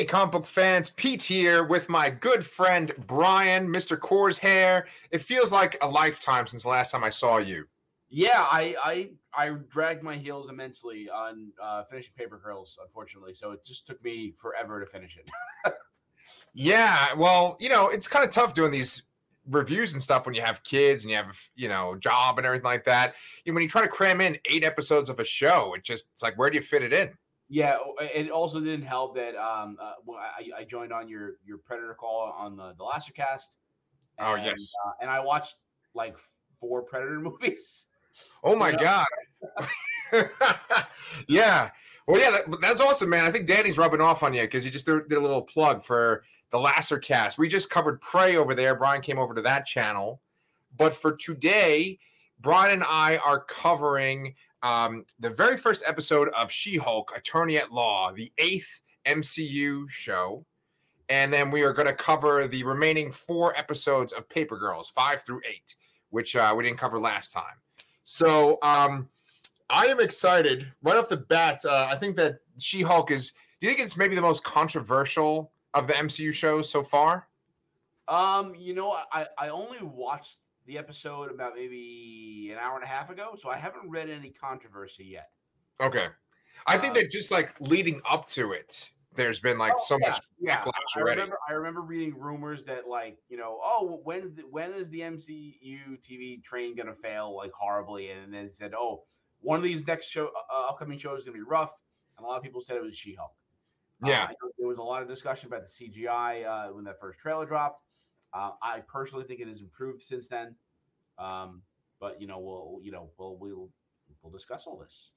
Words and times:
Hey, 0.00 0.06
comic 0.06 0.32
book 0.32 0.46
fans, 0.46 0.88
Pete 0.88 1.22
here 1.22 1.62
with 1.62 1.90
my 1.90 2.08
good 2.08 2.42
friend 2.42 2.90
Brian, 3.06 3.68
Mr. 3.68 4.00
Core's 4.00 4.38
hair. 4.38 4.86
It 5.10 5.20
feels 5.20 5.52
like 5.52 5.76
a 5.82 5.86
lifetime 5.86 6.46
since 6.46 6.62
the 6.62 6.70
last 6.70 6.90
time 6.90 7.04
I 7.04 7.10
saw 7.10 7.36
you. 7.36 7.66
Yeah, 8.08 8.46
I 8.50 8.74
I, 8.82 9.10
I 9.34 9.50
dragged 9.68 10.02
my 10.02 10.16
heels 10.16 10.48
immensely 10.48 11.10
on 11.10 11.52
uh, 11.62 11.82
finishing 11.90 12.12
Paper 12.16 12.40
Girls, 12.42 12.78
unfortunately. 12.82 13.34
So 13.34 13.50
it 13.50 13.62
just 13.62 13.86
took 13.86 14.02
me 14.02 14.32
forever 14.40 14.82
to 14.82 14.86
finish 14.86 15.18
it. 15.18 15.74
yeah, 16.54 17.12
well, 17.12 17.58
you 17.60 17.68
know, 17.68 17.88
it's 17.90 18.08
kind 18.08 18.24
of 18.24 18.30
tough 18.30 18.54
doing 18.54 18.72
these 18.72 19.02
reviews 19.50 19.92
and 19.92 20.02
stuff 20.02 20.24
when 20.24 20.34
you 20.34 20.40
have 20.40 20.64
kids 20.64 21.04
and 21.04 21.10
you 21.10 21.16
have 21.18 21.28
a 21.28 21.34
you 21.56 21.68
know 21.68 21.94
job 21.96 22.38
and 22.38 22.46
everything 22.46 22.64
like 22.64 22.86
that. 22.86 23.16
You 23.44 23.52
know, 23.52 23.56
when 23.56 23.64
you 23.64 23.68
try 23.68 23.82
to 23.82 23.88
cram 23.88 24.22
in 24.22 24.38
eight 24.46 24.64
episodes 24.64 25.10
of 25.10 25.20
a 25.20 25.24
show, 25.24 25.74
it 25.74 25.84
just 25.84 26.08
it's 26.14 26.22
like 26.22 26.38
where 26.38 26.48
do 26.48 26.56
you 26.56 26.62
fit 26.62 26.82
it 26.82 26.94
in? 26.94 27.10
Yeah, 27.52 27.78
it 27.98 28.30
also 28.30 28.60
didn't 28.60 28.86
help 28.86 29.16
that 29.16 29.34
um, 29.34 29.76
uh, 29.82 29.94
I, 30.12 30.60
I, 30.60 30.64
joined 30.64 30.92
on 30.92 31.08
your 31.08 31.32
your 31.44 31.58
Predator 31.58 31.96
call 31.98 32.32
on 32.38 32.56
the 32.56 32.74
the 32.78 32.84
Lastercast. 32.84 33.56
oh 34.20 34.36
yes, 34.36 34.72
uh, 34.86 34.92
and 35.00 35.10
I 35.10 35.18
watched 35.18 35.56
like 35.92 36.16
four 36.60 36.82
Predator 36.82 37.18
movies. 37.20 37.86
Oh 38.44 38.54
my 38.54 38.70
god! 38.70 39.06
yeah, 41.28 41.70
well, 42.06 42.20
yeah, 42.20 42.30
that, 42.30 42.60
that's 42.60 42.80
awesome, 42.80 43.10
man. 43.10 43.24
I 43.24 43.32
think 43.32 43.48
Danny's 43.48 43.78
rubbing 43.78 44.00
off 44.00 44.22
on 44.22 44.32
you 44.32 44.42
because 44.42 44.64
you 44.64 44.70
just 44.70 44.86
did 44.86 45.12
a 45.12 45.20
little 45.20 45.42
plug 45.42 45.84
for 45.84 46.22
the 46.52 46.58
Laster 46.58 47.00
cast. 47.00 47.36
We 47.36 47.48
just 47.48 47.68
covered 47.68 48.00
Prey 48.00 48.36
over 48.36 48.54
there. 48.54 48.76
Brian 48.76 49.02
came 49.02 49.18
over 49.18 49.34
to 49.34 49.42
that 49.42 49.66
channel, 49.66 50.20
but 50.78 50.94
for 50.94 51.16
today, 51.16 51.98
Brian 52.40 52.72
and 52.72 52.84
I 52.84 53.16
are 53.16 53.40
covering 53.40 54.36
um, 54.62 55.04
the 55.18 55.30
very 55.30 55.56
first 55.56 55.84
episode 55.86 56.28
of 56.30 56.50
She 56.50 56.76
Hulk, 56.76 57.12
Attorney 57.16 57.56
at 57.56 57.72
Law, 57.72 58.12
the 58.12 58.32
eighth 58.38 58.80
MCU 59.06 59.88
show. 59.88 60.44
And 61.08 61.32
then 61.32 61.50
we 61.50 61.62
are 61.62 61.72
going 61.72 61.88
to 61.88 61.94
cover 61.94 62.46
the 62.46 62.62
remaining 62.62 63.10
four 63.10 63.56
episodes 63.56 64.12
of 64.12 64.28
Paper 64.28 64.58
Girls, 64.58 64.90
five 64.90 65.22
through 65.22 65.40
eight, 65.48 65.76
which 66.10 66.36
uh, 66.36 66.54
we 66.56 66.64
didn't 66.64 66.78
cover 66.78 66.98
last 66.98 67.32
time. 67.32 67.58
So 68.04 68.58
um, 68.62 69.08
I 69.68 69.86
am 69.86 70.00
excited 70.00 70.70
right 70.82 70.96
off 70.96 71.08
the 71.08 71.16
bat. 71.16 71.64
Uh, 71.64 71.88
I 71.90 71.96
think 71.96 72.16
that 72.16 72.40
She 72.58 72.82
Hulk 72.82 73.10
is. 73.10 73.32
Do 73.60 73.66
you 73.66 73.74
think 73.74 73.84
it's 73.84 73.96
maybe 73.96 74.14
the 74.14 74.22
most 74.22 74.44
controversial 74.44 75.52
of 75.74 75.86
the 75.86 75.94
MCU 75.94 76.32
shows 76.32 76.70
so 76.70 76.82
far? 76.82 77.28
Um, 78.08 78.54
you 78.56 78.74
know, 78.74 78.96
I 79.12 79.26
I 79.38 79.48
only 79.48 79.78
watched 79.82 80.38
the 80.70 80.78
episode 80.78 81.32
about 81.32 81.54
maybe 81.56 82.50
an 82.52 82.58
hour 82.58 82.76
and 82.76 82.84
a 82.84 82.86
half 82.86 83.10
ago, 83.10 83.36
so 83.40 83.50
I 83.50 83.56
haven't 83.56 83.90
read 83.90 84.08
any 84.08 84.30
controversy 84.30 85.04
yet. 85.04 85.30
Okay, 85.80 86.06
I 86.66 86.78
think 86.78 86.94
um, 86.94 87.02
that 87.02 87.10
just 87.10 87.32
like 87.32 87.60
leading 87.60 88.00
up 88.08 88.26
to 88.28 88.52
it, 88.52 88.90
there's 89.16 89.40
been 89.40 89.58
like 89.58 89.72
oh, 89.76 89.82
so 89.84 89.98
yeah, 90.00 90.06
much 90.06 90.20
yeah. 90.40 90.64
I 90.96 91.00
remember, 91.00 91.38
I 91.48 91.52
remember 91.54 91.80
reading 91.80 92.16
rumors 92.16 92.64
that 92.64 92.86
like 92.86 93.18
you 93.28 93.36
know, 93.36 93.58
oh, 93.62 94.00
when's 94.04 94.36
the, 94.36 94.42
when 94.42 94.72
is 94.72 94.88
the 94.90 95.00
MCU 95.00 95.98
TV 96.08 96.42
train 96.44 96.76
gonna 96.76 96.94
fail 96.94 97.36
like 97.36 97.52
horribly? 97.52 98.10
And 98.10 98.32
then 98.32 98.48
said, 98.48 98.72
oh, 98.72 99.02
one 99.40 99.58
of 99.58 99.64
these 99.64 99.84
next 99.88 100.08
show 100.08 100.30
uh, 100.52 100.68
upcoming 100.68 100.98
shows 100.98 101.20
is 101.20 101.24
gonna 101.24 101.36
be 101.36 101.42
rough, 101.42 101.72
and 102.16 102.24
a 102.24 102.28
lot 102.28 102.36
of 102.36 102.44
people 102.44 102.62
said 102.62 102.76
it 102.76 102.82
was 102.82 102.94
She-Hulk. 102.94 103.32
Yeah, 104.04 104.24
uh, 104.24 104.48
there 104.56 104.68
was 104.68 104.78
a 104.78 104.84
lot 104.84 105.02
of 105.02 105.08
discussion 105.08 105.48
about 105.48 105.62
the 105.62 105.68
CGI 105.68 106.46
uh, 106.46 106.72
when 106.72 106.84
that 106.84 107.00
first 107.00 107.18
trailer 107.18 107.44
dropped. 107.44 107.82
Uh, 108.32 108.52
I 108.62 108.80
personally 108.80 109.24
think 109.24 109.40
it 109.40 109.48
has 109.48 109.60
improved 109.60 110.02
since 110.02 110.28
then. 110.28 110.54
Um, 111.18 111.62
but 112.00 112.20
you 112.20 112.26
know, 112.26 112.38
we'll 112.38 112.80
you 112.82 112.90
know, 112.90 113.10
we'll 113.18 113.36
we'll 113.36 113.68
we'll 114.22 114.32
discuss 114.32 114.66
all 114.66 114.78
this. 114.78 115.10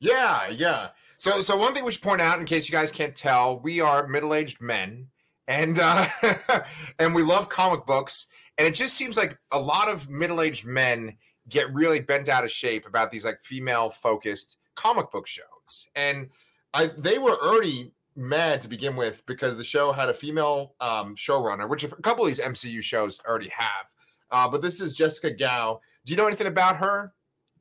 yeah, 0.00 0.48
yeah. 0.48 0.88
So 1.18 1.40
so 1.40 1.56
one 1.56 1.74
thing 1.74 1.84
we 1.84 1.92
should 1.92 2.02
point 2.02 2.20
out, 2.20 2.38
in 2.38 2.46
case 2.46 2.68
you 2.68 2.72
guys 2.72 2.92
can't 2.92 3.14
tell, 3.14 3.58
we 3.58 3.80
are 3.80 4.06
middle 4.06 4.34
aged 4.34 4.60
men, 4.60 5.08
and 5.48 5.78
uh, 5.78 6.06
and 6.98 7.14
we 7.14 7.22
love 7.22 7.48
comic 7.48 7.84
books, 7.86 8.28
and 8.56 8.66
it 8.66 8.74
just 8.74 8.94
seems 8.94 9.16
like 9.16 9.38
a 9.50 9.58
lot 9.58 9.88
of 9.88 10.08
middle 10.08 10.40
aged 10.40 10.66
men 10.66 11.16
get 11.48 11.72
really 11.74 12.00
bent 12.00 12.28
out 12.28 12.44
of 12.44 12.50
shape 12.50 12.86
about 12.86 13.10
these 13.10 13.24
like 13.24 13.40
female 13.40 13.90
focused 13.90 14.58
comic 14.76 15.10
book 15.10 15.26
shows, 15.26 15.88
and 15.94 16.30
I 16.72 16.90
they 16.96 17.18
were 17.18 17.36
already 17.36 17.92
mad 18.20 18.60
to 18.62 18.68
begin 18.68 18.94
with 18.94 19.24
because 19.26 19.56
the 19.56 19.64
show 19.64 19.92
had 19.92 20.08
a 20.10 20.14
female 20.14 20.74
um, 20.80 21.16
showrunner, 21.16 21.68
which 21.68 21.82
a 21.82 21.88
couple 21.88 22.24
of 22.24 22.28
these 22.28 22.40
MCU 22.40 22.82
shows 22.82 23.20
already 23.26 23.48
have. 23.48 23.86
Uh, 24.30 24.46
but 24.46 24.62
this 24.62 24.80
is 24.80 24.94
Jessica 24.94 25.30
Gao. 25.30 25.80
Do 26.04 26.12
you 26.12 26.16
know 26.16 26.26
anything 26.26 26.46
about 26.46 26.76
her 26.76 27.12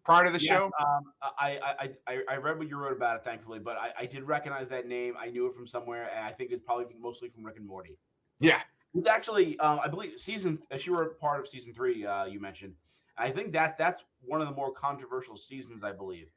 prior 0.03 0.25
to 0.25 0.31
the 0.31 0.38
show? 0.38 0.69
Um, 0.80 1.03
I, 1.40 1.59
I, 1.80 1.90
I 2.08 2.19
I 2.30 2.36
read 2.38 2.59
what 2.59 2.68
you 2.68 2.78
wrote 2.78 2.96
about 2.96 3.16
it, 3.16 3.24
thankfully, 3.24 3.59
but 3.59 3.78
I, 3.78 3.92
I 4.00 4.06
did 4.06 4.24
recognize 4.24 4.69
that 4.69 4.88
name. 4.88 5.16
I 5.18 5.30
knew 5.30 5.48
it 5.48 5.56
from 5.56 5.66
somewhere, 5.66 6.12
and 6.16 6.25
I 6.25 6.31
think 6.31 6.52
it's 6.52 6.64
probably 6.64 6.86
mostly 7.00 7.30
from 7.30 7.44
Rick 7.44 7.58
and 7.58 7.66
Morty. 7.66 7.98
Yeah, 8.40 8.59
it's 8.94 9.08
actually, 9.08 9.58
um, 9.59 9.80
I 9.84 9.88
believe 9.88 10.19
season. 10.19 10.59
If 10.69 10.84
she 10.84 10.92
were 10.92 11.06
part 11.22 11.40
of 11.40 11.48
season 11.48 11.74
three. 11.74 12.06
Uh, 12.06 12.25
you 12.25 12.40
mentioned. 12.40 12.74
I 13.18 13.30
think 13.31 13.52
that's 13.52 13.78
that's 13.78 14.03
one 14.22 14.42
of 14.42 14.48
the 14.48 14.53
more 14.53 14.72
controversial 14.72 15.36
seasons, 15.36 15.84
I 15.84 15.92
believe. 15.92 16.30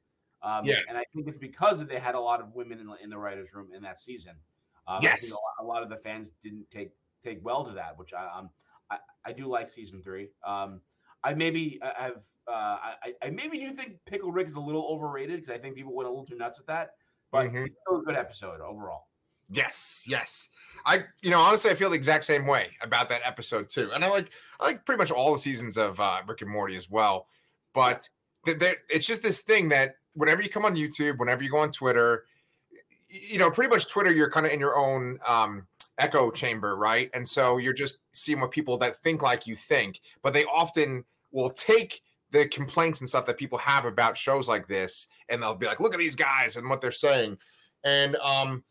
Um, 0.43 0.65
yeah, 0.65 0.77
and 0.89 0.99
I 0.99 1.05
think 1.15 1.29
it's 1.29 1.37
because 1.37 1.85
they 1.87 1.99
had 1.99 2.15
a 2.15 2.21
lot 2.21 2.41
of 2.41 2.55
women 2.55 2.81
in 2.81 2.87
the, 2.87 2.97
in 3.03 3.11
the 3.11 3.19
writers' 3.19 3.51
room 3.55 3.69
in 3.75 3.83
that 3.83 3.99
season. 3.99 4.33
Um, 4.89 4.99
yes, 5.03 5.31
a 5.31 5.35
lot, 5.35 5.41
a 5.61 5.65
lot, 5.65 5.83
of 5.83 5.89
the 5.89 5.97
fans 5.97 6.31
didn't 6.43 6.69
take 6.71 6.91
take 7.25 7.39
well 7.45 7.65
to 7.65 7.73
that, 7.73 7.97
which 7.97 8.13
I, 8.13 8.27
um, 8.27 8.51
I, 8.91 8.99
I 9.25 9.33
do 9.33 9.47
like 9.47 9.69
season 9.69 10.03
three. 10.03 10.31
Um, 10.45 10.81
I 11.23 11.35
maybe 11.35 11.79
uh, 11.81 11.91
have 11.97 12.17
uh, 12.49 12.79
I, 13.05 13.15
I 13.23 13.31
maybe 13.31 13.59
do 13.59 13.71
think 13.71 13.99
Pickle 14.07 14.33
Rick 14.33 14.49
is 14.49 14.57
a 14.57 14.61
little 14.61 14.87
overrated 14.89 15.41
because 15.41 15.55
I 15.55 15.59
think 15.59 15.77
people 15.77 15.95
went 15.95 16.09
a 16.09 16.11
little 16.11 16.27
too 16.27 16.37
nuts 16.37 16.59
with 16.59 16.67
that, 16.67 16.95
but 17.31 17.47
mm-hmm. 17.47 17.65
it's 17.65 17.77
still 17.87 18.01
a 18.01 18.03
good 18.03 18.17
episode 18.17 18.61
overall. 18.61 19.07
Yes, 19.49 20.05
yes. 20.09 20.49
I 20.85 21.05
you 21.21 21.31
know 21.31 21.41
honestly 21.41 21.71
I 21.71 21.75
feel 21.75 21.91
the 21.91 21.97
exact 21.97 22.25
same 22.25 22.47
way 22.47 22.71
about 22.81 23.09
that 23.11 23.21
episode 23.25 23.69
too, 23.69 23.91
and 23.93 24.05
I 24.05 24.09
like 24.09 24.31
I 24.59 24.67
like 24.67 24.85
pretty 24.85 24.99
much 24.99 25.13
all 25.13 25.33
the 25.33 25.39
seasons 25.39 25.77
of 25.77 26.01
uh, 26.01 26.23
Rick 26.27 26.43
and 26.43 26.51
Morty 26.51 26.75
as 26.75 26.91
well. 26.91 27.27
But 27.75 28.09
th- 28.45 28.59
there, 28.59 28.77
it's 28.89 29.07
just 29.07 29.23
this 29.23 29.43
thing 29.43 29.69
that 29.69 29.97
whenever 30.15 30.43
you 30.43 30.51
come 30.51 30.65
on 30.65 30.77
YouTube, 30.77 31.19
whenever 31.19 31.43
you 31.43 31.51
go 31.51 31.59
on 31.59 31.71
Twitter, 31.71 32.25
you 33.09 33.39
know, 33.39 33.51
pretty 33.51 33.71
much 33.71 33.89
Twitter, 33.89 34.13
you're 34.13 34.31
kind 34.31 34.47
of 34.47 34.53
in 34.53 34.61
your 34.61 34.77
own 34.77 35.19
um, 35.27 35.67
echo 35.99 36.31
chamber, 36.31 36.77
right? 36.77 37.11
And 37.15 37.29
so 37.29 37.59
you're 37.59 37.73
just 37.73 37.99
seeing 38.13 38.41
what 38.41 38.51
people 38.51 38.79
that 38.79 38.97
think 38.97 39.23
like 39.23 39.47
you 39.47 39.55
think, 39.55 40.01
but 40.23 40.33
they 40.33 40.45
often 40.45 41.05
will 41.31 41.51
take 41.51 42.03
the 42.31 42.49
complaints 42.49 43.01
and 43.01 43.09
stuff 43.09 43.27
that 43.27 43.37
people 43.37 43.59
have 43.59 43.85
about 43.85 44.17
shows 44.17 44.49
like 44.49 44.67
this, 44.67 45.07
and 45.29 45.43
they'll 45.43 45.55
be 45.55 45.67
like, 45.67 45.81
"Look 45.81 45.93
at 45.93 45.99
these 45.99 46.17
guys 46.17 46.57
and 46.57 46.69
what 46.69 46.81
they're 46.81 46.91
saying," 46.91 47.39
and 47.85 48.17
um, 48.17 48.65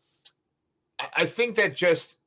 I 1.16 1.26
think 1.26 1.56
that 1.56 1.76
just 1.76 2.18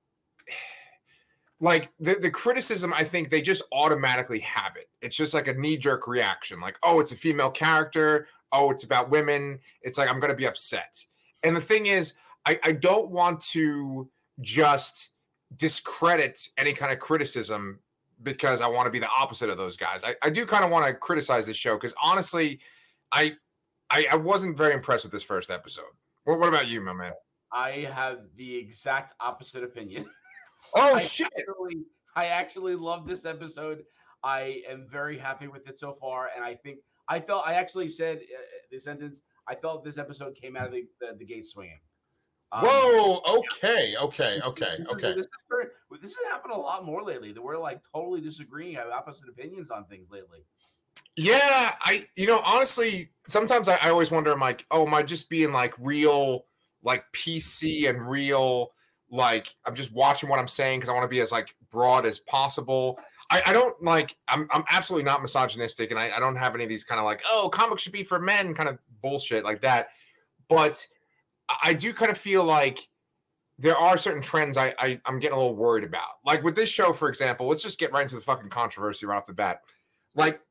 like 1.59 1.90
the, 2.00 2.16
the 2.16 2.32
criticism, 2.32 2.94
I 2.94 3.03
think 3.03 3.30
they 3.30 3.42
just 3.42 3.64
automatically 3.72 4.40
have 4.40 4.76
it. 4.78 4.90
It's 5.02 5.16
just 5.16 5.34
like 5.34 5.47
a 5.47 5.53
knee 5.53 5.78
jerk 5.78 6.08
reaction, 6.08 6.62
like, 6.62 6.78
"Oh, 6.84 7.02
it's 7.02 7.12
a 7.12 7.18
female 7.18 7.52
character. 7.52 8.28
Oh, 8.56 8.72
it's 8.72 8.84
about 8.84 9.10
women." 9.10 9.60
It's 9.82 9.98
like 9.98 10.10
I'm 10.10 10.20
going 10.20 10.32
to 10.32 10.38
be 10.38 10.48
upset. 10.48 11.04
And 11.44 11.56
the 11.56 11.62
thing 11.62 11.86
is, 11.86 12.16
I, 12.46 12.60
I 12.64 12.72
don't 12.72 13.12
want 13.12 13.42
to 13.52 14.10
just 14.42 15.10
discredit 15.56 16.50
any 16.58 16.74
kind 16.74 16.92
of 16.92 17.00
criticism 17.00 17.80
because 18.24 18.62
I 18.62 18.68
want 18.68 18.88
to 18.88 18.92
be 18.92 19.00
the 19.00 19.10
opposite 19.10 19.50
of 19.50 19.58
those 19.58 19.78
guys. 19.78 20.04
I, 20.04 20.16
I 20.22 20.30
do 20.30 20.46
kind 20.46 20.64
of 20.64 20.72
want 20.72 20.88
to 20.88 20.94
criticize 20.94 21.46
this 21.48 21.58
show 21.58 21.76
because 21.76 21.94
honestly, 22.02 22.60
I, 23.12 23.34
I, 23.90 24.08
I 24.12 24.16
wasn't 24.16 24.58
very 24.58 24.74
impressed 24.74 25.04
with 25.04 25.12
this 25.12 25.24
first 25.24 25.52
episode. 25.52 25.86
What, 26.24 26.40
what 26.40 26.50
about 26.50 26.68
you, 26.68 26.82
my 26.82 26.94
man? 26.94 27.14
I 27.52 27.88
have 27.94 28.20
the 28.36 28.56
exact 28.56 29.14
opposite 29.20 29.64
opinion. 29.64 30.06
Oh 30.74 30.96
I 30.96 31.00
shit! 31.00 31.28
Actually, 31.38 31.84
I 32.16 32.26
actually 32.26 32.74
love 32.74 33.08
this 33.08 33.24
episode. 33.24 33.84
I 34.24 34.64
am 34.68 34.88
very 34.90 35.16
happy 35.16 35.48
with 35.48 35.68
it 35.70 35.78
so 35.78 35.96
far, 36.02 36.32
and 36.36 36.44
I 36.44 36.56
think 36.56 36.80
I 37.08 37.20
felt 37.20 37.48
I 37.48 37.54
actually 37.54 37.90
said 37.90 38.18
uh, 38.18 38.42
the 38.72 38.80
sentence. 38.80 39.22
I 39.48 39.56
felt 39.56 39.84
this 39.84 39.98
episode 39.98 40.36
came 40.36 40.58
out 40.58 40.68
of 40.68 40.72
the, 40.72 40.86
the, 41.00 41.16
the 41.18 41.26
gate 41.26 41.46
swinging. 41.46 41.80
Um, 42.52 42.66
Whoa. 42.66 43.22
Okay. 43.28 43.96
Okay. 44.02 44.40
Okay. 44.44 44.76
This 44.80 44.92
okay. 44.92 45.10
Is, 45.10 45.16
this, 45.16 45.26
is, 45.26 46.02
this 46.02 46.16
has 46.16 46.32
happened 46.32 46.53
a 46.53 46.58
lot 46.58 46.85
more 46.85 47.03
lately. 47.03 47.32
That 47.32 47.41
we're 47.41 47.58
like 47.58 47.82
totally 47.94 48.22
disagreeing, 48.22 48.76
have 48.76 48.88
opposite 48.88 49.29
opinions 49.29 49.72
on 49.72 49.85
things 49.85 50.09
lately. 50.12 50.40
Yeah, 51.18 51.76
I 51.82 52.08
you 52.16 52.28
know 52.28 52.41
honestly, 52.44 53.12
sometimes 53.28 53.70
I, 53.70 53.76
I 53.76 53.90
always 53.90 54.12
wonder. 54.12 54.32
I'm 54.32 54.40
like, 54.40 54.66
oh, 54.72 54.85
am 54.85 54.94
I 54.94 55.03
just 55.03 55.29
being 55.29 55.53
like 55.53 55.74
real, 55.79 56.46
like 56.84 57.06
PC 57.14 57.90
and 57.90 58.08
real? 58.08 58.72
Like 59.09 59.47
I'm 59.66 59.76
just 59.76 59.94
watching 59.94 60.29
what 60.29 60.40
I'm 60.40 60.47
saying 60.47 60.79
because 60.79 60.90
I 60.90 60.94
want 60.94 61.06
to 61.06 61.09
be 61.09 61.22
as 61.22 61.32
like 61.32 61.56
broad 61.72 62.06
as 62.06 62.20
possible. 62.20 63.00
I, 63.30 63.42
I, 63.48 63.54
don't 63.54 63.82
like 63.84 64.16
I'm 64.28 64.48
I'm 64.52 64.64
absolutely 64.70 65.06
not 65.06 65.22
misogynistic 65.22 65.90
and 65.90 66.00
I, 66.00 66.12
I 66.16 66.20
don't 66.20 66.36
have 66.36 66.54
any 66.54 66.64
of 66.64 66.70
these 66.70 66.84
kind 66.84 67.00
of 67.00 67.06
like 67.06 67.24
oh 67.28 67.50
comics 67.52 67.82
should 67.82 67.92
be 67.92 68.04
for 68.04 68.20
men 68.20 68.54
kind 68.54 68.70
of 68.70 68.78
bullshit 69.02 69.44
like 69.44 69.62
that. 69.62 69.90
But 70.48 70.86
I 71.64 71.74
do 71.74 71.94
kind 71.94 72.12
of 72.12 72.18
feel 72.18 72.44
like 72.44 72.88
there 73.58 73.78
are 73.78 73.98
certain 73.98 74.22
trends 74.22 74.58
I, 74.58 74.74
I 74.78 75.00
am 75.06 75.20
getting 75.20 75.36
a 75.36 75.40
little 75.40 75.56
worried 75.56 75.84
about. 75.84 76.20
Like 76.26 76.44
with 76.44 76.56
this 76.56 76.70
show, 76.70 76.92
for 76.92 77.08
example, 77.08 77.48
let's 77.48 77.64
just 77.64 77.80
get 77.80 77.92
right 77.92 78.02
into 78.02 78.16
the 78.16 78.22
fucking 78.22 78.50
controversy 78.50 79.06
right 79.06 79.18
off 79.18 79.28
the 79.28 79.34
bat. 79.34 79.62
Like, 80.14 80.42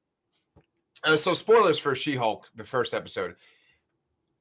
uh, 1.04 1.16
so 1.16 1.34
spoilers 1.34 1.78
for 1.78 1.94
She-Hulk, 1.94 2.48
the 2.54 2.64
first 2.64 2.94
episode. 2.94 3.36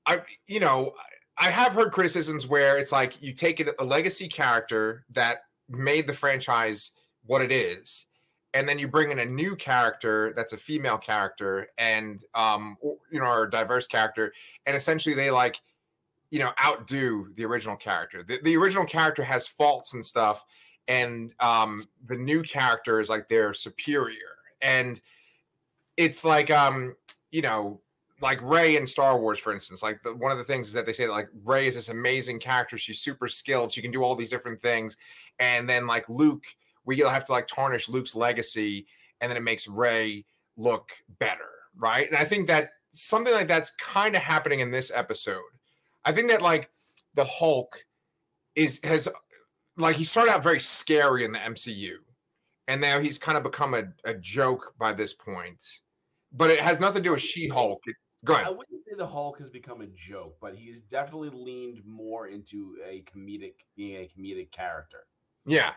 I, 0.05 0.21
you 0.47 0.59
know, 0.59 0.93
I 1.37 1.49
have 1.49 1.73
heard 1.73 1.91
criticisms 1.91 2.47
where 2.47 2.77
it's 2.77 2.91
like 2.91 3.21
you 3.21 3.33
take 3.33 3.67
a 3.79 3.83
legacy 3.83 4.27
character 4.27 5.05
that 5.11 5.39
made 5.69 6.07
the 6.07 6.13
franchise 6.13 6.91
what 7.25 7.41
it 7.41 7.51
is, 7.51 8.05
and 8.53 8.69
then 8.69 8.77
you 8.77 8.87
bring 8.87 9.11
in 9.11 9.19
a 9.19 9.25
new 9.25 9.55
character 9.55 10.33
that's 10.35 10.53
a 10.53 10.57
female 10.57 10.97
character 10.97 11.67
and 11.77 12.23
um 12.35 12.77
you 13.11 13.19
know 13.19 13.25
or 13.25 13.43
a 13.43 13.51
diverse 13.51 13.87
character, 13.87 14.33
and 14.65 14.75
essentially 14.75 15.15
they 15.15 15.31
like 15.31 15.59
you 16.31 16.39
know 16.39 16.51
outdo 16.63 17.27
the 17.35 17.45
original 17.45 17.75
character. 17.75 18.23
The, 18.23 18.39
the 18.43 18.57
original 18.57 18.85
character 18.85 19.23
has 19.23 19.47
faults 19.47 19.93
and 19.93 20.05
stuff, 20.05 20.45
and 20.87 21.33
um 21.39 21.87
the 22.05 22.17
new 22.17 22.41
character 22.41 22.99
is 22.99 23.09
like 23.09 23.29
they're 23.29 23.53
superior, 23.53 24.37
and 24.61 25.01
it's 25.97 26.23
like 26.23 26.49
um 26.51 26.95
you 27.31 27.41
know 27.41 27.81
like 28.21 28.41
Rey 28.41 28.77
in 28.77 28.87
Star 28.87 29.19
Wars, 29.19 29.37
for 29.37 29.53
instance, 29.53 29.83
like 29.83 30.01
the, 30.01 30.15
one 30.15 30.31
of 30.31 30.37
the 30.37 30.43
things 30.45 30.67
is 30.67 30.73
that 30.73 30.85
they 30.85 30.93
say 30.93 31.05
that 31.05 31.11
like 31.11 31.27
Rey 31.43 31.67
is 31.67 31.75
this 31.75 31.89
amazing 31.89 32.39
character. 32.39 32.77
She's 32.77 32.99
super 32.99 33.27
skilled. 33.27 33.71
She 33.71 33.81
can 33.81 33.91
do 33.91 34.01
all 34.01 34.15
these 34.15 34.29
different 34.29 34.61
things. 34.61 34.97
And 35.39 35.69
then 35.69 35.85
like 35.85 36.07
Luke, 36.07 36.45
we 36.85 36.99
have 36.99 37.25
to 37.25 37.31
like 37.31 37.47
tarnish 37.47 37.89
Luke's 37.89 38.15
legacy, 38.15 38.87
and 39.21 39.29
then 39.29 39.37
it 39.37 39.43
makes 39.43 39.67
Rey 39.67 40.25
look 40.57 40.89
better, 41.19 41.49
right? 41.77 42.07
And 42.07 42.17
I 42.17 42.25
think 42.25 42.47
that 42.47 42.71
something 42.91 43.33
like 43.33 43.47
that's 43.47 43.71
kind 43.71 44.15
of 44.15 44.21
happening 44.21 44.59
in 44.59 44.71
this 44.71 44.91
episode. 44.93 45.41
I 46.05 46.11
think 46.11 46.29
that 46.29 46.41
like 46.41 46.69
the 47.15 47.25
Hulk 47.25 47.85
is 48.55 48.79
has 48.83 49.07
like 49.77 49.95
he 49.95 50.03
started 50.03 50.31
out 50.31 50.43
very 50.43 50.59
scary 50.59 51.25
in 51.25 51.31
the 51.31 51.39
MCU, 51.39 51.95
and 52.67 52.79
now 52.79 52.99
he's 52.99 53.17
kind 53.17 53.37
of 53.37 53.43
become 53.43 53.73
a, 53.73 53.83
a 54.03 54.13
joke 54.13 54.73
by 54.77 54.93
this 54.93 55.13
point. 55.13 55.63
But 56.31 56.49
it 56.49 56.59
has 56.59 56.79
nothing 56.79 57.03
to 57.03 57.09
do 57.09 57.11
with 57.11 57.21
She 57.21 57.47
Hulk. 57.47 57.83
Go 58.25 58.33
ahead. 58.33 58.47
I 58.47 58.49
wouldn't 58.49 58.83
say 58.87 58.95
the 58.95 59.05
Hulk 59.05 59.39
has 59.39 59.49
become 59.49 59.81
a 59.81 59.87
joke, 59.87 60.37
but 60.41 60.55
he's 60.55 60.81
definitely 60.81 61.29
leaned 61.29 61.81
more 61.85 62.27
into 62.27 62.75
a 62.87 63.03
comedic, 63.03 63.55
being 63.75 63.97
a 63.97 64.09
comedic 64.17 64.51
character. 64.51 65.05
Yeah. 65.45 65.73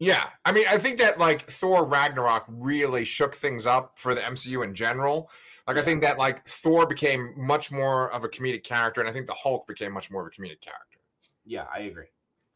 Yeah. 0.00 0.24
I 0.44 0.50
mean, 0.52 0.66
I 0.68 0.78
think 0.78 0.98
that 0.98 1.18
like 1.18 1.48
Thor 1.48 1.84
Ragnarok 1.84 2.44
really 2.48 3.04
shook 3.04 3.34
things 3.34 3.66
up 3.66 3.98
for 3.98 4.14
the 4.14 4.22
MCU 4.22 4.64
in 4.64 4.74
general. 4.74 5.30
Like. 5.68 5.76
I 5.76 5.82
think 5.82 6.02
that 6.02 6.18
like 6.18 6.44
Thor 6.48 6.84
became 6.84 7.32
much 7.36 7.70
more 7.70 8.10
of 8.10 8.24
a 8.24 8.28
comedic 8.28 8.64
character, 8.64 9.00
and 9.00 9.08
I 9.08 9.12
think 9.12 9.28
the 9.28 9.34
Hulk 9.34 9.68
became 9.68 9.92
much 9.92 10.10
more 10.10 10.22
of 10.22 10.26
a 10.26 10.30
comedic 10.30 10.60
character. 10.60 10.98
Yeah, 11.44 11.66
I 11.72 11.80
agree. 11.80 12.06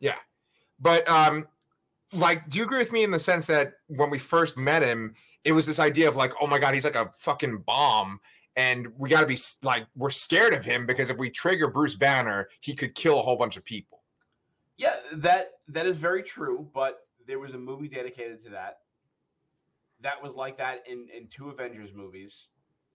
Yeah. 0.00 0.17
But, 0.81 1.08
um, 1.08 1.46
like, 2.12 2.49
do 2.49 2.58
you 2.58 2.64
agree 2.64 2.79
with 2.79 2.91
me 2.91 3.05
in 3.05 3.12
the 3.12 3.20
sense 3.20 3.46
that 3.46 3.75
when 3.87 4.11
we 4.11 4.19
first 4.19 4.56
met 4.56 4.82
him, 4.82 5.14
it 5.44 5.52
was 5.52 5.64
this 5.64 5.79
idea 5.79 6.08
of 6.08 6.17
like, 6.17 6.32
oh 6.41 6.49
my 6.49 6.58
God, 6.58 6.75
he's 6.75 6.85
like 6.85 6.96
a 6.96 7.11
fucking 7.20 7.58
bomb 7.58 8.19
and 8.56 8.88
we 8.96 9.08
got 9.08 9.20
to 9.20 9.26
be 9.26 9.38
like 9.62 9.87
we're 9.96 10.11
scared 10.11 10.55
of 10.55 10.64
him 10.64 10.87
because 10.87 11.11
if 11.11 11.19
we 11.19 11.31
trigger 11.31 11.69
Bruce 11.69 11.94
Banner, 11.94 12.49
he 12.61 12.75
could 12.75 12.94
kill 12.94 13.19
a 13.19 13.23
whole 13.23 13.37
bunch 13.37 13.56
of 13.56 13.64
people. 13.64 14.02
Yeah, 14.76 14.96
that 15.12 15.52
that 15.69 15.87
is 15.87 15.96
very 15.96 16.23
true. 16.23 16.69
But 16.75 17.04
there 17.26 17.38
was 17.38 17.55
a 17.55 17.59
movie 17.59 17.88
dedicated 17.88 18.43
to 18.44 18.50
that. 18.50 18.79
That 20.00 20.23
was 20.23 20.35
like 20.35 20.59
that 20.59 20.82
in 20.87 21.06
in 21.17 21.29
two 21.29 21.50
Avengers 21.50 21.91
movies, 21.94 22.49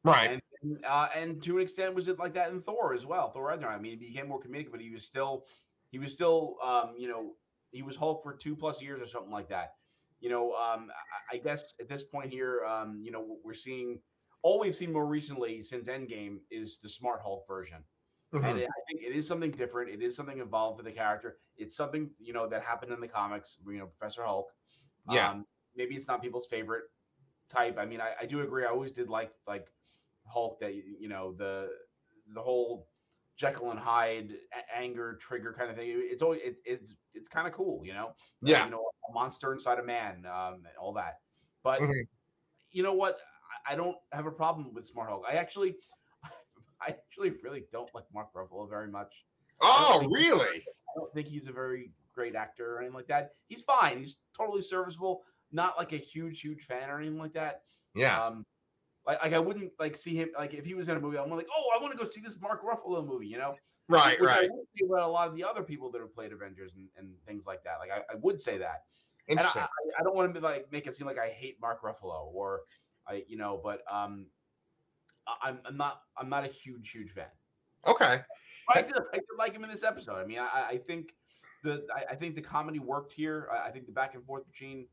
right? 0.03 0.41
And 0.61 0.77
uh, 0.87 1.09
and 1.15 1.41
to 1.43 1.57
an 1.57 1.63
extent, 1.63 1.95
was 1.95 2.07
it 2.07 2.19
like 2.19 2.33
that 2.33 2.51
in 2.51 2.61
Thor 2.61 2.93
as 2.93 3.05
well? 3.05 3.31
Thor 3.31 3.47
Ragnarok. 3.47 3.77
I 3.77 3.81
mean, 3.81 3.99
he 3.99 4.07
became 4.07 4.27
more 4.27 4.41
comedic, 4.41 4.71
but 4.71 4.81
he 4.81 4.91
was 4.91 5.05
still 5.05 5.45
he 5.91 5.99
was 5.99 6.13
still 6.13 6.57
um, 6.63 6.93
you 6.97 7.07
know 7.07 7.31
he 7.71 7.81
was 7.81 7.95
Hulk 7.95 8.23
for 8.23 8.33
two 8.33 8.55
plus 8.55 8.81
years 8.81 9.01
or 9.01 9.07
something 9.07 9.31
like 9.31 9.49
that. 9.49 9.73
You 10.19 10.29
know, 10.29 10.53
um, 10.53 10.89
I, 11.31 11.35
I 11.35 11.39
guess 11.39 11.75
at 11.79 11.87
this 11.87 12.03
point 12.03 12.29
here, 12.31 12.65
um, 12.65 12.99
you 13.01 13.11
know, 13.11 13.37
we're 13.43 13.53
seeing 13.53 13.99
all 14.41 14.59
we've 14.59 14.75
seen 14.75 14.91
more 14.91 15.05
recently 15.05 15.63
since 15.63 15.87
Endgame 15.87 16.37
is 16.51 16.79
the 16.81 16.89
Smart 16.89 17.21
Hulk 17.23 17.47
version. 17.47 17.83
Mm-hmm. 18.33 18.45
And 18.45 18.59
it, 18.59 18.67
I 18.67 18.81
think 18.87 19.01
it 19.01 19.15
is 19.15 19.27
something 19.27 19.51
different. 19.51 19.89
It 19.89 20.01
is 20.01 20.15
something 20.15 20.39
involved 20.39 20.77
for 20.77 20.83
the 20.83 20.91
character. 20.91 21.37
It's 21.57 21.75
something 21.75 22.11
you 22.19 22.33
know 22.33 22.47
that 22.47 22.61
happened 22.61 22.91
in 22.91 22.99
the 22.99 23.07
comics. 23.07 23.57
You 23.65 23.79
know, 23.79 23.87
Professor 23.87 24.23
Hulk. 24.23 24.51
Yeah. 25.09 25.31
Um, 25.31 25.45
maybe 25.75 25.95
it's 25.95 26.07
not 26.07 26.21
people's 26.21 26.47
favorite 26.47 26.83
type. 27.49 27.77
I 27.79 27.85
mean, 27.85 28.01
I, 28.01 28.11
I 28.21 28.25
do 28.25 28.41
agree. 28.41 28.65
I 28.65 28.69
always 28.69 28.91
did 28.91 29.09
like 29.09 29.31
like 29.47 29.67
Hulk 30.27 30.59
that 30.59 30.75
you 30.75 31.09
know 31.09 31.33
the 31.37 31.69
the 32.33 32.41
whole 32.41 32.87
Jekyll 33.35 33.71
and 33.71 33.79
Hyde 33.79 34.33
anger 34.75 35.17
trigger 35.21 35.55
kind 35.57 35.71
of 35.71 35.77
thing. 35.77 35.87
It's 35.89 36.21
always 36.21 36.41
it, 36.43 36.57
it's 36.65 36.95
it's 37.13 37.27
kind 37.27 37.47
of 37.47 37.53
cool, 37.53 37.81
you 37.83 37.93
know. 37.93 38.11
Yeah. 38.41 38.61
Uh, 38.61 38.65
you 38.65 38.71
know, 38.71 38.83
a 39.09 39.13
monster 39.13 39.53
inside 39.53 39.79
a 39.79 39.83
man, 39.83 40.25
um, 40.25 40.55
and 40.55 40.77
all 40.79 40.93
that. 40.93 41.19
But 41.63 41.81
mm-hmm. 41.81 42.01
you 42.71 42.83
know 42.83 42.93
what? 42.93 43.17
I 43.67 43.75
don't 43.75 43.95
have 44.11 44.25
a 44.25 44.31
problem 44.31 44.73
with 44.73 44.85
Smart 44.85 45.09
Hulk. 45.09 45.23
I 45.29 45.35
actually, 45.35 45.75
I 46.87 46.89
actually 46.89 47.33
really 47.43 47.65
don't 47.71 47.89
like 47.93 48.05
Mark 48.13 48.29
Ruffalo 48.33 48.69
very 48.69 48.89
much. 48.89 49.13
Oh, 49.61 50.05
really? 50.11 50.63
I 50.63 50.91
don't 50.95 51.13
think 51.13 51.27
he's 51.27 51.47
a 51.47 51.51
very 51.51 51.91
great 52.13 52.35
actor 52.35 52.75
or 52.75 52.79
anything 52.79 52.95
like 52.95 53.07
that. 53.07 53.31
He's 53.47 53.61
fine. 53.61 53.99
He's 53.99 54.17
totally 54.37 54.61
serviceable. 54.61 55.23
Not 55.51 55.77
like 55.77 55.93
a 55.93 55.97
huge, 55.97 56.41
huge 56.41 56.65
fan 56.65 56.89
or 56.89 56.99
anything 56.99 57.17
like 57.17 57.33
that. 57.33 57.61
Yeah. 57.95 58.21
Um, 58.21 58.45
like, 59.05 59.21
like 59.23 59.33
I 59.33 59.39
wouldn't 59.39 59.71
like 59.79 59.97
see 59.97 60.15
him 60.15 60.29
like 60.37 60.53
if 60.53 60.65
he 60.65 60.73
was 60.73 60.89
in 60.89 60.97
a 60.97 60.99
movie, 60.99 61.17
I'm 61.17 61.29
like, 61.29 61.47
oh, 61.55 61.71
I 61.77 61.81
want 61.81 61.91
to 61.91 61.97
go 61.97 62.09
see 62.09 62.21
this 62.21 62.39
Mark 62.39 62.63
Ruffalo 62.63 63.05
movie, 63.05 63.27
you 63.27 63.37
know? 63.37 63.55
Right, 63.87 64.19
Which 64.19 64.27
right. 64.27 64.47
I 64.49 64.85
about 64.85 65.09
a 65.09 65.11
lot 65.11 65.27
of 65.27 65.35
the 65.35 65.43
other 65.43 65.63
people 65.63 65.91
that 65.91 65.99
have 65.99 66.13
played 66.13 66.31
Avengers 66.31 66.73
and, 66.75 66.87
and 66.95 67.15
things 67.25 67.47
like 67.47 67.63
that. 67.63 67.79
Like 67.79 67.89
I, 67.91 68.01
I 68.11 68.17
would 68.21 68.39
say 68.39 68.59
that. 68.59 68.83
Interesting. 69.27 69.63
I, 69.63 69.65
I, 69.65 69.99
I, 69.99 70.03
don't 70.03 70.15
want 70.15 70.33
to 70.33 70.39
be 70.39 70.43
like 70.43 70.71
make 70.71 70.85
it 70.85 70.95
seem 70.95 71.07
like 71.07 71.17
I 71.17 71.29
hate 71.29 71.57
Mark 71.59 71.81
Ruffalo 71.81 72.31
or 72.33 72.61
I 73.07 73.23
you 73.27 73.37
know, 73.37 73.59
but 73.63 73.81
um, 73.91 74.27
I'm, 75.41 75.59
I'm 75.65 75.77
not 75.77 76.01
I'm 76.17 76.29
not 76.29 76.43
a 76.43 76.47
huge 76.47 76.91
huge 76.91 77.11
fan. 77.11 77.25
Okay. 77.87 78.21
But 78.67 78.77
I 78.77 78.81
did, 78.81 78.93
I 79.13 79.17
did 79.17 79.25
like 79.37 79.53
him 79.53 79.63
in 79.63 79.71
this 79.71 79.83
episode. 79.83 80.17
I 80.17 80.25
mean, 80.25 80.39
I, 80.39 80.67
I 80.71 80.77
think 80.77 81.13
the 81.63 81.85
I, 81.95 82.13
I, 82.13 82.15
think 82.15 82.35
the 82.35 82.41
comedy 82.41 82.79
worked 82.79 83.11
here. 83.11 83.47
I, 83.51 83.69
I, 83.69 83.71
think 83.71 83.85
the 83.85 83.91
back 83.91 84.15
and 84.15 84.23
forth 84.25 84.45
between 84.45 84.85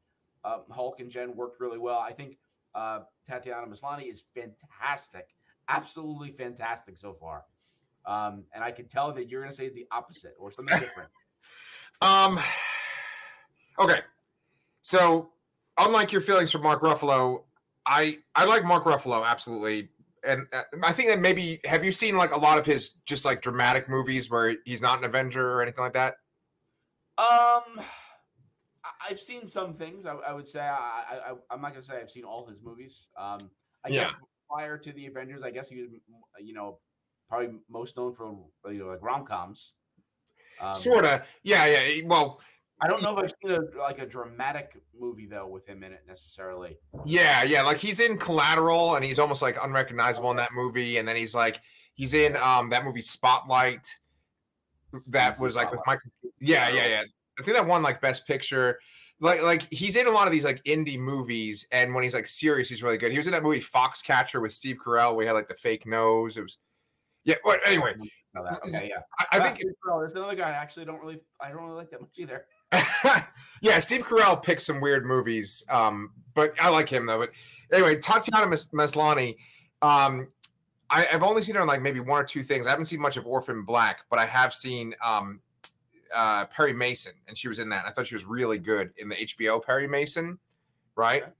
uh, 0.44 0.58
Hulk 0.70 1.00
and 1.00 1.10
Jen 1.10 1.36
worked 1.36 1.60
really 1.60 1.78
well. 1.78 1.98
I 1.98 2.12
think 2.12 2.38
uh, 2.74 3.00
Tatiana 3.28 3.66
Maslany 3.66 4.10
is 4.10 4.22
fantastic, 4.34 5.28
absolutely 5.68 6.32
fantastic 6.32 6.96
so 6.96 7.14
far. 7.14 7.44
Um, 8.06 8.44
and 8.54 8.62
I 8.62 8.70
can 8.70 8.86
tell 8.86 9.12
that 9.12 9.28
you're 9.28 9.40
going 9.40 9.50
to 9.50 9.56
say 9.56 9.68
the 9.68 9.86
opposite 9.90 10.34
or 10.38 10.50
something 10.50 10.78
different. 10.78 11.10
um. 12.00 12.38
Okay. 13.78 14.00
So, 14.82 15.30
unlike 15.76 16.12
your 16.12 16.20
feelings 16.20 16.50
for 16.50 16.58
Mark 16.58 16.80
Ruffalo, 16.80 17.42
I 17.84 18.18
I 18.34 18.44
like 18.46 18.64
Mark 18.64 18.84
Ruffalo 18.84 19.26
absolutely, 19.26 19.90
and 20.26 20.46
uh, 20.52 20.62
I 20.82 20.93
think 20.93 21.11
that 21.11 21.20
maybe 21.20 21.61
have 21.64 21.84
you 21.84 21.93
seen 21.93 22.17
like 22.17 22.32
a 22.32 22.38
lot 22.38 22.58
of 22.58 22.67
his 22.67 22.90
just 23.06 23.25
like 23.25 23.43
dramatic 23.43 23.88
movies 23.88 24.31
where 24.31 24.56
he's 24.64 24.82
not 24.82 24.99
an 24.99 25.05
Avenger 25.05 25.52
or 25.52 25.62
anything 25.62 25.84
like 25.84 25.94
that? 25.94 26.14
Um, 27.19 27.81
I've 29.09 29.21
seen 29.21 29.47
some 29.47 29.75
things. 29.75 30.06
I, 30.06 30.14
I 30.14 30.33
would 30.33 30.47
say 30.47 30.61
I, 30.61 31.21
I 31.50 31.54
am 31.54 31.62
not 31.62 31.73
gonna 31.73 31.83
say 31.83 31.95
I've 32.00 32.11
seen 32.11 32.25
all 32.25 32.47
his 32.47 32.62
movies. 32.62 33.09
Um, 33.18 33.38
I 33.85 33.88
yeah. 33.88 34.04
guess 34.04 34.14
prior 34.50 34.78
to 34.78 34.92
the 34.92 35.06
Avengers, 35.06 35.42
I 35.42 35.50
guess 35.50 35.68
he 35.68 35.83
was 35.83 35.90
you 36.40 36.54
know 36.54 36.78
probably 37.28 37.59
most 37.68 37.97
known 37.97 38.14
for 38.14 38.35
you 38.71 38.80
know 38.80 38.87
like 38.87 39.02
rom 39.02 39.25
coms. 39.25 39.75
Um, 40.61 40.75
Sorta, 40.75 41.25
yeah, 41.42 41.66
yeah. 41.66 42.02
Well, 42.04 42.40
I 42.80 42.88
don't 42.88 43.02
know 43.02 43.16
if 43.16 43.25
I've 43.25 43.33
seen 43.42 43.52
a 43.52 43.78
like 43.78 43.99
a 43.99 44.06
dramatic 44.06 44.80
movie 44.99 45.26
though 45.26 45.47
with 45.47 45.66
him 45.66 45.83
in 45.83 45.92
it 45.92 46.02
necessarily. 46.06 46.76
Yeah, 47.04 47.42
yeah, 47.42 47.62
like 47.62 47.78
he's 47.78 48.00
in 48.00 48.18
Collateral 48.18 48.97
and 48.97 49.04
he's 49.04 49.18
almost 49.18 49.40
like 49.40 49.56
unrecognizable 49.62 50.30
in 50.30 50.37
that 50.37 50.52
movie, 50.52 50.99
and 50.99 51.09
then 51.09 51.16
he's 51.16 51.35
like 51.35 51.61
he's 51.95 52.12
in 52.12 52.37
um 52.37 52.68
that 52.71 52.85
movie 52.85 53.00
Spotlight. 53.00 53.87
That 55.09 55.40
was 55.40 55.56
like 55.56 55.71
with 55.71 55.80
Michael. 55.87 56.11
Yeah, 56.38 56.68
yeah, 56.68 56.87
yeah. 56.87 57.02
I 57.38 57.42
think 57.42 57.56
that 57.56 57.66
won 57.66 57.83
like 57.83 58.00
Best 58.00 58.26
Picture. 58.26 58.78
Like, 59.18 59.42
like 59.42 59.73
he's 59.73 59.97
in 59.97 60.06
a 60.06 60.11
lot 60.11 60.26
of 60.26 60.33
these 60.33 60.45
like 60.45 60.62
indie 60.64 60.99
movies, 60.99 61.66
and 61.73 61.95
when 61.95 62.04
he's 62.04 62.14
like 62.14 62.26
serious, 62.26 62.68
he's 62.68 62.83
really 62.83 62.99
good. 62.99 63.11
He 63.11 63.16
was 63.16 63.26
in 63.26 63.33
that 63.33 63.42
movie 63.42 63.61
Foxcatcher 63.61 64.42
with 64.42 64.52
Steve 64.52 64.76
Carell, 64.85 65.16
We 65.16 65.25
had 65.25 65.33
like 65.33 65.49
the 65.49 65.54
fake 65.54 65.87
nose. 65.87 66.37
It 66.37 66.42
was, 66.42 66.59
yeah. 67.25 67.37
But 67.42 67.61
anyway, 67.64 67.95
okay, 68.37 68.88
yeah. 68.88 69.00
I, 69.18 69.38
I 69.38 69.40
think 69.40 69.64
there's 69.85 70.14
another 70.14 70.35
guy 70.35 70.50
I 70.50 70.52
actually 70.52 70.85
don't 70.85 71.00
really, 71.00 71.18
I 71.40 71.49
don't 71.49 71.62
really 71.62 71.76
like 71.76 71.90
that 71.90 72.02
much 72.02 72.11
either. 72.18 72.45
yeah, 73.62 73.78
Steve 73.78 74.04
Carell 74.04 74.42
picks 74.42 74.64
some 74.64 74.80
weird 74.80 75.06
movies, 75.06 75.64
um, 75.68 76.11
but 76.35 76.52
I 76.61 76.68
like 76.68 76.88
him 76.88 77.06
though. 77.06 77.18
But 77.18 77.30
anyway, 77.73 77.96
Tatiana 77.96 78.46
Maslany, 78.46 79.37
um, 79.82 80.28
I, 80.90 81.02
have 81.04 81.23
only 81.23 81.42
seen 81.42 81.54
her 81.56 81.62
in 81.62 81.66
like 81.66 81.82
maybe 81.82 82.00
one 82.00 82.23
or 82.23 82.25
two 82.25 82.42
things. 82.42 82.66
I 82.66 82.70
haven't 82.70 82.87
seen 82.87 83.00
much 83.00 83.16
of 83.16 83.26
Orphan 83.26 83.64
Black, 83.64 84.04
but 84.11 84.18
I 84.18 84.26
have 84.26 84.54
seen 84.54 84.94
um, 85.04 85.40
uh, 86.14 86.46
Perry 86.46 86.73
Mason, 86.73 87.12
and 87.28 87.37
she 87.37 87.49
was 87.49 87.58
in 87.58 87.68
that. 87.70 87.85
I 87.87 87.92
thought 87.92 88.06
she 88.06 88.14
was 88.14 88.25
really 88.25 88.58
good 88.58 88.92
in 88.99 89.08
the 89.08 89.16
HBO 89.16 89.62
Perry 89.62 89.88
Mason, 89.88 90.38
right? 90.94 91.23
Okay. 91.23 91.32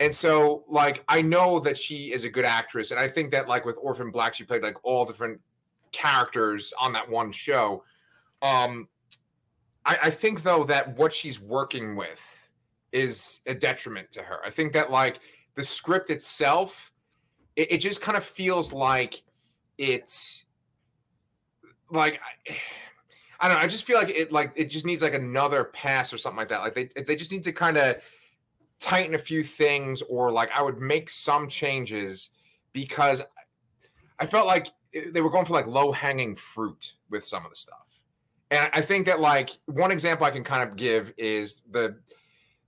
And 0.00 0.12
so, 0.12 0.64
like, 0.68 1.04
I 1.06 1.22
know 1.22 1.60
that 1.60 1.78
she 1.78 2.12
is 2.12 2.24
a 2.24 2.28
good 2.28 2.44
actress, 2.44 2.90
and 2.90 2.98
I 2.98 3.08
think 3.08 3.30
that, 3.30 3.46
like, 3.46 3.64
with 3.64 3.78
Orphan 3.80 4.10
Black, 4.10 4.34
she 4.34 4.42
played 4.42 4.62
like 4.62 4.84
all 4.84 5.04
different 5.04 5.40
characters 5.92 6.74
on 6.80 6.92
that 6.94 7.08
one 7.08 7.30
show. 7.30 7.84
Um, 8.40 8.88
I, 9.84 9.98
I 10.04 10.10
think 10.10 10.42
though 10.42 10.64
that 10.64 10.96
what 10.96 11.12
she's 11.12 11.40
working 11.40 11.96
with 11.96 12.48
is 12.92 13.40
a 13.46 13.54
detriment 13.54 14.10
to 14.12 14.22
her. 14.22 14.38
I 14.44 14.50
think 14.50 14.72
that 14.74 14.90
like 14.90 15.20
the 15.54 15.64
script 15.64 16.10
itself, 16.10 16.92
it, 17.56 17.72
it 17.72 17.78
just 17.78 18.02
kind 18.02 18.16
of 18.16 18.24
feels 18.24 18.72
like 18.72 19.22
it's 19.78 20.44
like 21.90 22.20
I, 22.48 22.56
I 23.40 23.48
don't 23.48 23.56
know. 23.56 23.62
I 23.64 23.66
just 23.66 23.84
feel 23.84 23.98
like 23.98 24.10
it 24.10 24.30
like 24.30 24.52
it 24.54 24.66
just 24.66 24.86
needs 24.86 25.02
like 25.02 25.14
another 25.14 25.64
pass 25.64 26.12
or 26.12 26.18
something 26.18 26.38
like 26.38 26.48
that. 26.48 26.60
Like 26.60 26.74
they 26.74 27.02
they 27.02 27.16
just 27.16 27.32
need 27.32 27.42
to 27.44 27.52
kind 27.52 27.76
of 27.76 27.96
tighten 28.78 29.14
a 29.14 29.18
few 29.18 29.42
things 29.42 30.02
or 30.02 30.30
like 30.30 30.50
I 30.52 30.62
would 30.62 30.78
make 30.80 31.08
some 31.10 31.48
changes 31.48 32.30
because 32.72 33.22
I 34.18 34.26
felt 34.26 34.46
like 34.46 34.68
they 35.12 35.20
were 35.20 35.30
going 35.30 35.44
for 35.44 35.54
like 35.54 35.66
low 35.66 35.92
hanging 35.92 36.34
fruit 36.34 36.94
with 37.10 37.24
some 37.24 37.44
of 37.44 37.50
the 37.50 37.56
stuff. 37.56 37.81
And 38.52 38.68
I 38.74 38.82
think 38.82 39.06
that 39.06 39.18
like 39.18 39.50
one 39.64 39.90
example 39.90 40.26
I 40.26 40.30
can 40.30 40.44
kind 40.44 40.62
of 40.62 40.76
give 40.76 41.14
is 41.16 41.62
the 41.70 41.96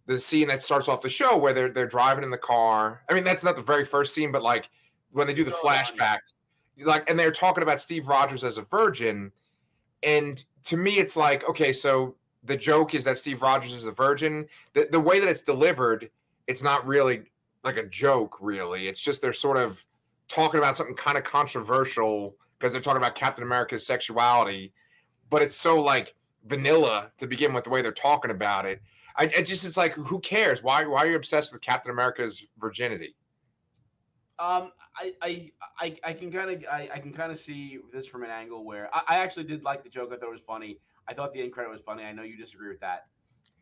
the 0.06 0.18
scene 0.18 0.48
that 0.48 0.62
starts 0.62 0.88
off 0.88 1.02
the 1.02 1.10
show 1.10 1.36
where 1.36 1.52
they're 1.52 1.68
they're 1.68 1.86
driving 1.86 2.24
in 2.24 2.30
the 2.30 2.38
car. 2.38 3.02
I 3.08 3.12
mean, 3.12 3.22
that's 3.22 3.44
not 3.44 3.54
the 3.54 3.62
very 3.62 3.84
first 3.84 4.14
scene, 4.14 4.32
but 4.32 4.42
like 4.42 4.70
when 5.12 5.26
they 5.26 5.34
do 5.34 5.44
the 5.44 5.54
oh, 5.54 5.60
flashback, 5.62 6.20
like 6.82 7.08
and 7.10 7.18
they're 7.18 7.30
talking 7.30 7.62
about 7.62 7.80
Steve 7.80 8.08
Rogers 8.08 8.44
as 8.44 8.56
a 8.56 8.62
virgin. 8.62 9.30
And 10.02 10.42
to 10.64 10.78
me, 10.78 10.96
it's 10.96 11.18
like, 11.18 11.46
okay, 11.50 11.70
so 11.70 12.14
the 12.44 12.56
joke 12.56 12.94
is 12.94 13.04
that 13.04 13.18
Steve 13.18 13.42
Rogers 13.42 13.74
is 13.74 13.86
a 13.86 13.92
virgin. 13.92 14.46
The 14.72 14.88
the 14.90 15.00
way 15.00 15.20
that 15.20 15.28
it's 15.28 15.42
delivered, 15.42 16.08
it's 16.46 16.62
not 16.62 16.86
really 16.86 17.24
like 17.62 17.76
a 17.76 17.86
joke, 17.86 18.38
really. 18.40 18.88
It's 18.88 19.02
just 19.02 19.20
they're 19.20 19.34
sort 19.34 19.58
of 19.58 19.84
talking 20.28 20.56
about 20.56 20.76
something 20.76 20.96
kind 20.96 21.18
of 21.18 21.24
controversial 21.24 22.36
because 22.58 22.72
they're 22.72 22.80
talking 22.80 23.02
about 23.02 23.16
Captain 23.16 23.44
America's 23.44 23.86
sexuality, 23.86 24.72
but 25.34 25.42
it's 25.42 25.56
so 25.56 25.80
like 25.80 26.14
vanilla 26.44 27.10
to 27.18 27.26
begin 27.26 27.52
with 27.52 27.64
the 27.64 27.70
way 27.70 27.82
they're 27.82 27.90
talking 27.90 28.30
about 28.30 28.66
it. 28.66 28.80
I, 29.16 29.24
I 29.24 29.42
just 29.42 29.64
it's 29.64 29.76
like 29.76 29.94
who 29.94 30.20
cares? 30.20 30.62
Why 30.62 30.86
why 30.86 30.98
are 30.98 31.06
you 31.08 31.16
obsessed 31.16 31.52
with 31.52 31.60
Captain 31.60 31.90
America's 31.90 32.46
virginity? 32.56 33.16
Um, 34.38 34.70
I 34.96 35.12
I 35.20 35.50
I, 35.80 35.96
I 36.04 36.12
can 36.12 36.30
kind 36.30 36.50
of 36.52 36.64
I, 36.70 36.88
I 36.94 37.00
can 37.00 37.12
kind 37.12 37.32
of 37.32 37.40
see 37.40 37.80
this 37.92 38.06
from 38.06 38.22
an 38.22 38.30
angle 38.30 38.64
where 38.64 38.88
I, 38.94 39.02
I 39.08 39.16
actually 39.18 39.42
did 39.42 39.64
like 39.64 39.82
the 39.82 39.90
joke. 39.90 40.10
I 40.12 40.18
thought 40.18 40.28
it 40.28 40.30
was 40.30 40.40
funny. 40.46 40.78
I 41.08 41.14
thought 41.14 41.32
the 41.32 41.42
end 41.42 41.52
credit 41.52 41.72
was 41.72 41.80
funny. 41.84 42.04
I 42.04 42.12
know 42.12 42.22
you 42.22 42.36
disagree 42.36 42.68
with 42.68 42.78
that. 42.78 43.06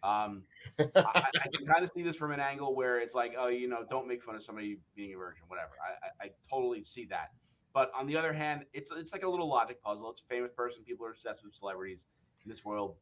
Um, 0.03 0.43
I, 0.79 0.85
I, 0.95 1.49
can 1.57 1.67
kind 1.67 1.83
of 1.83 1.91
see 1.97 2.03
this 2.03 2.17
from 2.17 2.33
an 2.33 2.41
angle 2.41 2.75
where 2.75 2.99
it's 2.99 3.15
like, 3.15 3.35
oh, 3.39 3.49
you 3.49 3.67
know, 3.67 3.87
don't 3.89 4.07
make 4.07 4.23
fun 4.23 4.35
of 4.35 4.43
somebody 4.43 4.77
being 4.95 5.15
a 5.15 5.17
virgin, 5.17 5.45
whatever. 5.49 5.71
I, 5.81 6.25
I, 6.25 6.27
I 6.27 6.31
totally 6.51 6.85
see 6.85 7.07
that. 7.07 7.31
But 7.75 7.91
on 7.99 8.07
the 8.07 8.17
other 8.17 8.33
hand, 8.33 8.65
it's 8.73 8.91
it's 8.91 9.13
like 9.13 9.23
a 9.23 9.29
little 9.29 9.49
logic 9.49 9.83
puzzle. 9.83 10.11
It's 10.11 10.21
a 10.21 10.25
famous 10.25 10.53
person. 10.55 10.83
People 10.85 11.07
are 11.07 11.11
obsessed 11.11 11.43
with 11.45 11.55
celebrities 11.55 12.07
in 12.45 12.51
this 12.51 12.65
world. 12.65 12.97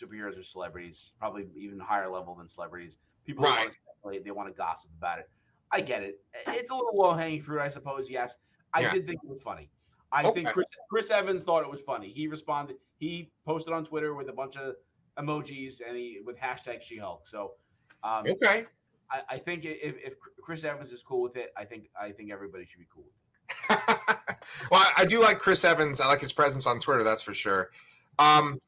Superheroes 0.00 0.38
are 0.38 0.42
celebrities, 0.42 1.12
probably 1.18 1.46
even 1.56 1.78
higher 1.78 2.08
level 2.08 2.34
than 2.34 2.48
celebrities. 2.48 2.96
People 3.24 3.44
right. 3.44 3.58
want 3.58 3.72
to 3.72 3.78
speculate, 3.78 4.24
they 4.24 4.30
want 4.30 4.48
to 4.48 4.54
gossip 4.54 4.90
about 4.98 5.18
it. 5.18 5.28
I 5.72 5.80
get 5.80 6.02
it. 6.02 6.20
It's 6.46 6.70
a 6.70 6.74
little 6.74 6.96
low 6.96 7.14
hanging 7.14 7.42
fruit, 7.42 7.60
I 7.60 7.68
suppose. 7.68 8.08
Yes, 8.08 8.36
I 8.72 8.82
yeah. 8.82 8.92
did 8.92 9.06
think 9.06 9.20
it 9.24 9.28
was 9.28 9.40
funny. 9.42 9.70
I 10.12 10.22
okay. 10.24 10.34
think 10.34 10.48
Chris, 10.48 10.66
Chris 10.88 11.10
Evans 11.10 11.42
thought 11.42 11.62
it 11.62 11.70
was 11.70 11.80
funny. 11.80 12.10
He 12.10 12.28
responded. 12.28 12.76
He 12.98 13.30
posted 13.44 13.72
on 13.74 13.84
Twitter 13.84 14.14
with 14.14 14.28
a 14.28 14.32
bunch 14.32 14.56
of 14.56 14.76
emojis 15.18 15.80
and 15.86 15.96
he 15.96 16.20
with 16.24 16.38
hashtag 16.38 16.80
She 16.82 16.98
Hulk. 16.98 17.26
So, 17.26 17.52
um, 18.04 18.24
okay, 18.28 18.66
I, 19.10 19.22
I, 19.30 19.38
think 19.38 19.64
if, 19.64 19.96
if 19.98 20.14
Chris 20.40 20.62
Evans 20.64 20.92
is 20.92 21.02
cool 21.02 21.22
with 21.22 21.36
it, 21.36 21.52
I 21.56 21.64
think 21.64 21.88
I 22.00 22.12
think 22.12 22.30
everybody 22.30 22.64
should 22.64 22.78
be 22.78 22.86
cool 22.92 23.04
with 23.04 23.12
it. 23.12 23.25
well, 24.70 24.86
I 24.96 25.04
do 25.04 25.20
like 25.20 25.38
Chris 25.38 25.64
Evans. 25.64 26.00
I 26.00 26.06
like 26.06 26.20
his 26.20 26.32
presence 26.32 26.66
on 26.66 26.80
Twitter. 26.80 27.04
That's 27.04 27.22
for 27.22 27.34
sure. 27.34 27.70
Um, 28.18 28.60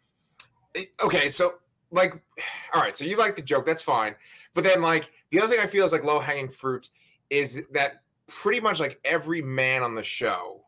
okay, 1.02 1.28
so 1.28 1.54
like, 1.90 2.14
all 2.74 2.80
right, 2.80 2.96
so 2.96 3.04
you 3.04 3.16
like 3.16 3.36
the 3.36 3.42
joke. 3.42 3.66
That's 3.66 3.82
fine. 3.82 4.14
But 4.54 4.64
then, 4.64 4.82
like, 4.82 5.10
the 5.30 5.40
other 5.40 5.48
thing 5.48 5.60
I 5.60 5.66
feel 5.66 5.84
is 5.84 5.92
like 5.92 6.04
low 6.04 6.18
hanging 6.18 6.48
fruit 6.48 6.88
is 7.30 7.62
that 7.72 8.02
pretty 8.26 8.60
much 8.60 8.80
like 8.80 8.98
every 9.04 9.42
man 9.42 9.82
on 9.82 9.94
the 9.94 10.02
show 10.02 10.64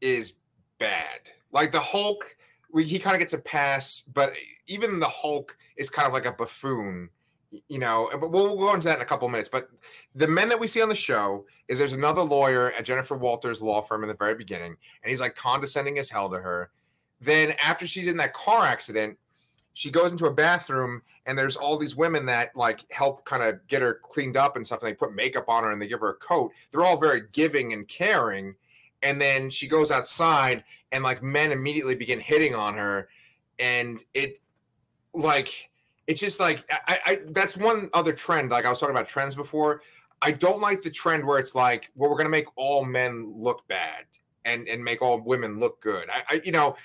is 0.00 0.34
bad. 0.78 1.20
Like 1.52 1.72
the 1.72 1.80
Hulk, 1.80 2.36
we, 2.72 2.84
he 2.84 2.98
kind 2.98 3.14
of 3.14 3.20
gets 3.20 3.34
a 3.34 3.38
pass, 3.38 4.02
but 4.12 4.32
even 4.66 4.98
the 4.98 5.08
Hulk 5.08 5.56
is 5.76 5.90
kind 5.90 6.06
of 6.06 6.12
like 6.12 6.26
a 6.26 6.32
buffoon, 6.32 7.10
you 7.68 7.78
know. 7.78 8.08
But 8.12 8.30
we'll, 8.30 8.56
we'll 8.56 8.68
go 8.68 8.74
into 8.74 8.88
that 8.88 8.96
in 8.96 9.02
a 9.02 9.06
couple 9.06 9.28
minutes. 9.28 9.48
But 9.48 9.68
the 10.14 10.26
men 10.26 10.48
that 10.48 10.58
we 10.58 10.66
see 10.66 10.82
on 10.82 10.88
the 10.88 10.94
show 10.94 11.46
is 11.68 11.78
there's 11.78 11.92
another 11.92 12.22
lawyer 12.22 12.72
at 12.72 12.84
Jennifer 12.84 13.16
Walters' 13.16 13.62
law 13.62 13.82
firm 13.82 14.02
in 14.02 14.08
the 14.08 14.14
very 14.14 14.34
beginning, 14.34 14.76
and 15.02 15.10
he's 15.10 15.20
like 15.20 15.34
condescending 15.34 15.98
as 15.98 16.10
hell 16.10 16.30
to 16.30 16.38
her. 16.38 16.70
Then 17.20 17.54
after 17.64 17.86
she's 17.86 18.08
in 18.08 18.16
that 18.16 18.34
car 18.34 18.66
accident, 18.66 19.16
she 19.74 19.90
goes 19.90 20.12
into 20.12 20.26
a 20.26 20.32
bathroom 20.32 21.02
and 21.26 21.38
there's 21.38 21.56
all 21.56 21.78
these 21.78 21.96
women 21.96 22.26
that 22.26 22.54
like 22.56 22.80
help 22.90 23.24
kind 23.24 23.42
of 23.42 23.66
get 23.68 23.82
her 23.82 24.00
cleaned 24.02 24.36
up 24.36 24.56
and 24.56 24.66
stuff 24.66 24.82
and 24.82 24.88
they 24.88 24.94
put 24.94 25.14
makeup 25.14 25.48
on 25.48 25.64
her 25.64 25.70
and 25.70 25.80
they 25.80 25.86
give 25.86 26.00
her 26.00 26.10
a 26.10 26.14
coat 26.14 26.52
they're 26.70 26.84
all 26.84 26.98
very 26.98 27.22
giving 27.32 27.72
and 27.72 27.88
caring 27.88 28.54
and 29.02 29.20
then 29.20 29.50
she 29.50 29.66
goes 29.66 29.90
outside 29.90 30.62
and 30.92 31.02
like 31.02 31.22
men 31.22 31.52
immediately 31.52 31.94
begin 31.94 32.20
hitting 32.20 32.54
on 32.54 32.74
her 32.74 33.08
and 33.58 34.04
it 34.14 34.40
like 35.14 35.70
it's 36.06 36.20
just 36.20 36.40
like 36.40 36.68
I, 36.86 36.98
I 37.04 37.18
that's 37.28 37.56
one 37.56 37.90
other 37.94 38.12
trend 38.12 38.50
like 38.50 38.64
i 38.64 38.68
was 38.68 38.78
talking 38.78 38.94
about 38.94 39.08
trends 39.08 39.34
before. 39.34 39.82
I 40.24 40.30
don't 40.30 40.60
like 40.60 40.82
the 40.82 40.90
trend 40.90 41.26
where 41.26 41.38
it's 41.38 41.54
like 41.54 41.90
well 41.94 42.10
we're 42.10 42.16
gonna 42.16 42.28
make 42.28 42.46
all 42.56 42.84
men 42.84 43.32
look 43.36 43.66
bad 43.68 44.04
and 44.44 44.68
and 44.68 44.82
make 44.82 45.02
all 45.02 45.20
women 45.20 45.58
look 45.58 45.80
good. 45.80 46.08
I, 46.10 46.22
I 46.28 46.40
you 46.44 46.52
know 46.52 46.76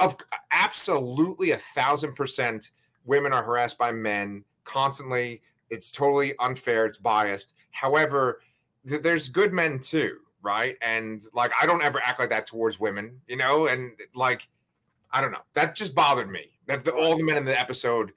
of 0.00 0.16
absolutely 0.50 1.50
a 1.52 1.58
thousand 1.58 2.14
percent 2.14 2.70
women 3.04 3.32
are 3.32 3.42
harassed 3.42 3.78
by 3.78 3.92
men 3.92 4.44
constantly. 4.64 5.42
It's 5.70 5.90
totally 5.90 6.34
unfair. 6.38 6.86
It's 6.86 6.98
biased. 6.98 7.54
However 7.72 8.40
th- 8.88 9.02
there's 9.02 9.28
good 9.28 9.52
men 9.52 9.78
too 9.78 10.18
right? 10.42 10.76
And 10.82 11.22
like 11.32 11.52
I 11.60 11.66
don't 11.66 11.82
ever 11.82 12.00
act 12.04 12.18
like 12.18 12.30
that 12.30 12.46
towards 12.46 12.78
women, 12.78 13.20
you 13.28 13.36
know, 13.36 13.66
and 13.66 13.92
like 14.14 14.48
I 15.10 15.20
don't 15.20 15.32
know. 15.32 15.42
That 15.54 15.74
just 15.74 15.94
bothered 15.94 16.30
me. 16.30 16.50
That 16.66 16.84
the, 16.84 16.92
all 16.92 17.16
the 17.16 17.24
men 17.24 17.36
in 17.36 17.44
the 17.44 17.58
episode 17.58 18.12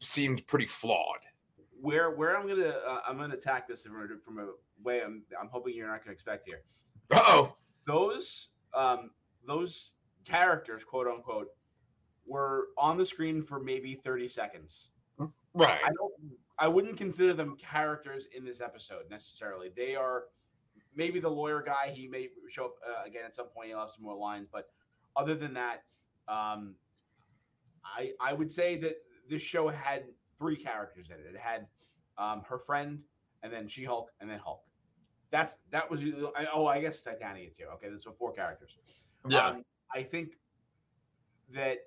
seemed 0.00 0.46
pretty 0.46 0.66
flawed. 0.66 1.20
Where 1.80 2.10
where 2.10 2.36
I'm 2.36 2.48
gonna 2.48 2.68
uh, 2.68 3.00
I'm 3.06 3.18
gonna 3.18 3.34
attack 3.34 3.68
this 3.68 3.82
from 3.82 4.38
a, 4.38 4.46
way 4.82 5.02
I'm 5.02 5.22
I'm 5.40 5.48
hoping 5.48 5.74
you're 5.74 5.88
not 5.88 6.02
gonna 6.04 6.12
expect 6.12 6.46
here. 6.46 6.62
oh. 7.12 7.54
Those 7.86 8.48
um 8.74 9.10
those 9.46 9.92
characters, 10.24 10.82
quote 10.84 11.06
unquote, 11.06 11.48
were 12.26 12.68
on 12.76 12.96
the 12.96 13.06
screen 13.06 13.42
for 13.42 13.60
maybe 13.60 13.94
30 13.94 14.28
seconds. 14.28 14.88
Right. 15.54 15.80
I 15.84 15.88
don't 15.88 16.12
I 16.58 16.68
wouldn't 16.68 16.96
consider 16.96 17.34
them 17.34 17.56
characters 17.56 18.26
in 18.34 18.44
this 18.44 18.60
episode 18.60 19.04
necessarily. 19.10 19.70
They 19.74 19.94
are 19.94 20.24
maybe 20.94 21.20
the 21.20 21.28
lawyer 21.28 21.62
guy 21.62 21.92
he 21.94 22.08
may 22.08 22.28
show 22.50 22.66
up 22.66 22.74
uh, 22.86 23.06
again 23.06 23.22
at 23.26 23.36
some 23.36 23.46
point. 23.48 23.68
He'll 23.68 23.80
have 23.80 23.90
some 23.90 24.04
more 24.04 24.16
lines, 24.16 24.48
but 24.50 24.68
other 25.16 25.34
than 25.34 25.54
that, 25.54 25.82
um, 26.28 26.74
I 27.84 28.12
I 28.20 28.32
would 28.32 28.52
say 28.52 28.76
that 28.80 28.96
this 29.28 29.42
show 29.42 29.68
had 29.68 30.04
three 30.38 30.56
characters 30.56 31.08
in 31.10 31.16
it. 31.16 31.34
It 31.34 31.38
had 31.38 31.66
um, 32.18 32.42
her 32.48 32.58
friend, 32.58 33.00
and 33.42 33.52
then 33.52 33.68
She 33.68 33.84
Hulk, 33.84 34.10
and 34.20 34.30
then 34.30 34.38
Hulk. 34.38 34.62
That's 35.30 35.54
that 35.70 35.90
was 35.90 36.02
oh 36.54 36.66
I 36.66 36.80
guess 36.80 37.00
Titania 37.00 37.50
too. 37.50 37.64
Okay, 37.74 37.88
there's 37.88 38.04
so 38.04 38.14
four 38.18 38.32
characters. 38.32 38.76
Yeah, 39.28 39.48
um, 39.48 39.64
I 39.94 40.02
think 40.02 40.30
that 41.54 41.78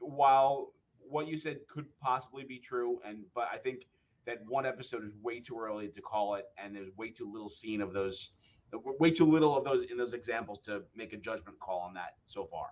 while 0.00 0.72
what 1.08 1.26
you 1.26 1.38
said 1.38 1.58
could 1.68 1.86
possibly 2.00 2.44
be 2.44 2.58
true, 2.58 3.00
and 3.04 3.24
but 3.34 3.48
I 3.52 3.56
think 3.56 3.86
that 4.26 4.38
one 4.46 4.66
episode 4.66 5.04
is 5.04 5.12
way 5.22 5.40
too 5.40 5.58
early 5.58 5.88
to 5.88 6.00
call 6.00 6.34
it, 6.34 6.46
and 6.62 6.74
there's 6.74 6.88
way 6.96 7.10
too 7.10 7.30
little 7.30 7.48
scene 7.48 7.80
of 7.80 7.92
those, 7.92 8.32
way 8.72 9.10
too 9.10 9.26
little 9.26 9.56
of 9.56 9.64
those 9.64 9.86
in 9.90 9.96
those 9.96 10.12
examples 10.12 10.60
to 10.60 10.82
make 10.94 11.12
a 11.12 11.16
judgment 11.16 11.58
call 11.60 11.80
on 11.80 11.94
that 11.94 12.14
so 12.26 12.46
far. 12.46 12.68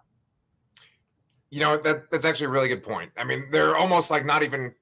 You 1.54 1.60
know 1.60 1.76
that 1.78 2.10
that's 2.10 2.24
actually 2.24 2.46
a 2.46 2.50
really 2.50 2.66
good 2.66 2.82
point. 2.82 3.12
I 3.16 3.22
mean, 3.22 3.46
they're 3.52 3.76
almost 3.76 4.10
like 4.10 4.24
not 4.26 4.42
even 4.42 4.74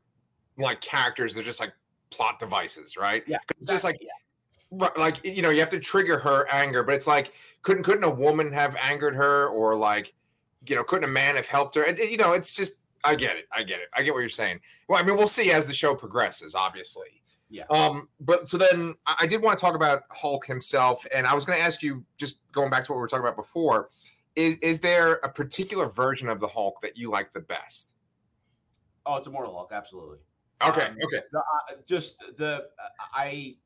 like 0.56 0.80
characters; 0.80 1.34
they're 1.34 1.44
just 1.44 1.60
like 1.60 1.74
plot 2.08 2.38
devices, 2.38 2.96
right? 2.96 3.22
Yeah, 3.26 3.36
it's 3.58 3.68
just 3.68 3.84
like. 3.84 3.98
Yeah. 4.00 4.08
Like 4.96 5.22
you 5.22 5.42
know, 5.42 5.50
you 5.50 5.60
have 5.60 5.68
to 5.68 5.78
trigger 5.78 6.18
her 6.18 6.48
anger, 6.50 6.82
but 6.82 6.94
it's 6.94 7.06
like 7.06 7.34
couldn't 7.60 7.82
couldn't 7.82 8.04
a 8.04 8.10
woman 8.10 8.50
have 8.52 8.74
angered 8.80 9.14
her, 9.14 9.48
or 9.48 9.74
like 9.74 10.14
you 10.66 10.76
know, 10.76 10.82
couldn't 10.82 11.04
a 11.04 11.12
man 11.12 11.36
have 11.36 11.46
helped 11.46 11.74
her? 11.74 11.82
And, 11.82 11.98
you 11.98 12.16
know, 12.16 12.32
it's 12.32 12.54
just 12.54 12.78
I 13.04 13.14
get 13.14 13.36
it. 13.36 13.46
I 13.52 13.64
get 13.64 13.80
it. 13.80 13.88
I 13.94 14.02
get 14.02 14.14
what 14.14 14.20
you're 14.20 14.28
saying. 14.30 14.60
Well, 14.88 14.98
I 14.98 15.04
mean, 15.04 15.16
we'll 15.16 15.28
see 15.28 15.50
as 15.50 15.66
the 15.66 15.74
show 15.74 15.94
progresses, 15.94 16.54
obviously. 16.54 17.22
Yeah. 17.50 17.64
Um, 17.68 18.08
but 18.20 18.48
so 18.48 18.56
then 18.56 18.94
I 19.06 19.26
did 19.26 19.42
want 19.42 19.58
to 19.58 19.62
talk 19.62 19.74
about 19.74 20.04
Hulk 20.10 20.46
himself, 20.46 21.04
and 21.14 21.26
I 21.26 21.34
was 21.34 21.44
going 21.44 21.58
to 21.58 21.64
ask 21.64 21.82
you, 21.82 22.04
just 22.16 22.36
going 22.52 22.70
back 22.70 22.84
to 22.84 22.92
what 22.92 22.96
we 22.96 23.02
were 23.02 23.08
talking 23.08 23.26
about 23.26 23.36
before, 23.36 23.88
is 24.36 24.56
is 24.56 24.80
there 24.80 25.14
a 25.14 25.28
particular 25.28 25.88
version 25.88 26.28
of 26.28 26.40
the 26.40 26.48
Hulk 26.48 26.80
that 26.82 26.96
you 26.96 27.10
like 27.10 27.32
the 27.32 27.40
best? 27.40 27.92
Oh, 29.04 29.16
it's 29.16 29.26
Immortal 29.26 29.54
Hulk, 29.54 29.70
absolutely. 29.72 30.18
Okay. 30.62 30.86
Um, 30.86 30.96
okay. 31.04 31.22
The, 31.32 31.38
uh, 31.38 31.42
just 31.86 32.16
the 32.36 32.66
I, 33.14 33.56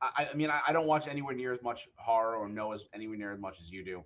I, 0.00 0.28
I 0.32 0.34
mean, 0.34 0.50
I, 0.50 0.60
I, 0.68 0.72
don't 0.72 0.86
watch 0.86 1.08
anywhere 1.08 1.34
near 1.34 1.52
as 1.52 1.62
much 1.62 1.88
horror 1.96 2.36
or 2.36 2.48
know 2.48 2.72
as 2.72 2.84
anywhere 2.94 3.16
near 3.16 3.32
as 3.32 3.40
much 3.40 3.58
as 3.60 3.70
you 3.70 3.84
do, 3.84 4.04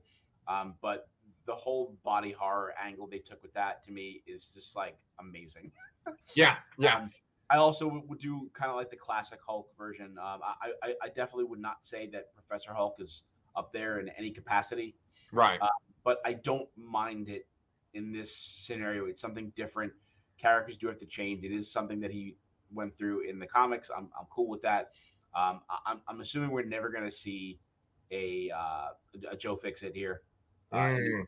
um, 0.48 0.74
but 0.80 1.08
the 1.46 1.52
whole 1.52 1.96
body 2.04 2.32
horror 2.32 2.72
angle 2.82 3.06
they 3.06 3.18
took 3.18 3.42
with 3.42 3.52
that 3.54 3.84
to 3.84 3.92
me 3.92 4.22
is 4.26 4.46
just 4.46 4.74
like 4.74 4.96
amazing. 5.18 5.70
yeah, 6.34 6.56
yeah. 6.78 6.96
Um, 6.96 7.10
I 7.50 7.56
also 7.56 8.02
would 8.06 8.20
do 8.20 8.48
kind 8.54 8.70
of 8.70 8.76
like 8.76 8.90
the 8.90 8.96
classic 8.96 9.40
Hulk 9.44 9.68
version. 9.76 10.16
Um, 10.18 10.40
I, 10.42 10.72
I, 10.82 10.94
I, 11.02 11.08
definitely 11.08 11.44
would 11.44 11.58
not 11.58 11.84
say 11.84 12.08
that 12.12 12.32
Professor 12.32 12.72
Hulk 12.72 12.94
is 13.00 13.22
up 13.56 13.72
there 13.72 13.98
in 13.98 14.08
any 14.10 14.30
capacity. 14.30 14.94
Right. 15.32 15.60
Uh, 15.60 15.68
but 16.04 16.18
I 16.24 16.34
don't 16.34 16.68
mind 16.76 17.28
it 17.28 17.46
in 17.94 18.12
this 18.12 18.34
scenario. 18.34 19.06
It's 19.06 19.20
something 19.20 19.52
different. 19.56 19.92
Characters 20.38 20.76
do 20.76 20.86
have 20.86 20.98
to 20.98 21.06
change. 21.06 21.44
It 21.44 21.52
is 21.52 21.70
something 21.70 22.00
that 22.00 22.10
he 22.10 22.36
went 22.72 22.96
through 22.96 23.28
in 23.28 23.38
the 23.38 23.46
comics. 23.46 23.90
I'm, 23.94 24.08
I'm 24.18 24.26
cool 24.30 24.48
with 24.48 24.62
that. 24.62 24.90
Um, 25.34 25.60
I, 25.68 25.92
am 25.92 26.00
I'm 26.08 26.20
assuming 26.20 26.50
we're 26.50 26.64
never 26.64 26.88
going 26.88 27.04
to 27.04 27.10
see 27.10 27.58
a 28.10 28.50
uh, 28.50 28.88
a 29.30 29.36
Joe 29.36 29.56
Fixit 29.56 29.94
here. 29.94 30.22
Uh, 30.72 30.76
mm. 30.76 31.24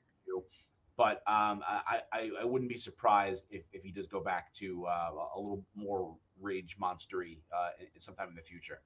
But 0.97 1.23
um, 1.27 1.63
I, 1.67 2.03
I, 2.13 2.31
I 2.43 2.45
wouldn't 2.45 2.69
be 2.69 2.77
surprised 2.77 3.45
if, 3.51 3.63
if 3.73 3.83
he 3.83 3.91
does 3.91 4.07
go 4.07 4.21
back 4.21 4.53
to 4.55 4.87
uh, 4.87 5.11
a 5.35 5.41
little 5.41 5.65
more 5.75 6.15
rage 6.41 6.77
monstery 6.81 7.39
uh, 7.57 7.71
sometime 7.99 8.29
in 8.29 8.37
the 8.37 8.43
future. 8.43 8.83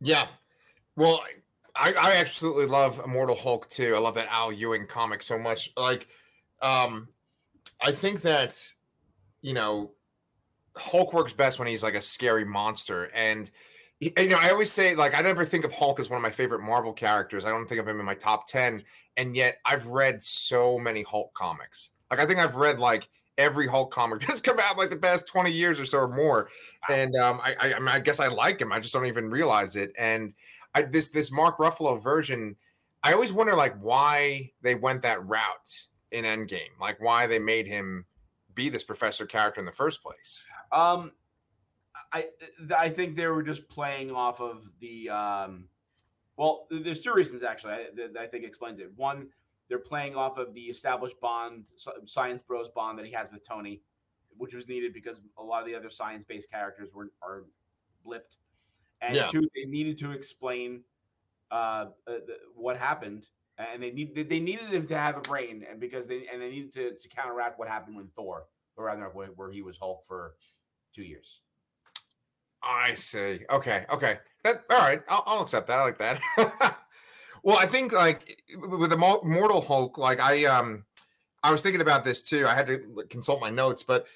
Yeah. 0.00 0.26
Well, 0.96 1.22
I, 1.78 1.92
I 1.92 2.12
absolutely 2.16 2.66
love 2.66 3.00
Immortal 3.04 3.36
Hulk 3.36 3.68
too. 3.68 3.94
I 3.94 3.98
love 3.98 4.14
that 4.14 4.28
Al 4.30 4.52
Ewing 4.52 4.86
comic 4.86 5.22
so 5.22 5.38
much. 5.38 5.72
Like, 5.76 6.08
um, 6.62 7.08
I 7.82 7.92
think 7.92 8.22
that 8.22 8.58
you 9.42 9.54
know 9.54 9.92
Hulk 10.76 11.12
works 11.12 11.32
best 11.32 11.58
when 11.58 11.68
he's 11.68 11.82
like 11.82 11.94
a 11.94 12.00
scary 12.00 12.44
monster. 12.44 13.04
And 13.14 13.50
you 14.00 14.28
know, 14.28 14.38
I 14.38 14.50
always 14.50 14.72
say 14.72 14.94
like 14.94 15.14
I 15.16 15.22
never 15.22 15.44
think 15.44 15.64
of 15.64 15.72
Hulk 15.72 16.00
as 16.00 16.10
one 16.10 16.18
of 16.18 16.22
my 16.22 16.30
favorite 16.30 16.62
Marvel 16.62 16.92
characters. 16.92 17.44
I 17.44 17.50
don't 17.50 17.66
think 17.66 17.80
of 17.80 17.88
him 17.88 18.00
in 18.00 18.06
my 18.06 18.14
top 18.14 18.48
ten. 18.48 18.82
And 19.16 19.34
yet 19.34 19.58
I've 19.64 19.86
read 19.86 20.22
so 20.22 20.78
many 20.78 21.02
Hulk 21.02 21.32
comics. 21.34 21.90
Like 22.10 22.20
I 22.20 22.26
think 22.26 22.38
I've 22.38 22.56
read 22.56 22.78
like 22.78 23.08
every 23.38 23.66
Hulk 23.66 23.92
comic 23.92 24.20
that's 24.26 24.40
come 24.40 24.58
out 24.60 24.78
like 24.78 24.90
the 24.90 24.96
past 24.96 25.26
20 25.28 25.50
years 25.50 25.80
or 25.80 25.84
so 25.84 25.98
or 25.98 26.08
more. 26.08 26.48
And 26.88 27.14
um, 27.16 27.40
I, 27.42 27.54
I, 27.60 27.72
I, 27.72 27.94
I 27.94 27.98
guess 28.00 28.20
I 28.20 28.28
like 28.28 28.60
him. 28.60 28.72
I 28.72 28.80
just 28.80 28.94
don't 28.94 29.06
even 29.06 29.30
realize 29.30 29.76
it. 29.76 29.92
And 29.98 30.34
I, 30.76 30.82
this 30.82 31.08
this 31.08 31.32
Mark 31.32 31.56
Ruffalo 31.56 32.00
version, 32.00 32.56
I 33.02 33.14
always 33.14 33.32
wonder 33.32 33.54
like 33.54 33.74
why 33.80 34.52
they 34.60 34.74
went 34.74 35.02
that 35.02 35.24
route 35.26 35.86
in 36.12 36.24
Endgame, 36.24 36.78
like 36.78 37.00
why 37.00 37.26
they 37.26 37.38
made 37.38 37.66
him 37.66 38.04
be 38.54 38.68
this 38.68 38.84
professor 38.84 39.24
character 39.24 39.58
in 39.58 39.64
the 39.64 39.72
first 39.72 40.02
place. 40.02 40.44
Um, 40.72 41.12
I 42.12 42.26
I 42.76 42.90
think 42.90 43.16
they 43.16 43.26
were 43.26 43.42
just 43.42 43.66
playing 43.68 44.10
off 44.10 44.40
of 44.40 44.64
the 44.80 45.08
um, 45.08 45.68
well, 46.36 46.66
there's 46.70 47.00
two 47.00 47.14
reasons 47.14 47.42
actually 47.42 47.72
I, 47.72 48.24
I 48.24 48.26
think 48.26 48.44
explains 48.44 48.78
it. 48.78 48.90
One, 48.96 49.28
they're 49.70 49.78
playing 49.78 50.14
off 50.14 50.36
of 50.36 50.52
the 50.52 50.60
established 50.60 51.18
bond, 51.22 51.64
Science 52.04 52.42
Bros 52.42 52.68
bond 52.74 52.98
that 52.98 53.06
he 53.06 53.12
has 53.12 53.28
with 53.32 53.48
Tony, 53.48 53.80
which 54.36 54.52
was 54.52 54.68
needed 54.68 54.92
because 54.92 55.22
a 55.38 55.42
lot 55.42 55.62
of 55.62 55.66
the 55.66 55.74
other 55.74 55.88
science-based 55.88 56.50
characters 56.50 56.90
were 56.92 57.12
are 57.22 57.44
blipped, 58.06 58.36
and 59.00 59.16
yeah. 59.16 59.26
two, 59.26 59.48
they 59.54 59.64
needed 59.64 59.98
to 59.98 60.12
explain 60.12 60.82
uh, 61.50 61.54
uh, 61.54 61.86
the, 62.06 62.36
what 62.54 62.76
happened, 62.76 63.28
and 63.58 63.82
they 63.82 63.90
need 63.90 64.14
they 64.28 64.40
needed 64.40 64.72
him 64.72 64.86
to 64.86 64.96
have 64.96 65.16
a 65.16 65.20
brain, 65.20 65.64
and 65.68 65.80
because 65.80 66.06
they 66.06 66.26
and 66.32 66.40
they 66.40 66.50
needed 66.50 66.72
to, 66.74 66.94
to 66.94 67.08
counteract 67.08 67.58
what 67.58 67.68
happened 67.68 67.96
when 67.96 68.08
Thor, 68.16 68.44
or 68.76 68.84
rather 68.86 69.04
where, 69.12 69.28
where 69.28 69.50
he 69.50 69.62
was 69.62 69.76
Hulk 69.78 70.04
for 70.06 70.34
two 70.94 71.02
years. 71.02 71.40
I 72.62 72.94
see. 72.94 73.40
Okay. 73.50 73.84
Okay. 73.92 74.18
That 74.44 74.64
all 74.70 74.78
right. 74.78 75.02
I'll, 75.08 75.22
I'll 75.26 75.42
accept 75.42 75.68
that. 75.68 75.78
I 75.78 75.82
like 75.82 75.98
that. 75.98 76.20
well, 77.42 77.58
I 77.58 77.66
think 77.66 77.92
like 77.92 78.42
with 78.58 78.90
the 78.90 78.96
Immortal 79.22 79.60
Hulk, 79.60 79.98
like 79.98 80.20
I 80.20 80.44
um, 80.46 80.84
I 81.42 81.52
was 81.52 81.62
thinking 81.62 81.80
about 81.80 82.04
this 82.04 82.22
too. 82.22 82.46
I 82.46 82.54
had 82.54 82.66
to 82.66 83.04
consult 83.08 83.40
my 83.40 83.50
notes, 83.50 83.82
but 83.82 84.06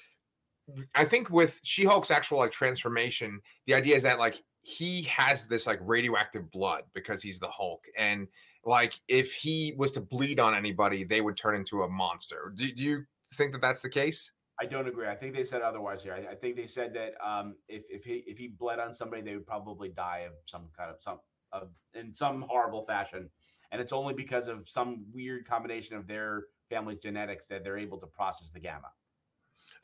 I 0.95 1.05
think 1.05 1.29
with 1.29 1.59
She 1.63 1.85
Hulk's 1.85 2.11
actual 2.11 2.39
like 2.39 2.51
transformation, 2.51 3.41
the 3.65 3.73
idea 3.73 3.95
is 3.95 4.03
that 4.03 4.19
like 4.19 4.41
he 4.61 5.03
has 5.03 5.47
this 5.47 5.65
like 5.67 5.79
radioactive 5.81 6.51
blood 6.51 6.83
because 6.93 7.23
he's 7.23 7.39
the 7.39 7.47
Hulk, 7.47 7.85
and 7.97 8.27
like 8.65 8.93
if 9.07 9.33
he 9.33 9.73
was 9.77 9.91
to 9.93 10.01
bleed 10.01 10.39
on 10.39 10.53
anybody, 10.53 11.03
they 11.03 11.21
would 11.21 11.37
turn 11.37 11.55
into 11.55 11.83
a 11.83 11.89
monster. 11.89 12.53
Do, 12.55 12.71
do 12.71 12.83
you 12.83 13.05
think 13.33 13.53
that 13.53 13.61
that's 13.61 13.81
the 13.81 13.89
case? 13.89 14.31
I 14.59 14.65
don't 14.65 14.87
agree. 14.87 15.07
I 15.07 15.15
think 15.15 15.33
they 15.33 15.43
said 15.43 15.63
otherwise 15.63 16.03
here. 16.03 16.13
I, 16.13 16.33
I 16.33 16.35
think 16.35 16.55
they 16.55 16.67
said 16.67 16.93
that 16.93 17.13
um, 17.25 17.55
if 17.67 17.83
if 17.89 18.03
he 18.03 18.23
if 18.27 18.37
he 18.37 18.47
bled 18.47 18.79
on 18.79 18.93
somebody, 18.93 19.23
they 19.23 19.33
would 19.33 19.47
probably 19.47 19.89
die 19.89 20.25
of 20.27 20.33
some 20.45 20.69
kind 20.77 20.91
of 20.91 20.97
some 21.01 21.19
of 21.51 21.69
in 21.95 22.13
some 22.13 22.45
horrible 22.47 22.85
fashion, 22.85 23.29
and 23.71 23.81
it's 23.81 23.93
only 23.93 24.13
because 24.13 24.47
of 24.47 24.69
some 24.69 25.03
weird 25.13 25.47
combination 25.47 25.95
of 25.97 26.07
their 26.07 26.43
family 26.69 26.97
genetics 27.01 27.47
that 27.47 27.63
they're 27.63 27.77
able 27.77 27.99
to 27.99 28.07
process 28.07 28.51
the 28.51 28.59
gamma. 28.59 28.89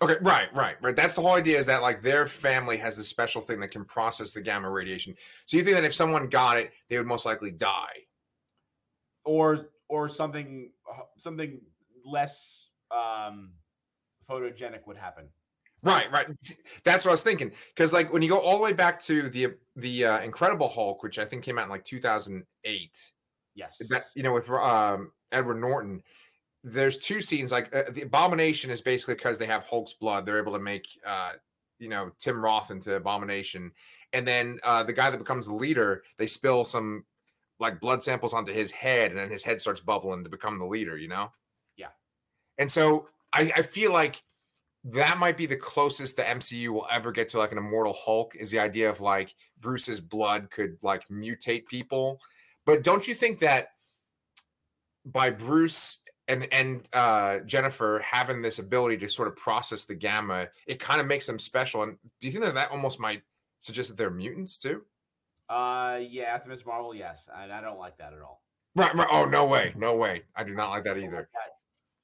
Okay, 0.02 0.16
right, 0.22 0.54
right, 0.54 0.76
right. 0.82 0.96
That's 0.96 1.16
the 1.16 1.22
whole 1.22 1.34
idea 1.34 1.58
is 1.58 1.66
that 1.66 1.82
like 1.82 2.04
their 2.04 2.28
family 2.28 2.78
has 2.78 2.98
this 2.98 3.08
special 3.08 3.42
thing 3.42 3.60
that 3.62 3.72
can 3.72 3.84
process 3.84 4.32
the 4.32 4.42
gamma 4.42 4.70
radiation. 4.70 5.16
So 5.46 5.58
you 5.58 5.64
think 5.64 5.76
that 5.76 5.86
if 5.86 5.96
someone 5.96 6.30
got 6.30 6.58
it, 6.58 6.72
they 6.90 6.98
would 6.98 7.08
most 7.08 7.26
likely 7.26 7.52
die, 7.52 8.06
or 9.26 9.70
or 9.88 10.08
something 10.08 10.70
something 11.18 11.60
less 12.06 12.68
um 12.92 13.52
photogenic 14.30 14.86
would 14.86 14.98
happen. 14.98 15.26
Right, 15.84 16.12
right. 16.12 16.28
That's 16.84 17.06
what 17.06 17.12
I 17.12 17.14
was 17.14 17.24
thinking. 17.24 17.52
Because 17.74 17.94
like 17.94 18.12
when 18.12 18.22
you 18.22 18.30
go 18.30 18.40
all 18.40 18.58
the 18.58 18.64
way 18.64 18.74
back 18.74 19.00
to 19.04 19.30
the 19.30 19.56
the 19.76 20.06
uh, 20.06 20.20
Incredible 20.22 20.70
Hulk, 20.70 21.04
which 21.04 21.20
I 21.20 21.26
think 21.26 21.44
came 21.44 21.58
out 21.58 21.66
in 21.66 21.70
like 21.70 21.86
2008. 21.86 23.12
Yes. 23.56 23.82
That 23.90 24.06
you 24.16 24.24
know 24.24 24.34
with 24.34 24.50
um, 24.50 25.12
Edward 25.32 25.60
Norton, 25.60 26.04
there's 26.68 26.98
two 26.98 27.22
scenes. 27.22 27.52
Like 27.52 27.74
uh, 27.74 27.84
the 27.92 28.02
Abomination 28.02 28.70
is 28.72 28.82
basically 28.82 29.16
because 29.16 29.38
they 29.38 29.46
have 29.46 29.64
Hulk's 29.64 29.94
blood, 29.94 30.26
they're 30.26 30.40
able 30.40 30.54
to 30.54 30.60
make 30.60 30.88
uh, 31.06 31.32
you 31.80 31.90
know 31.90 32.12
Tim 32.20 32.44
Roth 32.44 32.72
into 32.72 32.96
Abomination, 32.96 33.72
and 34.14 34.28
then 34.28 34.60
uh, 34.64 34.84
the 34.84 34.94
guy 34.94 35.10
that 35.10 35.18
becomes 35.18 35.48
the 35.48 35.54
leader, 35.54 36.04
they 36.18 36.28
spill 36.28 36.66
some 36.66 37.06
like 37.60 37.80
blood 37.80 38.04
samples 38.04 38.34
onto 38.34 38.54
his 38.54 38.72
head, 38.72 39.12
and 39.12 39.20
then 39.20 39.30
his 39.30 39.44
head 39.44 39.62
starts 39.62 39.82
bubbling 39.82 40.24
to 40.24 40.30
become 40.30 40.60
the 40.60 40.66
leader. 40.66 40.98
You 40.98 41.08
know. 41.08 41.32
Yeah. 41.78 41.88
And 42.58 42.70
so 42.70 43.08
I, 43.34 43.52
I 43.56 43.62
feel 43.62 43.94
like 43.94 44.22
that 44.84 45.18
might 45.18 45.38
be 45.38 45.46
the 45.46 45.56
closest 45.56 46.18
the 46.18 46.24
MCU 46.24 46.70
will 46.70 46.88
ever 46.92 47.12
get 47.12 47.30
to 47.30 47.38
like 47.38 47.52
an 47.52 47.58
immortal 47.58 47.94
Hulk 47.94 48.36
is 48.36 48.52
the 48.52 48.60
idea 48.60 48.90
of 48.90 49.02
like 49.02 49.34
Bruce's 49.60 50.00
blood 50.00 50.50
could 50.50 50.78
like 50.82 51.08
mutate 51.10 51.66
people. 51.68 52.20
But 52.66 52.84
don't 52.84 53.08
you 53.08 53.16
think 53.16 53.40
that 53.40 53.70
by 55.06 55.30
Bruce 55.30 56.00
and 56.28 56.52
and 56.52 56.88
uh, 56.94 57.40
Jennifer 57.40 58.02
having 58.04 58.42
this 58.42 58.60
ability 58.60 58.98
to 58.98 59.10
sort 59.10 59.28
of 59.28 59.36
process 59.36 59.86
the 59.86 59.96
gamma, 59.96 60.48
it 60.66 60.80
kind 60.80 61.00
of 61.00 61.08
makes 61.08 61.26
them 61.28 61.40
special? 61.40 61.84
And 61.84 61.98
do 62.20 62.28
you 62.28 62.32
think 62.34 62.44
that 62.44 62.56
that 62.56 62.72
almost 62.72 63.00
might 63.00 63.24
suggest 63.60 63.90
that 63.90 63.98
they're 63.98 64.10
mutants 64.10 64.58
too? 64.58 64.84
Uh, 65.50 66.00
yeah, 66.02 66.26
after 66.26 66.50
Miss 66.50 66.66
Marvel, 66.66 66.94
yes, 66.94 67.30
and 67.36 67.52
I 67.52 67.62
don't 67.62 67.80
like 67.80 67.98
that 67.98 68.14
at 68.14 68.22
all. 68.22 68.42
Right, 68.76 68.94
right. 68.94 69.08
Oh 69.12 69.26
no 69.26 69.46
way, 69.46 69.74
no 69.78 69.96
way. 69.96 70.24
I 70.36 70.44
do 70.44 70.54
not 70.54 70.70
like 70.70 70.84
that 70.84 70.98
either. 70.98 71.30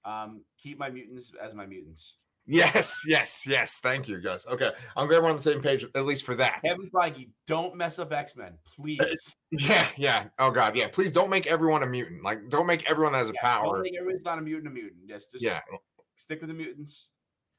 Um, 0.06 0.42
keep 0.58 0.78
my 0.78 0.90
mutants 0.90 1.32
as 1.42 1.54
my 1.54 1.66
mutants. 1.66 2.16
Yes, 2.46 3.06
yes, 3.08 3.46
yes. 3.48 3.80
Thank 3.80 4.08
you, 4.08 4.20
guys. 4.20 4.46
Okay, 4.48 4.72
I'm 4.98 5.08
glad 5.08 5.24
we're 5.24 5.30
on 5.30 5.38
the 5.38 5.42
same 5.42 5.62
page, 5.62 5.86
at 5.96 6.06
least 6.06 6.26
for 6.26 6.36
that. 6.36 6.62
Kevin 6.64 6.90
Feige, 6.90 7.30
don't 7.48 7.76
mess 7.76 8.00
up 8.00 8.12
X 8.12 8.36
Men, 8.36 8.54
please. 8.66 9.36
Yeah, 9.52 9.88
yeah. 9.98 10.26
Oh 10.40 10.50
God, 10.50 10.76
yeah. 10.76 10.88
Please 10.88 11.12
don't 11.12 11.30
make 11.30 11.46
everyone 11.46 11.84
a 11.84 11.86
mutant. 11.86 12.24
Like, 12.24 12.50
don't 12.50 12.66
make 12.66 12.90
everyone 12.90 13.14
that 13.14 13.20
has 13.20 13.30
a 13.30 13.34
yeah, 13.36 13.42
power. 13.42 13.76
Don't 13.76 13.84
make 13.84 13.96
everyone's 13.96 14.26
not 14.26 14.40
a 14.40 14.42
mutant 14.42 14.68
a 14.68 14.72
mutant. 14.72 15.08
Just, 15.08 15.32
just 15.32 15.44
yeah. 15.44 15.60
Stick 16.16 16.42
with 16.42 16.50
the 16.50 16.56
mutants. 16.56 17.10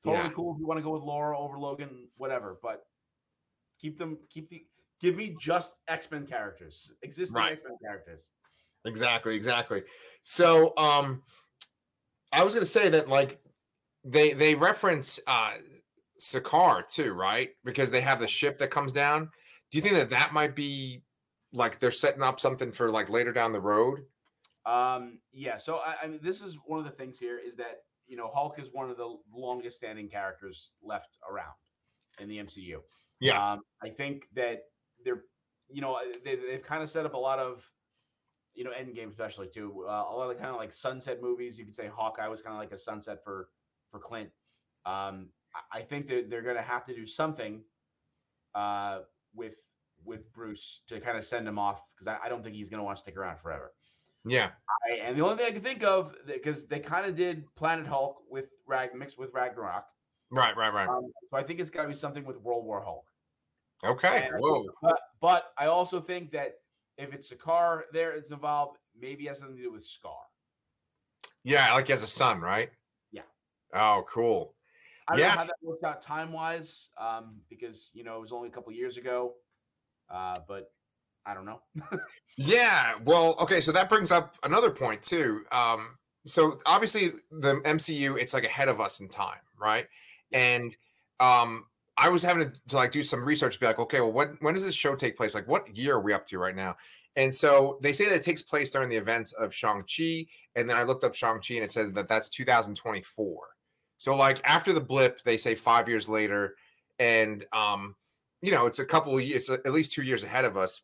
Totally 0.03 0.25
yeah. 0.25 0.31
cool 0.31 0.55
if 0.55 0.59
you 0.59 0.67
want 0.67 0.79
to 0.79 0.83
go 0.83 0.91
with 0.91 1.03
Laura 1.03 1.39
over 1.39 1.57
Logan, 1.57 2.09
whatever. 2.17 2.59
But 2.63 2.85
keep 3.81 3.97
them, 3.97 4.19
keep 4.29 4.51
the, 4.51 4.67
give 5.01 5.17
me 5.17 5.37
just 5.41 5.75
X 5.87 6.11
Men 6.11 6.27
characters, 6.27 6.93
existing 7.03 7.37
right. 7.37 7.53
X 7.53 7.63
Men 7.67 7.79
characters. 7.81 8.33
Exactly, 8.85 9.37
exactly. 9.37 9.83
So, 10.23 10.75
um, 10.77 11.23
I 12.33 12.43
was 12.43 12.55
going 12.55 12.65
to 12.65 12.71
say 12.71 12.89
that 12.89 13.09
like 13.09 13.39
they 14.05 14.33
they 14.33 14.55
reference 14.55 15.21
uh 15.27 15.53
Sakaar 16.21 16.89
too, 16.89 17.13
right? 17.13 17.51
Because 17.65 17.91
they 17.91 18.01
have 18.01 18.21
the 18.21 18.27
ship 18.27 18.59
that 18.59 18.71
comes 18.71 18.93
down. 18.93 19.31
Do 19.71 19.79
you 19.79 19.83
think 19.83 19.95
that 19.95 20.11
that 20.11 20.33
might 20.33 20.55
be 20.55 21.03
like 21.53 21.79
they're 21.79 21.91
setting 21.91 22.23
up 22.23 22.41
something 22.41 22.73
for 22.73 22.91
like 22.91 23.11
later 23.11 23.33
down 23.33 23.53
the 23.53 23.61
road? 23.61 24.01
Um, 24.67 25.19
yeah. 25.33 25.59
So 25.59 25.77
I, 25.79 25.97
I 26.03 26.07
mean, 26.07 26.21
this 26.23 26.41
is 26.41 26.57
one 26.67 26.79
of 26.79 26.85
the 26.85 26.93
things 26.93 27.19
here 27.19 27.39
is 27.39 27.57
that 27.57 27.83
you 28.07 28.17
know 28.17 28.29
Hulk 28.33 28.59
is 28.59 28.69
one 28.73 28.91
of 28.91 28.97
the 28.97 29.17
longest 29.33 29.77
standing 29.77 30.09
characters 30.09 30.73
left 30.83 31.19
around 31.31 31.55
in 32.21 32.29
the 32.29 32.39
MCU. 32.39 32.77
Yeah. 33.21 33.53
Um, 33.53 33.61
I 33.83 33.89
think 33.89 34.29
that 34.35 34.63
they're 35.05 35.23
you 35.69 35.81
know 35.81 35.99
they, 36.25 36.37
they've 36.37 36.63
kind 36.63 36.83
of 36.83 36.91
set 36.91 37.07
up 37.07 37.15
a 37.15 37.19
lot 37.19 37.39
of 37.39 37.65
you 38.55 38.63
know, 38.63 38.71
Endgame 38.71 39.11
especially 39.11 39.49
too. 39.49 39.85
Uh, 39.89 40.05
a 40.09 40.15
lot 40.15 40.31
of 40.31 40.39
kind 40.39 40.51
of 40.51 40.57
like 40.57 40.73
sunset 40.73 41.21
movies. 41.21 41.59
You 41.59 41.65
could 41.65 41.75
say 41.75 41.91
Hawkeye 41.93 42.29
was 42.29 42.41
kind 42.41 42.55
of 42.55 42.61
like 42.61 42.73
a 42.73 42.79
sunset 42.79 43.19
for 43.25 43.49
for 43.95 44.01
Clint. 44.01 44.29
Um, 44.85 45.29
I 45.73 45.83
think 45.83 46.09
that 46.09 46.29
they're 46.29 46.43
going 46.43 46.57
to 46.57 46.63
have 46.63 46.85
to 46.87 46.95
do 46.95 47.07
something 47.07 47.63
uh, 48.57 49.01
with 49.35 49.55
with 50.05 50.31
Bruce 50.35 50.81
to 50.89 51.01
kind 51.01 51.17
of 51.17 51.25
send 51.25 51.47
him 51.47 51.59
off 51.59 51.81
because 51.95 52.09
I, 52.09 52.27
I, 52.27 52.29
don't 52.29 52.43
think 52.43 52.57
he's 52.57 52.69
going 52.69 52.79
to 52.79 52.85
want 52.85 52.99
to 52.99 53.03
stick 53.03 53.17
around 53.17 53.39
forever. 53.39 53.73
Yeah. 54.27 54.51
I, 54.91 54.97
and 54.97 55.17
the 55.17 55.25
only 55.25 55.39
thing 55.39 55.47
I 55.47 55.51
can 55.53 55.63
think 55.63 55.83
of 55.83 56.15
because 56.27 56.67
they 56.67 56.79
kind 56.79 57.07
of 57.07 57.17
did 57.17 57.45
Planet 57.55 57.87
Hulk 57.87 58.19
with 58.29 58.49
Rag 58.67 58.95
mixed 58.95 59.17
with 59.17 59.33
Ragnarok. 59.33 59.87
Right, 60.31 60.55
right, 60.59 60.75
right. 60.75 60.89
Um, 60.89 61.07
so 61.31 61.39
I 61.39 61.43
think 61.43 61.61
it's 61.61 61.71
got 61.71 61.83
to 61.83 61.89
be 61.89 61.95
something 61.95 62.25
with 62.27 62.37
World 62.39 62.67
War 62.67 62.83
Hulk. 62.83 63.07
Okay. 63.83 64.29
Whoa. 64.37 64.67
But, 64.83 64.99
but 65.23 65.53
I 65.57 65.67
also 65.67 66.01
think 66.01 66.33
that 66.33 66.57
if 66.99 67.15
it's 67.15 67.31
Sakaar 67.31 67.83
there, 67.93 68.13
it's 68.13 68.31
involved. 68.31 68.77
Maybe 69.01 69.25
has 69.27 69.39
something 69.39 69.57
to 69.57 69.63
do 69.63 69.73
with 69.73 69.85
Skaar. 69.85 70.25
Yeah, 71.45 71.73
like 71.73 71.87
he 71.87 71.93
has 71.93 72.03
a 72.03 72.09
son, 72.09 72.41
right? 72.41 72.71
Oh, 73.75 74.05
cool. 74.09 74.55
I 75.09 75.13
don't 75.13 75.21
Yeah. 75.21 75.29
know 75.29 75.41
how 75.41 75.45
that 75.45 75.57
worked 75.63 75.85
out 75.85 76.01
time 76.01 76.33
wise, 76.33 76.89
um, 76.97 77.43
because 77.51 77.91
you 77.93 78.05
know 78.05 78.17
it 78.17 78.21
was 78.21 78.33
only 78.33 78.49
a 78.49 78.53
couple 78.53 78.73
years 78.73 78.97
ago. 78.97 79.35
Uh, 80.09 80.41
but 80.49 80.73
I 81.27 81.35
don't 81.35 81.45
know. 81.47 81.61
Yeah. 82.37 82.97
Well, 83.05 83.37
okay. 83.39 83.61
So 83.61 83.71
that 83.73 83.89
brings 83.89 84.11
up 84.11 84.37
another 84.43 84.71
point 84.71 85.05
too. 85.05 85.45
Um, 85.53 85.99
so 86.27 86.59
obviously 86.67 87.13
the 87.31 87.61
MCU, 87.65 88.19
it's 88.19 88.35
like 88.35 88.43
ahead 88.43 88.69
of 88.69 88.81
us 88.81 88.99
in 88.99 89.09
time, 89.09 89.39
right? 89.57 89.87
And 90.33 90.77
um, 91.21 91.67
I 91.97 92.09
was 92.09 92.25
having 92.25 92.51
to, 92.51 92.61
to 92.71 92.77
like 92.77 92.91
do 92.91 93.05
some 93.05 93.25
research, 93.25 93.61
be 93.61 93.67
like, 93.67 93.79
okay, 93.79 94.01
well, 94.01 94.11
when 94.11 94.37
when 94.41 94.55
does 94.55 94.65
this 94.65 94.75
show 94.75 94.97
take 94.97 95.17
place? 95.17 95.33
Like, 95.35 95.47
what 95.47 95.77
year 95.77 95.95
are 95.95 96.01
we 96.01 96.13
up 96.13 96.27
to 96.27 96.39
right 96.39 96.57
now? 96.57 96.77
And 97.15 97.33
so 97.33 97.79
they 97.83 97.93
say 97.93 98.07
that 98.07 98.17
it 98.17 98.25
takes 98.25 98.43
place 98.43 98.71
during 98.71 98.89
the 98.89 98.97
events 98.97 99.33
of 99.33 99.55
Shang 99.55 99.83
Chi, 99.85 100.27
and 100.57 100.69
then 100.69 100.77
I 100.77 100.83
looked 100.83 101.05
up 101.05 101.15
Shang 101.15 101.41
Chi 101.41 101.55
and 101.55 101.63
it 101.65 101.71
said 101.71 101.95
that 101.95 102.09
that's 102.09 102.29
2024. 102.31 103.54
So 104.05 104.15
like 104.15 104.39
after 104.45 104.75
the 104.75 104.83
blip, 104.83 105.23
they 105.23 105.39
say 105.39 105.55
five 105.55 105.89
years 105.89 106.11
later, 106.11 106.57
and 106.99 107.43
um, 107.55 107.97
you 108.43 108.53
know, 108.53 108.67
it's 108.67 108.79
a 108.79 108.85
couple 108.85 109.17
of 109.17 109.25
years, 109.25 109.49
at 109.49 109.73
least 109.73 109.93
two 109.93 110.03
years 110.03 110.25
ahead 110.25 110.45
of 110.45 110.59
us 110.59 110.83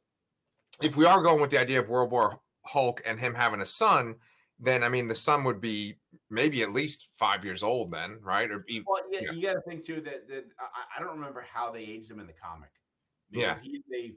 if 0.83 0.97
we 0.97 1.05
are 1.05 1.23
going 1.23 1.39
with 1.39 1.51
the 1.51 1.61
idea 1.61 1.79
of 1.79 1.91
World 1.91 2.11
War 2.11 2.41
Hulk 2.65 3.03
and 3.05 3.21
him 3.21 3.35
having 3.35 3.61
a 3.61 3.67
son, 3.67 4.15
then 4.59 4.83
I 4.83 4.89
mean 4.89 5.07
the 5.07 5.15
son 5.15 5.45
would 5.45 5.61
be 5.61 5.99
maybe 6.31 6.63
at 6.63 6.73
least 6.73 7.09
five 7.19 7.45
years 7.45 7.63
old 7.63 7.91
then, 7.93 8.19
right? 8.23 8.51
Or 8.51 8.65
e- 8.71 8.83
Well, 8.87 9.03
yeah, 9.11 9.21
Yeah. 9.25 9.33
you 9.33 9.43
got 9.43 9.53
to 9.53 9.61
think 9.69 9.85
too 9.85 10.01
that, 10.01 10.27
that 10.29 10.45
I, 10.59 10.97
I 10.97 11.01
don't 11.05 11.15
remember 11.19 11.45
how 11.53 11.71
they 11.71 11.81
aged 11.81 12.11
him 12.11 12.21
in 12.21 12.27
the 12.27 12.33
comic. 12.33 12.71
Yeah. 13.31 13.59
He's 13.61 13.83
a 13.95 14.15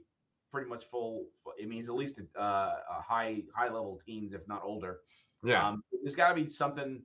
pretty 0.50 0.70
much 0.70 0.86
full. 0.86 1.26
I 1.62 1.66
mean, 1.66 1.72
he's 1.72 1.90
at 1.90 1.94
least 1.96 2.18
a, 2.18 2.40
uh, 2.40 2.76
a 2.98 3.02
high 3.02 3.42
high 3.54 3.66
level 3.68 4.00
teens, 4.06 4.32
if 4.32 4.48
not 4.48 4.62
older. 4.64 5.00
yeah, 5.42 5.68
Um, 5.68 5.84
there's 6.02 6.16
got 6.16 6.30
to 6.30 6.34
be 6.34 6.48
something. 6.48 7.02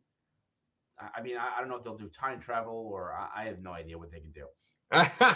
I- 1.15 1.21
mean, 1.21 1.37
I, 1.37 1.57
I 1.57 1.59
don't 1.59 1.69
know 1.69 1.75
if 1.77 1.83
they'll 1.83 1.97
do 1.97 2.09
time 2.09 2.39
travel 2.39 2.89
or 2.93 3.13
I, 3.13 3.43
I 3.43 3.45
have 3.45 3.61
no 3.61 3.71
idea 3.71 3.97
what 3.97 4.11
they 4.11 4.19
can 4.19 4.31
do. 4.31 4.45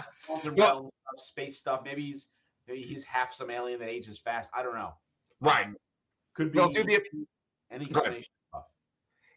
Well- 0.56 0.92
stuff, 1.10 1.26
space 1.26 1.58
stuff. 1.58 1.82
Maybe 1.86 2.02
he's 2.04 2.28
maybe 2.68 2.82
he's 2.82 3.04
half 3.04 3.34
some 3.34 3.50
alien 3.52 3.80
that 3.80 3.90
ages 3.90 4.20
fast. 4.20 4.50
I 4.56 4.64
don't 4.64 4.76
know. 4.76 4.94
right. 5.42 5.66
Um, 5.68 5.76
could 6.36 6.52
be 6.52 6.58
They'll 6.60 6.70
do 6.70 6.84
the- 6.84 7.02
any 7.72 7.86
combination 7.86 8.32
of. 8.54 8.64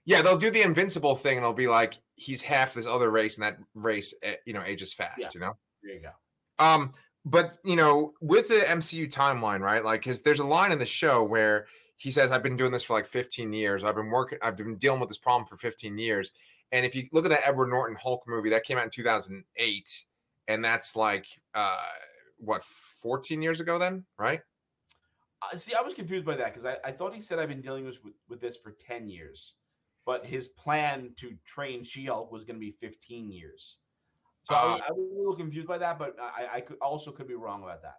Yeah, 0.04 0.22
they'll 0.22 0.38
do 0.38 0.50
the 0.50 0.62
invincible 0.62 1.14
thing, 1.16 1.36
and 1.36 1.44
it'll 1.44 1.52
be 1.52 1.66
like 1.68 1.94
he's 2.14 2.42
half 2.42 2.74
this 2.74 2.86
other 2.86 3.10
race, 3.10 3.36
and 3.36 3.42
that 3.44 3.58
race, 3.74 4.14
eh, 4.22 4.36
you 4.46 4.52
know, 4.52 4.62
ages 4.64 4.92
fast. 4.94 5.18
Yeah. 5.18 5.28
You 5.34 5.40
know. 5.40 5.52
There 5.82 5.94
you 5.94 6.00
go. 6.00 6.64
Um, 6.64 6.92
but 7.24 7.58
you 7.64 7.76
know, 7.76 8.14
with 8.20 8.48
the 8.48 8.60
MCU 8.60 9.12
timeline, 9.12 9.60
right? 9.60 9.84
Like, 9.84 10.04
his 10.04 10.22
there's 10.22 10.40
a 10.40 10.46
line 10.46 10.72
in 10.72 10.78
the 10.78 10.86
show 10.86 11.24
where 11.24 11.66
he 11.96 12.10
says, 12.10 12.32
"I've 12.32 12.42
been 12.42 12.56
doing 12.56 12.72
this 12.72 12.82
for 12.82 12.94
like 12.94 13.06
15 13.06 13.52
years. 13.52 13.84
I've 13.84 13.96
been 13.96 14.10
working. 14.10 14.38
I've 14.42 14.56
been 14.56 14.76
dealing 14.76 15.00
with 15.00 15.08
this 15.08 15.18
problem 15.18 15.46
for 15.46 15.56
15 15.56 15.98
years." 15.98 16.32
And 16.72 16.84
if 16.84 16.94
you 16.94 17.08
look 17.12 17.24
at 17.24 17.30
that 17.30 17.46
Edward 17.46 17.68
Norton 17.68 17.96
Hulk 17.96 18.24
movie, 18.26 18.50
that 18.50 18.64
came 18.64 18.76
out 18.76 18.84
in 18.84 18.90
2008, 18.90 20.04
and 20.48 20.64
that's 20.64 20.96
like 20.96 21.26
uh, 21.54 21.76
what 22.38 22.64
14 22.64 23.40
years 23.42 23.60
ago, 23.60 23.78
then, 23.78 24.04
right? 24.18 24.40
Uh, 25.42 25.56
see, 25.56 25.74
I 25.74 25.82
was 25.82 25.94
confused 25.94 26.24
by 26.24 26.36
that 26.36 26.52
because 26.52 26.64
I, 26.64 26.76
I 26.88 26.92
thought 26.92 27.14
he 27.14 27.20
said 27.20 27.38
I've 27.38 27.48
been 27.48 27.60
dealing 27.60 27.84
with, 27.84 27.96
with 28.28 28.40
this 28.40 28.56
for 28.56 28.72
10 28.72 29.08
years, 29.08 29.54
but 30.04 30.24
his 30.24 30.48
plan 30.48 31.10
to 31.16 31.34
train 31.44 31.84
She 31.84 32.06
Hulk 32.06 32.32
was 32.32 32.44
going 32.44 32.56
to 32.56 32.60
be 32.60 32.72
15 32.72 33.30
years. 33.30 33.78
So 34.44 34.54
I, 34.54 34.64
was, 34.64 34.80
Uh, 34.80 34.84
I 34.88 34.92
was 34.92 35.08
a 35.12 35.18
little 35.18 35.36
confused 35.36 35.68
by 35.68 35.78
that, 35.78 35.98
but 35.98 36.16
I, 36.20 36.56
I 36.56 36.60
could 36.60 36.78
also 36.78 37.10
could 37.10 37.28
be 37.28 37.34
wrong 37.34 37.62
about 37.62 37.82
that. 37.82 37.96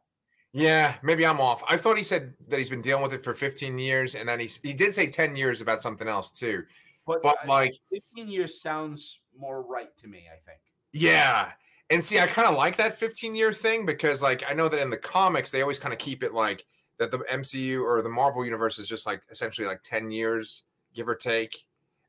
Yeah, 0.54 0.96
maybe 1.04 1.26
I'm 1.26 1.40
off. 1.42 1.64
I 1.68 1.78
thought 1.78 1.98
he 1.98 2.04
said 2.04 2.34
that 2.48 2.58
he's 2.58 2.70
been 2.70 2.82
dealing 2.82 3.04
with 3.04 3.14
it 3.14 3.24
for 3.24 3.34
15 3.34 3.78
years, 3.78 4.16
and 4.16 4.28
then 4.28 4.40
he 4.40 4.50
he 4.64 4.74
did 4.74 4.94
say 4.94 5.08
10 5.08 5.36
years 5.36 5.62
about 5.62 5.82
something 5.82 6.08
else 6.08 6.32
too. 6.32 6.64
But, 7.06 7.22
But 7.22 7.38
I- 7.44 7.48
like, 7.48 7.76
15 7.92 8.28
years 8.28 8.62
sounds 8.62 9.20
more 9.38 9.62
right 9.62 9.96
to 10.00 10.08
me, 10.08 10.26
I 10.32 10.38
think. 10.46 10.60
yeah. 10.94 11.54
And 11.90 12.04
see, 12.04 12.20
I 12.20 12.28
kind 12.28 12.46
of 12.50 12.56
like 12.56 12.76
that 12.78 12.98
15 12.98 13.34
year 13.34 13.54
thing 13.54 13.86
because, 13.86 14.22
like, 14.22 14.44
I 14.50 14.54
know 14.54 14.68
that 14.68 14.82
in 14.82 14.90
the 14.90 14.98
comics, 14.98 15.52
they 15.52 15.62
always 15.62 15.80
kind 15.80 15.94
of 15.94 16.00
keep 16.00 16.22
it 16.22 16.34
like 16.34 16.66
that 16.98 17.12
the 17.12 17.20
MCU 17.32 17.82
or 17.82 18.02
the 18.02 18.10
Marvel 18.10 18.44
universe 18.44 18.78
is 18.78 18.90
just 18.90 19.08
like 19.08 19.22
essentially 19.30 19.66
like 19.66 19.84
10 19.84 20.12
years, 20.12 20.64
give 20.94 21.08
or 21.08 21.16
take. 21.16 21.66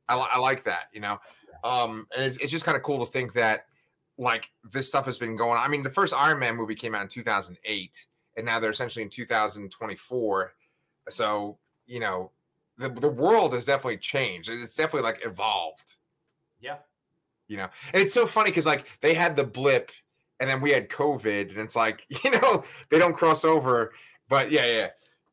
I, 0.08 0.16
I 0.16 0.38
like 0.38 0.64
that, 0.64 0.88
you 0.92 0.98
know? 1.00 1.20
Um, 1.62 2.08
and 2.12 2.24
it's, 2.24 2.38
it's 2.38 2.50
just 2.50 2.64
kind 2.64 2.76
of 2.76 2.82
cool 2.82 3.04
to 3.06 3.12
think 3.12 3.34
that 3.34 3.66
like 4.16 4.50
this 4.64 4.88
stuff 4.88 5.04
has 5.04 5.16
been 5.16 5.36
going 5.36 5.58
on. 5.58 5.64
I 5.64 5.68
mean, 5.68 5.84
the 5.84 5.90
first 5.90 6.12
Iron 6.12 6.40
Man 6.40 6.56
movie 6.56 6.74
came 6.74 6.96
out 6.96 7.02
in 7.02 7.08
2008, 7.08 8.06
and 8.38 8.46
now 8.46 8.58
they're 8.60 8.70
essentially 8.70 9.02
in 9.02 9.10
2024. 9.10 10.54
So, 11.10 11.58
you 11.86 12.00
know, 12.00 12.30
the, 12.78 12.88
the 12.88 13.08
world 13.10 13.52
has 13.54 13.66
definitely 13.66 13.98
changed. 13.98 14.48
It's 14.48 14.74
definitely 14.74 15.02
like 15.10 15.20
evolved 15.26 15.96
Yeah. 16.60 16.78
you 17.48 17.56
know 17.58 17.68
and 17.92 18.02
it's 18.02 18.14
so 18.14 18.26
funny 18.26 18.50
because 18.50 18.66
like 18.66 18.86
they 19.00 19.14
had 19.14 19.36
the 19.36 19.44
blip 19.44 19.90
and 20.40 20.48
then 20.48 20.60
we 20.60 20.70
had 20.70 20.88
covid 20.88 21.50
and 21.50 21.58
it's 21.58 21.74
like 21.76 22.06
you 22.24 22.30
know 22.30 22.64
they 22.90 22.98
don't 22.98 23.16
cross 23.16 23.44
over 23.44 23.92
but 24.28 24.50
yeah 24.52 24.66
yeah 24.66 24.88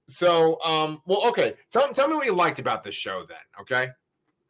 so 0.08 0.60
um 0.63 1.02
well 1.06 1.28
okay 1.28 1.54
tell, 1.72 1.91
tell 1.94 2.08
me 2.08 2.15
what 2.15 2.26
you 2.26 2.34
liked 2.34 2.60
about 2.60 2.84
this 2.84 2.96
show 2.96 3.24
then 3.28 3.38
okay 3.62 3.89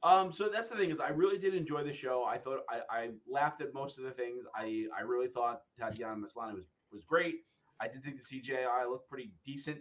Um, 0.04 0.32
so 0.32 0.48
that's 0.48 0.70
the 0.70 0.76
thing 0.78 0.92
is 0.92 1.00
I 1.00 1.10
really 1.10 1.40
did 1.40 1.56
enjoy 1.56 1.84
the 1.84 1.94
show. 1.94 2.24
I 2.26 2.38
thought 2.38 2.60
I, 2.70 2.78
I 3.00 3.10
laughed 3.28 3.62
at 3.66 3.74
most 3.74 3.98
of 3.98 4.04
the 4.04 4.12
things. 4.12 4.46
I, 4.54 4.86
I 4.96 5.02
really 5.02 5.28
thought 5.28 5.64
Tatiana 5.80 6.16
Maslany 6.16 6.54
was 6.54 6.68
was 6.94 7.04
great. 7.04 7.38
I 7.80 7.88
did 7.88 8.04
think 8.04 8.18
the 8.18 8.24
CGI 8.24 8.90
looked 8.90 9.10
pretty 9.10 9.32
decent. 9.46 9.80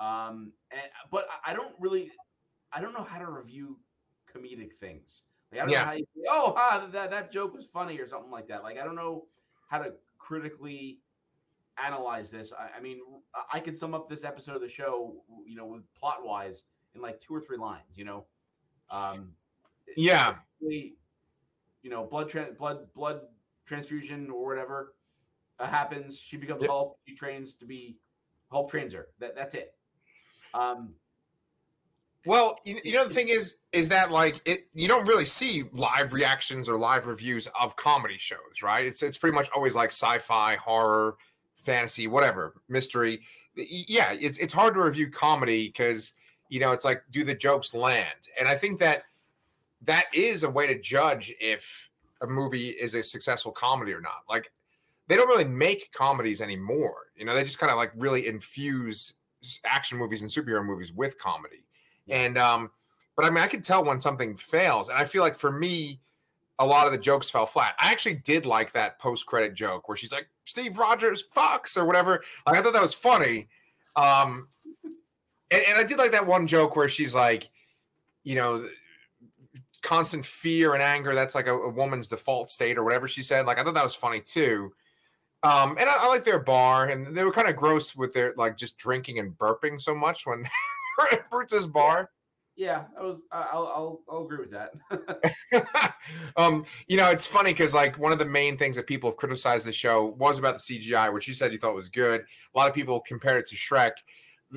Um, 0.00 0.52
and 0.70 0.82
but 1.10 1.26
I- 1.44 1.54
don't 1.54 1.74
really 1.80 2.12
I 2.72 2.80
don't 2.80 2.92
know 2.92 3.02
how 3.02 3.18
to 3.18 3.28
review 3.30 3.78
comedic 4.32 4.74
things. 4.78 5.24
Like 5.50 5.60
I 5.60 5.64
don't 5.64 5.72
Yeah. 5.72 5.80
know 5.80 5.86
how 5.86 5.92
you 5.94 6.06
oh 6.28 6.52
ha 6.56 6.88
that, 6.92 7.10
that 7.10 7.32
joke 7.32 7.54
was 7.54 7.66
funny 7.66 7.98
or 7.98 8.06
something 8.08 8.30
like 8.30 8.46
that. 8.48 8.62
Like 8.62 8.78
I 8.78 8.84
don't 8.84 8.94
know 8.94 9.26
how 9.68 9.78
to 9.78 9.94
critically 10.18 11.00
analyze 11.82 12.30
this. 12.30 12.52
I, 12.52 12.70
I 12.76 12.80
mean 12.80 13.00
I- 13.52 13.60
could 13.60 13.76
sum 13.76 13.94
up 13.94 14.08
this 14.08 14.22
episode 14.24 14.54
of 14.56 14.60
the 14.62 14.68
show, 14.68 15.24
you 15.46 15.56
know, 15.56 15.66
with 15.66 15.92
plot 15.94 16.24
wise 16.24 16.64
in 16.94 17.00
like 17.00 17.20
two 17.20 17.34
or 17.34 17.40
three 17.40 17.58
lines, 17.58 17.96
you 17.96 18.04
know. 18.04 18.26
Um, 18.90 19.34
Yeah. 19.96 20.38
you 20.60 21.90
know, 21.90 22.04
blood 22.04 22.30
tran 22.30 22.56
blood 22.56 22.92
blood 22.94 23.22
transfusion 23.64 24.30
or 24.30 24.46
whatever 24.46 24.94
uh, 25.58 25.66
happens. 25.66 26.18
She 26.18 26.36
becomes 26.36 26.62
Yep. 26.62 26.70
Hulk. 26.70 26.98
She 27.06 27.14
trains 27.14 27.54
to 27.56 27.66
be 27.66 27.96
Hulk. 28.50 28.70
Trains 28.70 28.92
her. 28.94 29.08
That 29.18 29.34
that's 29.34 29.54
it. 29.54 29.74
Um, 30.54 30.94
well 32.24 32.58
you, 32.64 32.80
you 32.84 32.92
know 32.92 33.06
the 33.06 33.14
thing 33.14 33.28
is 33.28 33.56
is 33.72 33.88
that 33.88 34.10
like 34.10 34.40
it 34.44 34.66
you 34.74 34.88
don't 34.88 35.06
really 35.06 35.24
see 35.24 35.64
live 35.72 36.12
reactions 36.12 36.68
or 36.68 36.78
live 36.78 37.06
reviews 37.06 37.48
of 37.60 37.76
comedy 37.76 38.18
shows 38.18 38.62
right 38.62 38.84
it's 38.84 39.02
it's 39.02 39.16
pretty 39.16 39.34
much 39.34 39.48
always 39.54 39.74
like 39.74 39.90
sci-fi 39.90 40.56
horror 40.56 41.16
fantasy 41.56 42.06
whatever 42.06 42.54
mystery 42.68 43.20
yeah 43.56 44.12
it's 44.12 44.38
it's 44.38 44.52
hard 44.52 44.74
to 44.74 44.80
review 44.80 45.10
comedy 45.10 45.68
because 45.68 46.12
you 46.48 46.60
know 46.60 46.72
it's 46.72 46.84
like 46.84 47.02
do 47.10 47.24
the 47.24 47.34
jokes 47.34 47.72
land 47.72 48.28
and 48.38 48.48
i 48.48 48.54
think 48.54 48.78
that 48.78 49.02
that 49.82 50.06
is 50.12 50.42
a 50.42 50.50
way 50.50 50.66
to 50.66 50.78
judge 50.78 51.32
if 51.40 51.88
a 52.20 52.26
movie 52.26 52.70
is 52.70 52.94
a 52.94 53.02
successful 53.02 53.52
comedy 53.52 53.92
or 53.92 54.00
not 54.00 54.22
like 54.28 54.50
they 55.08 55.16
don't 55.16 55.28
really 55.28 55.44
make 55.44 55.92
comedies 55.92 56.40
anymore. 56.40 57.06
You 57.16 57.24
know 57.24 57.34
they 57.34 57.42
just 57.42 57.58
kind 57.58 57.72
of 57.72 57.78
like 57.78 57.92
really 57.96 58.26
infuse 58.26 59.14
action 59.64 59.98
movies 59.98 60.22
and 60.22 60.30
superhero 60.30 60.64
movies 60.64 60.92
with 60.92 61.18
comedy. 61.18 61.64
And 62.08 62.38
um 62.38 62.70
but 63.16 63.24
i 63.24 63.30
mean 63.30 63.42
i 63.42 63.48
can 63.48 63.60
tell 63.60 63.84
when 63.84 64.00
something 64.00 64.36
fails 64.36 64.88
and 64.88 64.98
i 64.98 65.04
feel 65.04 65.22
like 65.22 65.36
for 65.36 65.50
me 65.50 66.00
a 66.60 66.66
lot 66.66 66.86
of 66.86 66.92
the 66.92 66.98
jokes 66.98 67.30
fell 67.30 67.46
flat. 67.46 67.76
I 67.80 67.92
actually 67.92 68.16
did 68.16 68.44
like 68.44 68.72
that 68.72 68.98
post-credit 68.98 69.54
joke 69.54 69.88
where 69.88 69.96
she's 69.96 70.12
like 70.12 70.28
steve 70.44 70.78
rogers 70.78 71.22
Fox 71.22 71.76
or 71.76 71.84
whatever. 71.84 72.22
Like 72.46 72.56
i 72.56 72.62
thought 72.62 72.72
that 72.72 72.82
was 72.82 72.94
funny. 72.94 73.48
Um 73.96 74.48
and, 75.50 75.62
and 75.68 75.78
i 75.78 75.84
did 75.84 75.98
like 75.98 76.12
that 76.12 76.26
one 76.26 76.46
joke 76.46 76.76
where 76.76 76.88
she's 76.88 77.14
like 77.14 77.50
you 78.24 78.36
know 78.36 78.66
constant 79.82 80.24
fear 80.24 80.74
and 80.74 80.82
anger 80.82 81.14
that's 81.14 81.34
like 81.34 81.46
a, 81.46 81.54
a 81.54 81.68
woman's 81.68 82.08
default 82.08 82.50
state 82.50 82.78
or 82.78 82.84
whatever 82.84 83.08
she 83.08 83.22
said. 83.22 83.46
Like 83.46 83.58
i 83.58 83.64
thought 83.64 83.74
that 83.74 83.84
was 83.84 83.94
funny 83.94 84.20
too 84.20 84.72
um 85.42 85.76
and 85.78 85.88
i, 85.88 86.04
I 86.04 86.08
like 86.08 86.24
their 86.24 86.40
bar 86.40 86.88
and 86.88 87.14
they 87.16 87.24
were 87.24 87.32
kind 87.32 87.48
of 87.48 87.56
gross 87.56 87.94
with 87.94 88.12
their 88.12 88.34
like 88.36 88.56
just 88.56 88.78
drinking 88.78 89.18
and 89.18 89.36
burping 89.36 89.80
so 89.80 89.94
much 89.94 90.26
when 90.26 90.44
at 91.12 91.72
bar 91.72 92.10
yeah, 92.58 92.86
I 92.98 93.04
was. 93.04 93.20
I'll 93.30 93.68
I'll 93.68 94.00
I'll 94.10 94.24
agree 94.24 94.38
with 94.38 94.50
that. 94.50 94.72
um, 96.36 96.66
you 96.88 96.96
know, 96.96 97.08
it's 97.08 97.24
funny 97.24 97.52
because 97.52 97.72
like 97.72 97.96
one 97.98 98.10
of 98.10 98.18
the 98.18 98.24
main 98.24 98.58
things 98.58 98.74
that 98.74 98.88
people 98.88 99.08
have 99.08 99.16
criticized 99.16 99.64
the 99.64 99.72
show 99.72 100.16
was 100.18 100.40
about 100.40 100.56
the 100.56 100.80
CGI, 100.80 101.12
which 101.12 101.28
you 101.28 101.34
said 101.34 101.52
you 101.52 101.58
thought 101.58 101.76
was 101.76 101.88
good. 101.88 102.20
A 102.20 102.58
lot 102.58 102.68
of 102.68 102.74
people 102.74 103.00
compared 103.06 103.38
it 103.38 103.46
to 103.50 103.54
Shrek. 103.54 103.92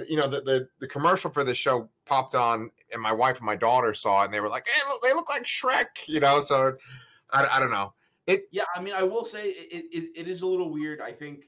You 0.09 0.17
know, 0.17 0.27
the 0.27 0.41
the, 0.41 0.67
the 0.79 0.87
commercial 0.87 1.29
for 1.29 1.43
the 1.43 1.53
show 1.53 1.91
popped 2.07 2.33
on, 2.33 2.71
and 2.91 2.99
my 2.99 3.11
wife 3.11 3.37
and 3.37 3.45
my 3.45 3.55
daughter 3.55 3.93
saw 3.93 4.23
it, 4.23 4.25
and 4.25 4.33
they 4.33 4.39
were 4.39 4.49
like, 4.49 4.65
"Hey, 4.65 4.81
look, 4.89 5.03
they 5.03 5.13
look 5.13 5.29
like 5.29 5.43
Shrek," 5.43 6.07
you 6.07 6.21
know. 6.21 6.39
So 6.39 6.75
I, 7.31 7.45
I 7.45 7.59
don't 7.59 7.69
know. 7.69 7.93
Yeah, 8.51 8.63
I 8.75 8.81
mean, 8.81 8.93
I 8.93 9.03
will 9.03 9.25
say 9.25 9.49
it, 9.49 9.85
it, 9.91 10.09
it 10.15 10.27
is 10.27 10.41
a 10.41 10.47
little 10.47 10.71
weird. 10.71 11.01
I 11.01 11.11
think, 11.11 11.45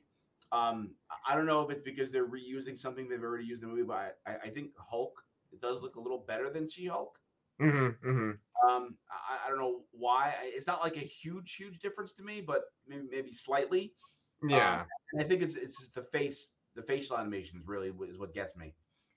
um, 0.51 0.91
I 1.27 1.35
don't 1.35 1.45
know 1.45 1.61
if 1.61 1.71
it's 1.71 1.81
because 1.81 2.11
they're 2.11 2.27
reusing 2.27 2.77
something 2.77 3.07
they've 3.07 3.23
already 3.23 3.45
used 3.45 3.63
in 3.63 3.69
the 3.69 3.75
movie, 3.75 3.87
but 3.87 4.17
I, 4.25 4.35
I 4.45 4.49
think 4.49 4.71
Hulk 4.77 5.23
it 5.53 5.61
does 5.61 5.81
look 5.81 5.95
a 5.95 6.01
little 6.01 6.25
better 6.27 6.49
than 6.49 6.67
She 6.67 6.87
Hulk. 6.87 7.17
Mm-hmm, 7.61 8.09
mm-hmm. 8.09 8.69
Um, 8.69 8.95
I, 9.09 9.45
I, 9.45 9.49
don't 9.49 9.59
know 9.59 9.81
why. 9.91 10.33
It's 10.41 10.65
not 10.65 10.81
like 10.81 10.97
a 10.97 11.01
huge, 11.01 11.55
huge 11.55 11.79
difference 11.79 12.11
to 12.13 12.23
me, 12.23 12.41
but 12.41 12.63
maybe 12.87 13.03
maybe 13.11 13.31
slightly. 13.31 13.93
Yeah, 14.41 14.81
um, 14.81 14.87
and 15.13 15.23
I 15.23 15.27
think 15.27 15.43
it's 15.43 15.55
it's 15.55 15.77
just 15.77 15.93
the 15.93 16.01
face, 16.01 16.49
the 16.75 16.81
facial 16.81 17.17
animations 17.17 17.63
really 17.67 17.89
is 18.09 18.17
what 18.17 18.33
gets 18.33 18.57
me. 18.57 18.73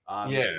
Um, 0.07 0.31
yeah, 0.31 0.53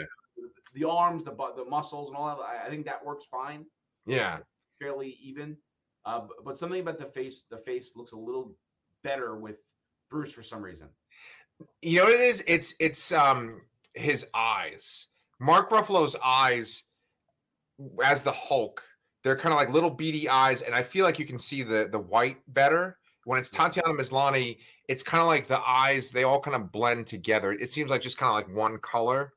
the 0.73 0.85
arms, 0.85 1.23
the 1.23 1.35
the 1.55 1.65
muscles, 1.65 2.09
and 2.09 2.17
all 2.17 2.35
that. 2.35 2.41
I, 2.41 2.65
I 2.65 2.69
think 2.69 2.85
that 2.87 3.05
works 3.05 3.25
fine. 3.29 3.65
Yeah, 4.07 4.39
fairly 4.81 5.17
even. 5.21 5.55
Uh, 6.05 6.21
but 6.45 6.57
something 6.57 6.79
about 6.79 6.99
the 6.99 7.05
face, 7.05 7.43
the 7.49 7.57
face 7.57 7.93
looks 7.95 8.11
a 8.13 8.17
little 8.17 8.55
better 9.03 9.35
with 9.35 9.57
Bruce 10.09 10.31
for 10.31 10.43
some 10.43 10.61
reason. 10.61 10.87
You 11.81 11.99
know 11.99 12.05
what 12.05 12.13
it 12.13 12.21
is? 12.21 12.43
It's 12.47 12.75
it's 12.79 13.11
um 13.11 13.61
his 13.95 14.27
eyes. 14.33 15.07
Mark 15.39 15.69
Ruffalo's 15.69 16.15
eyes 16.23 16.83
as 18.03 18.23
the 18.23 18.31
Hulk, 18.31 18.83
they're 19.23 19.37
kind 19.37 19.53
of 19.53 19.59
like 19.59 19.69
little 19.69 19.89
beady 19.89 20.29
eyes, 20.29 20.61
and 20.61 20.73
I 20.73 20.83
feel 20.83 21.05
like 21.05 21.19
you 21.19 21.25
can 21.25 21.39
see 21.39 21.63
the 21.63 21.89
the 21.91 21.99
white 21.99 22.37
better. 22.47 22.97
When 23.25 23.39
it's 23.39 23.49
Tatiana 23.49 23.93
Maslany, 23.93 24.59
it's 24.87 25.03
kind 25.03 25.21
of 25.21 25.27
like 25.27 25.47
the 25.47 25.59
eyes, 25.59 26.11
they 26.11 26.23
all 26.23 26.39
kind 26.39 26.55
of 26.55 26.71
blend 26.71 27.07
together. 27.07 27.51
It 27.51 27.73
seems 27.73 27.89
like 27.89 28.01
just 28.01 28.17
kind 28.17 28.29
of 28.29 28.35
like 28.35 28.55
one 28.55 28.77
color. 28.77 29.33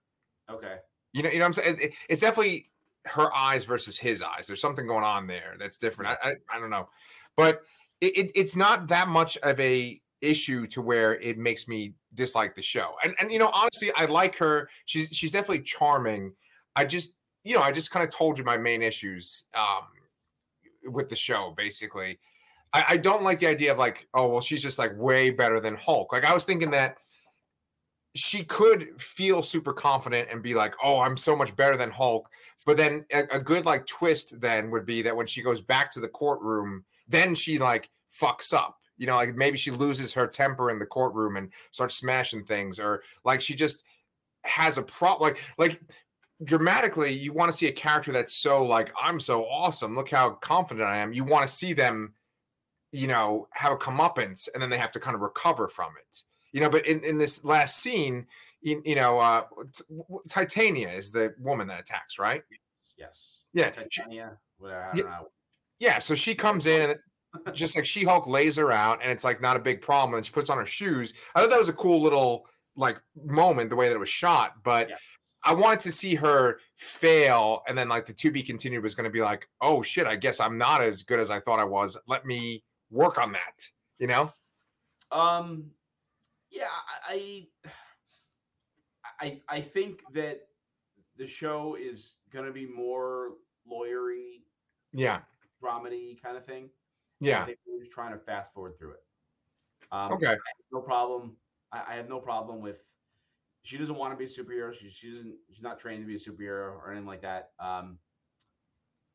Okay. 0.48 0.76
You 1.12 1.24
know, 1.24 1.30
you 1.30 1.40
know 1.40 1.46
what 1.46 1.58
I'm 1.58 1.64
saying? 1.64 1.76
It, 1.80 1.94
it's 2.08 2.20
definitely 2.20 2.70
her 3.10 3.34
eyes 3.34 3.64
versus 3.64 3.98
his 3.98 4.22
eyes. 4.22 4.46
There's 4.46 4.60
something 4.60 4.86
going 4.86 5.04
on 5.04 5.26
there 5.26 5.56
that's 5.58 5.78
different. 5.78 6.16
I, 6.22 6.30
I, 6.30 6.56
I 6.56 6.60
don't 6.60 6.70
know. 6.70 6.88
But 7.36 7.62
it, 8.00 8.16
it, 8.16 8.32
it's 8.34 8.56
not 8.56 8.88
that 8.88 9.08
much 9.08 9.36
of 9.38 9.58
a 9.60 10.00
issue 10.20 10.66
to 10.66 10.82
where 10.82 11.14
it 11.20 11.38
makes 11.38 11.66
me 11.68 11.94
dislike 12.14 12.54
the 12.54 12.62
show. 12.62 12.94
And 13.04 13.14
and 13.20 13.32
you 13.32 13.38
know, 13.38 13.50
honestly, 13.52 13.90
I 13.96 14.06
like 14.06 14.36
her. 14.36 14.68
She's 14.86 15.08
she's 15.10 15.32
definitely 15.32 15.62
charming. 15.62 16.32
I 16.76 16.84
just 16.84 17.16
you 17.44 17.54
know, 17.54 17.62
I 17.62 17.72
just 17.72 17.90
kind 17.90 18.04
of 18.04 18.10
told 18.10 18.38
you 18.38 18.44
my 18.44 18.56
main 18.56 18.82
issues 18.82 19.44
um, 19.54 20.92
with 20.92 21.08
the 21.08 21.16
show. 21.16 21.54
Basically, 21.56 22.18
I, 22.72 22.84
I 22.88 22.96
don't 22.96 23.22
like 23.22 23.38
the 23.38 23.46
idea 23.46 23.72
of 23.72 23.78
like, 23.78 24.08
oh 24.14 24.28
well, 24.28 24.40
she's 24.40 24.62
just 24.62 24.78
like 24.78 24.92
way 24.96 25.30
better 25.30 25.60
than 25.60 25.76
Hulk. 25.76 26.12
Like 26.12 26.24
I 26.24 26.34
was 26.34 26.44
thinking 26.44 26.70
that 26.72 26.98
she 28.14 28.44
could 28.44 29.00
feel 29.00 29.42
super 29.42 29.72
confident 29.72 30.28
and 30.30 30.42
be 30.42 30.54
like, 30.54 30.74
"Oh, 30.82 31.00
I'm 31.00 31.16
so 31.16 31.36
much 31.36 31.54
better 31.56 31.76
than 31.76 31.90
Hulk." 31.90 32.28
But 32.66 32.76
then 32.76 33.06
a, 33.12 33.24
a, 33.32 33.40
good 33.40 33.64
like 33.64 33.86
twist 33.86 34.40
then 34.40 34.70
would 34.70 34.84
be 34.84 35.02
that 35.02 35.16
when 35.16 35.26
she 35.26 35.42
goes 35.42 35.60
back 35.60 35.90
to 35.92 36.00
the 36.00 36.08
courtroom, 36.08 36.84
then 37.08 37.34
she 37.34 37.58
like 37.58 37.90
fucks 38.10 38.52
up 38.52 38.80
you 39.00 39.06
know, 39.06 39.16
like 39.16 39.34
maybe 39.34 39.56
she 39.56 39.70
loses 39.70 40.12
her 40.12 40.26
temper 40.26 40.70
in 40.70 40.78
the 40.78 40.84
courtroom 40.84 41.38
and 41.38 41.50
starts 41.70 41.96
smashing 41.96 42.44
things, 42.44 42.78
or 42.78 43.02
like 43.24 43.40
she 43.40 43.54
just 43.54 43.82
has 44.44 44.76
a 44.76 44.82
problem. 44.82 45.32
Like, 45.32 45.42
like 45.56 45.80
dramatically, 46.44 47.14
you 47.14 47.32
want 47.32 47.50
to 47.50 47.56
see 47.56 47.66
a 47.66 47.72
character 47.72 48.12
that's 48.12 48.34
so 48.34 48.62
like, 48.62 48.92
I'm 49.02 49.18
so 49.18 49.46
awesome. 49.46 49.96
Look 49.96 50.10
how 50.10 50.32
confident 50.32 50.86
I 50.86 50.98
am. 50.98 51.14
You 51.14 51.24
want 51.24 51.48
to 51.48 51.52
see 51.52 51.72
them, 51.72 52.12
you 52.92 53.06
know, 53.06 53.48
have 53.54 53.72
a 53.72 53.76
comeuppance, 53.78 54.50
and 54.52 54.62
then 54.62 54.68
they 54.68 54.76
have 54.76 54.92
to 54.92 55.00
kind 55.00 55.14
of 55.14 55.22
recover 55.22 55.66
from 55.66 55.94
it. 55.98 56.22
You 56.52 56.60
know, 56.60 56.68
but 56.68 56.86
in, 56.86 57.04
in 57.04 57.18
this 57.18 57.44
last 57.44 57.78
scene, 57.78 58.26
you, 58.60 58.82
you 58.84 58.94
know, 58.94 59.18
uh, 59.18 59.44
Titania 60.28 60.92
is 60.92 61.10
the 61.10 61.34
woman 61.38 61.68
that 61.68 61.80
attacks, 61.80 62.18
right? 62.18 62.42
Yes. 62.98 63.44
Yeah. 63.52 63.70
Titania. 63.70 64.38
Whatever. 64.58 64.90
Yeah. 64.94 65.18
yeah. 65.78 65.98
So 65.98 66.14
she 66.14 66.34
comes 66.34 66.66
in 66.66 66.90
and 66.90 66.98
just 67.52 67.76
like 67.76 67.86
She 67.86 68.04
Hulk 68.04 68.26
lays 68.26 68.56
her 68.56 68.72
out, 68.72 69.00
and 69.02 69.10
it's 69.10 69.24
like 69.24 69.40
not 69.40 69.56
a 69.56 69.60
big 69.60 69.80
problem. 69.80 70.16
And 70.16 70.26
she 70.26 70.32
puts 70.32 70.50
on 70.50 70.58
her 70.58 70.66
shoes. 70.66 71.14
I 71.34 71.40
thought 71.40 71.50
that 71.50 71.58
was 71.58 71.68
a 71.68 71.74
cool 71.74 72.02
little 72.02 72.46
like 72.76 73.00
moment, 73.24 73.70
the 73.70 73.76
way 73.76 73.88
that 73.88 73.94
it 73.94 73.98
was 73.98 74.08
shot. 74.08 74.54
But 74.62 74.90
yeah. 74.90 74.96
I 75.44 75.54
wanted 75.54 75.80
to 75.80 75.92
see 75.92 76.14
her 76.16 76.60
fail, 76.76 77.62
and 77.68 77.76
then 77.76 77.88
like 77.88 78.06
the 78.06 78.12
to 78.12 78.30
be 78.30 78.42
continued 78.42 78.82
was 78.82 78.94
going 78.94 79.04
to 79.04 79.10
be 79.10 79.22
like, 79.22 79.48
oh 79.60 79.82
shit, 79.82 80.06
I 80.06 80.16
guess 80.16 80.40
I'm 80.40 80.58
not 80.58 80.82
as 80.82 81.02
good 81.02 81.20
as 81.20 81.30
I 81.30 81.40
thought 81.40 81.58
I 81.58 81.64
was. 81.64 81.96
Let 82.06 82.26
me 82.26 82.62
work 82.90 83.18
on 83.18 83.32
that. 83.32 83.68
You 83.98 84.08
know? 84.08 84.32
Um, 85.12 85.70
yeah, 86.50 86.64
I, 87.08 87.46
I, 89.20 89.40
I 89.48 89.60
think 89.60 90.00
that 90.14 90.48
the 91.16 91.26
show 91.26 91.76
is 91.80 92.14
going 92.32 92.46
to 92.46 92.52
be 92.52 92.66
more 92.66 93.32
lawyery, 93.70 94.42
yeah, 94.92 95.20
dramedy 95.62 96.20
kind 96.22 96.36
of 96.36 96.44
thing. 96.44 96.70
Yeah. 97.20 97.46
we're 97.46 97.80
just 97.80 97.92
trying 97.92 98.12
to 98.12 98.18
fast 98.18 98.52
forward 98.54 98.78
through 98.78 98.92
it. 98.92 99.02
Um, 99.92 100.12
okay. 100.12 100.36
no 100.72 100.80
problem. 100.80 101.36
I, 101.72 101.82
I, 101.88 101.94
have 101.94 102.08
no 102.08 102.18
problem 102.18 102.60
with. 102.60 102.78
She 103.62 103.76
doesn't 103.76 103.96
want 103.96 104.12
to 104.12 104.16
be 104.16 104.24
a 104.24 104.28
superhero. 104.28 104.72
She, 104.72 104.88
she 104.90 105.10
doesn't. 105.10 105.34
She's 105.52 105.62
not 105.62 105.78
trained 105.78 106.02
to 106.02 106.06
be 106.06 106.16
a 106.16 106.18
superhero 106.18 106.72
or 106.72 106.90
anything 106.90 107.06
like 107.06 107.22
that. 107.22 107.50
Um, 107.58 107.98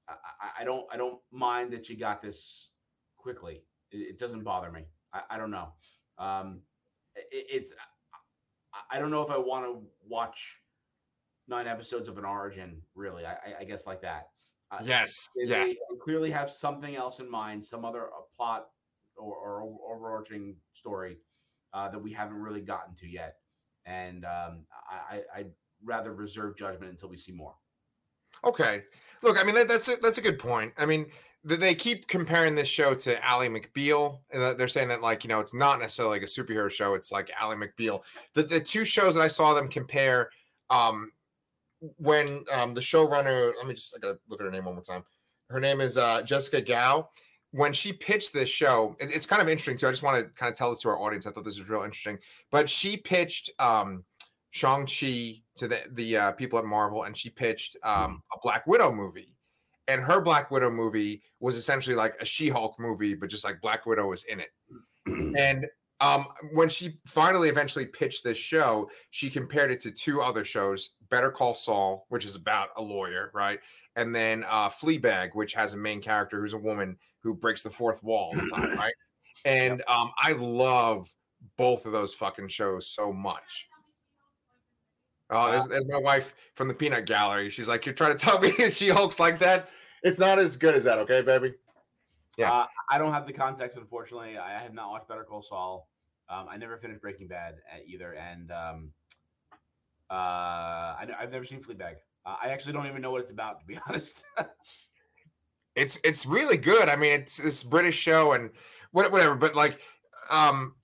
I, 0.07 0.61
I 0.61 0.63
don't. 0.63 0.85
I 0.91 0.97
don't 0.97 1.19
mind 1.31 1.73
that 1.73 1.85
she 1.85 1.95
got 1.95 2.21
this 2.21 2.69
quickly. 3.17 3.63
It, 3.91 3.97
it 3.97 4.19
doesn't 4.19 4.43
bother 4.43 4.71
me. 4.71 4.85
I, 5.13 5.21
I 5.31 5.37
don't 5.37 5.51
know. 5.51 5.69
Um, 6.17 6.61
it's. 7.31 7.73
I 8.91 8.99
don't 8.99 9.11
know 9.11 9.21
if 9.21 9.31
I 9.31 9.37
want 9.37 9.65
to 9.65 9.81
watch 10.07 10.59
nine 11.47 11.67
episodes 11.67 12.09
of 12.09 12.17
an 12.17 12.25
origin. 12.25 12.81
Really, 12.93 13.25
I, 13.25 13.37
I 13.61 13.63
guess 13.63 13.85
like 13.85 14.01
that. 14.01 14.29
Uh, 14.71 14.79
yes, 14.83 15.29
they, 15.35 15.47
yes. 15.47 15.73
They 15.73 15.97
clearly 16.03 16.31
have 16.31 16.49
something 16.49 16.95
else 16.95 17.19
in 17.19 17.29
mind, 17.29 17.63
some 17.63 17.85
other 17.85 18.09
plot 18.35 18.65
or, 19.15 19.33
or 19.33 19.95
overarching 19.95 20.55
story 20.73 21.17
uh, 21.73 21.89
that 21.89 21.99
we 21.99 22.11
haven't 22.11 22.37
really 22.37 22.61
gotten 22.61 22.95
to 22.95 23.07
yet. 23.07 23.35
And 23.85 24.25
um, 24.25 24.65
I, 24.89 25.21
I'd 25.35 25.51
rather 25.83 26.13
reserve 26.13 26.57
judgment 26.57 26.91
until 26.91 27.09
we 27.09 27.17
see 27.17 27.31
more. 27.31 27.53
Okay, 28.43 28.83
look, 29.21 29.39
I 29.39 29.43
mean 29.43 29.55
that, 29.55 29.67
that's 29.67 29.89
a, 29.89 29.95
that's 30.01 30.17
a 30.17 30.21
good 30.21 30.39
point. 30.39 30.73
I 30.77 30.85
mean, 30.85 31.07
they 31.45 31.75
keep 31.75 32.07
comparing 32.07 32.55
this 32.55 32.67
show 32.67 32.95
to 32.95 33.23
Ally 33.23 33.47
McBeal, 33.47 34.19
and 34.31 34.57
they're 34.57 34.67
saying 34.67 34.87
that 34.89 35.01
like 35.01 35.23
you 35.23 35.27
know 35.27 35.39
it's 35.39 35.53
not 35.53 35.79
necessarily 35.79 36.15
like 36.15 36.27
a 36.27 36.31
superhero 36.31 36.71
show; 36.71 36.95
it's 36.95 37.11
like 37.11 37.29
Ally 37.39 37.55
McBeal. 37.55 38.01
The 38.33 38.43
the 38.43 38.59
two 38.59 38.83
shows 38.83 39.13
that 39.15 39.21
I 39.21 39.27
saw 39.27 39.53
them 39.53 39.67
compare, 39.67 40.29
um, 40.71 41.11
when 41.97 42.45
um, 42.51 42.73
the 42.73 42.81
showrunner, 42.81 43.53
let 43.57 43.67
me 43.67 43.75
just 43.75 43.95
I 43.95 43.99
gotta 43.99 44.17
look 44.27 44.41
at 44.41 44.45
her 44.45 44.51
name 44.51 44.65
one 44.65 44.75
more 44.75 44.83
time. 44.83 45.03
Her 45.49 45.59
name 45.59 45.81
is 45.81 45.97
uh, 45.97 46.23
Jessica 46.23 46.61
Gao. 46.61 47.09
When 47.51 47.73
she 47.73 47.93
pitched 47.93 48.33
this 48.33 48.49
show, 48.49 48.95
it, 48.99 49.11
it's 49.11 49.27
kind 49.27 49.41
of 49.41 49.47
interesting 49.47 49.77
too. 49.77 49.87
I 49.87 49.91
just 49.91 50.03
want 50.03 50.17
to 50.17 50.31
kind 50.33 50.51
of 50.51 50.57
tell 50.57 50.69
this 50.69 50.79
to 50.79 50.89
our 50.89 50.99
audience. 50.99 51.27
I 51.27 51.31
thought 51.31 51.45
this 51.45 51.59
was 51.59 51.69
real 51.69 51.83
interesting. 51.83 52.17
But 52.49 52.69
she 52.69 52.97
pitched 52.97 53.51
um, 53.59 54.03
Shang 54.49 54.87
Chi 54.87 55.43
to 55.57 55.67
the 55.67 55.79
the 55.93 56.17
uh, 56.17 56.31
people 56.33 56.59
at 56.59 56.65
Marvel, 56.65 57.03
and 57.03 57.15
she 57.15 57.29
pitched 57.29 57.77
um, 57.83 58.21
a 58.33 58.37
Black 58.41 58.65
Widow 58.67 58.91
movie. 58.91 59.35
And 59.87 60.01
her 60.01 60.19
Black 60.19 60.49
Widow 60.49 60.71
movie 60.71 61.21
was 61.39 61.57
essentially 61.57 61.95
like 61.95 62.15
a 62.19 62.25
She 62.25 62.49
Hulk 62.49 62.79
movie, 62.79 63.13
but 63.13 63.29
just 63.29 63.43
like 63.43 63.61
Black 63.61 63.85
Widow 63.85 64.09
was 64.09 64.23
in 64.23 64.39
it. 64.39 64.49
and 65.37 65.67
um, 66.01 66.27
when 66.53 66.69
she 66.69 66.97
finally 67.05 67.49
eventually 67.49 67.85
pitched 67.85 68.23
this 68.23 68.37
show, 68.37 68.89
she 69.11 69.29
compared 69.29 69.71
it 69.71 69.81
to 69.81 69.91
two 69.91 70.21
other 70.21 70.43
shows 70.43 70.95
Better 71.09 71.31
Call 71.31 71.53
Saul, 71.53 72.05
which 72.09 72.25
is 72.25 72.35
about 72.35 72.69
a 72.77 72.81
lawyer, 72.81 73.31
right? 73.33 73.59
And 73.95 74.13
then 74.13 74.43
uh, 74.49 74.69
Fleabag, 74.69 75.35
which 75.35 75.53
has 75.53 75.73
a 75.73 75.77
main 75.77 76.01
character 76.01 76.41
who's 76.41 76.53
a 76.53 76.57
woman 76.57 76.97
who 77.21 77.33
breaks 77.33 77.63
the 77.63 77.69
fourth 77.69 78.03
wall 78.03 78.33
all 78.33 78.41
the 78.41 78.47
time, 78.47 78.73
right? 78.77 78.93
And 79.45 79.83
um, 79.87 80.11
I 80.17 80.33
love 80.33 81.09
both 81.57 81.85
of 81.85 81.91
those 81.91 82.13
fucking 82.13 82.49
shows 82.49 82.89
so 82.89 83.13
much. 83.13 83.67
Oh, 85.29 85.51
there's, 85.51 85.67
my 85.87 85.97
wife 85.97 86.35
from 86.53 86.67
the 86.67 86.73
Peanut 86.73 87.05
Gallery. 87.05 87.49
She's 87.49 87.67
like, 87.67 87.85
"You're 87.85 87.95
trying 87.95 88.15
to 88.15 88.17
tell 88.17 88.39
me 88.39 88.51
she 88.69 88.89
hulks 88.89 89.19
like 89.19 89.39
that? 89.39 89.69
It's 90.03 90.19
not 90.19 90.37
as 90.37 90.57
good 90.57 90.75
as 90.75 90.83
that, 90.83 90.99
okay, 90.99 91.21
baby." 91.21 91.53
Yeah, 92.37 92.51
uh, 92.51 92.65
I 92.89 92.97
don't 92.97 93.13
have 93.13 93.25
the 93.25 93.33
context, 93.33 93.77
unfortunately. 93.77 94.37
I 94.37 94.61
have 94.61 94.73
not 94.73 94.89
watched 94.89 95.07
Better 95.07 95.23
Call 95.23 95.41
Saul. 95.41 95.89
Um, 96.29 96.47
I 96.49 96.57
never 96.57 96.77
finished 96.77 97.01
Breaking 97.01 97.27
Bad 97.27 97.55
uh, 97.73 97.79
either, 97.87 98.13
and 98.13 98.51
um, 98.51 98.91
uh, 100.09 100.13
I, 100.13 101.07
have 101.19 101.31
never 101.31 101.45
seen 101.45 101.61
Fleabag. 101.61 101.95
Uh, 102.25 102.35
I 102.41 102.49
actually 102.49 102.73
don't 102.73 102.87
even 102.87 103.01
know 103.01 103.11
what 103.11 103.21
it's 103.21 103.31
about, 103.31 103.59
to 103.61 103.65
be 103.65 103.79
honest. 103.87 104.23
it's 105.75 105.99
it's 106.03 106.25
really 106.25 106.57
good. 106.57 106.87
I 106.89 106.95
mean, 106.95 107.13
it's 107.13 107.37
this 107.37 107.63
British 107.63 107.95
show 107.95 108.33
and 108.33 108.51
whatever. 108.91 109.35
But 109.35 109.55
like, 109.55 109.79
um, 110.29 110.75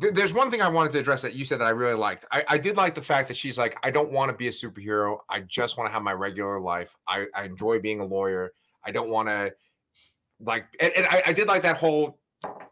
th- 0.00 0.14
there's 0.14 0.34
one 0.34 0.50
thing 0.50 0.60
I 0.60 0.68
wanted 0.68 0.92
to 0.92 0.98
address 0.98 1.22
that 1.22 1.34
you 1.34 1.44
said 1.44 1.60
that 1.60 1.66
I 1.66 1.70
really 1.70 1.94
liked. 1.94 2.24
I, 2.32 2.44
I 2.48 2.58
did 2.58 2.76
like 2.76 2.94
the 2.94 3.02
fact 3.02 3.28
that 3.28 3.36
she's 3.36 3.58
like, 3.58 3.76
I 3.82 3.90
don't 3.90 4.12
want 4.12 4.30
to 4.30 4.36
be 4.36 4.48
a 4.48 4.50
superhero. 4.50 5.18
I 5.28 5.40
just 5.40 5.76
want 5.76 5.88
to 5.88 5.92
have 5.92 6.02
my 6.02 6.12
regular 6.12 6.60
life. 6.60 6.96
I, 7.06 7.26
I 7.34 7.44
enjoy 7.44 7.80
being 7.80 8.00
a 8.00 8.04
lawyer. 8.04 8.52
I 8.84 8.90
don't 8.90 9.10
want 9.10 9.28
to 9.28 9.54
like, 10.40 10.66
and, 10.80 10.92
and 10.96 11.06
I, 11.06 11.22
I 11.26 11.32
did 11.32 11.48
like 11.48 11.62
that 11.62 11.76
whole 11.76 12.18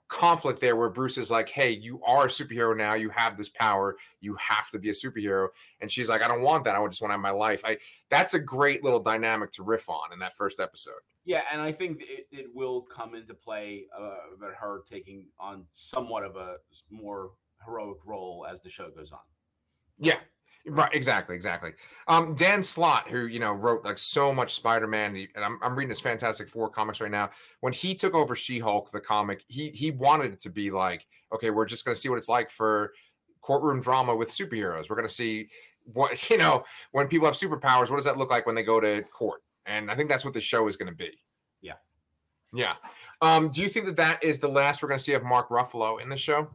conflict 0.09 0.61
there 0.61 0.76
where 0.76 0.88
Bruce 0.88 1.18
is 1.18 1.31
like, 1.31 1.48
"Hey, 1.48 1.70
you 1.70 2.00
are 2.05 2.26
a 2.26 2.29
superhero 2.29 2.76
now. 2.76 2.94
You 2.94 3.11
have 3.11 3.37
this 3.37 3.48
power. 3.48 3.96
You 4.20 4.37
have 4.37 4.70
to 4.70 4.79
be 4.79 4.90
a 4.90 4.92
superhero." 4.92 5.48
And 5.81 5.90
she's 5.90 6.09
like, 6.09 6.22
"I 6.22 6.29
don't 6.29 6.42
want 6.42 6.64
that. 6.64 6.76
I 6.76 6.87
just 6.87 7.02
want 7.02 7.11
to 7.11 7.14
have 7.14 7.20
my 7.20 7.31
life." 7.31 7.62
I 7.64 7.79
that's 8.09 8.35
a 8.35 8.38
great 8.38 8.85
little 8.85 9.00
dynamic 9.00 9.52
to 9.52 9.62
riff 9.62 9.88
on 9.88 10.12
in 10.12 10.18
that 10.20 10.37
first 10.37 10.61
episode. 10.61 10.94
Yeah, 11.26 11.42
and 11.52 11.60
I 11.60 11.72
think 11.72 12.00
it, 12.00 12.28
it 12.30 12.46
will 12.54 12.82
come 12.82 13.14
into 13.14 13.34
play 13.34 13.86
uh, 13.98 14.34
about 14.36 14.54
her 14.58 14.82
taking 14.90 15.26
on 15.38 15.64
somewhat 15.72 16.22
of 16.22 16.36
a 16.36 16.56
more 16.88 17.32
heroic 17.64 17.98
role 18.06 18.46
as 18.50 18.62
the 18.62 18.70
show 18.70 18.88
goes 18.90 19.12
on. 19.12 19.18
Yeah, 19.98 20.18
Right, 20.68 20.92
exactly, 20.92 21.36
exactly. 21.36 21.72
Um, 22.08 22.34
Dan 22.34 22.60
Slott, 22.60 23.08
who 23.08 23.26
you 23.26 23.38
know 23.38 23.52
wrote 23.52 23.84
like 23.84 23.98
so 23.98 24.34
much 24.34 24.54
Spider-Man, 24.54 25.28
and 25.36 25.44
I'm, 25.44 25.60
I'm 25.62 25.76
reading 25.76 25.90
his 25.90 26.00
Fantastic 26.00 26.48
Four 26.48 26.70
comics 26.70 27.00
right 27.00 27.10
now. 27.10 27.30
When 27.60 27.72
he 27.72 27.94
took 27.94 28.14
over 28.14 28.34
She-Hulk, 28.34 28.90
the 28.90 29.00
comic, 29.00 29.44
he 29.46 29.70
he 29.70 29.92
wanted 29.92 30.32
it 30.32 30.40
to 30.40 30.50
be 30.50 30.72
like, 30.72 31.06
okay, 31.32 31.50
we're 31.50 31.66
just 31.66 31.84
going 31.84 31.94
to 31.94 32.00
see 32.00 32.08
what 32.08 32.18
it's 32.18 32.28
like 32.28 32.50
for 32.50 32.94
courtroom 33.42 33.80
drama 33.80 34.16
with 34.16 34.28
superheroes. 34.28 34.90
We're 34.90 34.96
going 34.96 35.08
to 35.08 35.14
see 35.14 35.48
what 35.92 36.30
you 36.30 36.36
know 36.38 36.64
when 36.90 37.06
people 37.06 37.26
have 37.26 37.36
superpowers. 37.36 37.88
What 37.88 37.96
does 37.96 38.04
that 38.06 38.18
look 38.18 38.30
like 38.30 38.44
when 38.44 38.56
they 38.56 38.64
go 38.64 38.80
to 38.80 39.02
court? 39.02 39.42
And 39.66 39.90
I 39.90 39.96
think 39.96 40.09
that's 40.09 40.24
what 40.24 40.35
the 40.35 40.40
show 40.40 40.68
is 40.68 40.76
going 40.76 40.90
to 40.90 40.96
be. 40.96 41.11
Yeah, 41.61 41.74
yeah. 42.55 42.74
Um, 43.20 43.50
do 43.50 43.62
you 43.62 43.68
think 43.68 43.87
that 43.87 43.96
that 43.96 44.22
is 44.22 44.38
the 44.38 44.48
last 44.48 44.83
we're 44.83 44.88
going 44.88 44.98
to 44.98 45.05
see 45.05 45.14
of 45.14 45.24
Mark 45.24 45.48
Ruffalo 45.48 46.00
in 46.00 46.09
the 46.09 46.16
show? 46.16 46.48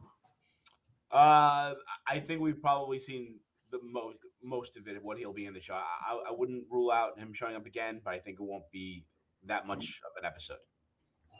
Uh, 1.10 1.74
I 2.08 2.20
think 2.26 2.40
we've 2.40 2.60
probably 2.60 2.98
seen 2.98 3.34
the 3.70 3.78
most 3.82 4.18
most 4.42 4.76
of 4.76 4.88
it 4.88 4.96
of 4.96 5.04
what 5.04 5.18
he'll 5.18 5.32
be 5.32 5.46
in 5.46 5.54
the 5.54 5.60
show. 5.60 5.74
I, 5.74 6.30
I 6.30 6.32
wouldn't 6.32 6.64
rule 6.70 6.90
out 6.90 7.18
him 7.18 7.32
showing 7.34 7.54
up 7.54 7.66
again, 7.66 8.00
but 8.04 8.14
I 8.14 8.18
think 8.18 8.40
it 8.40 8.42
won't 8.42 8.70
be 8.72 9.04
that 9.46 9.66
much 9.66 10.00
of 10.04 10.22
an 10.22 10.26
episode. 10.26 10.58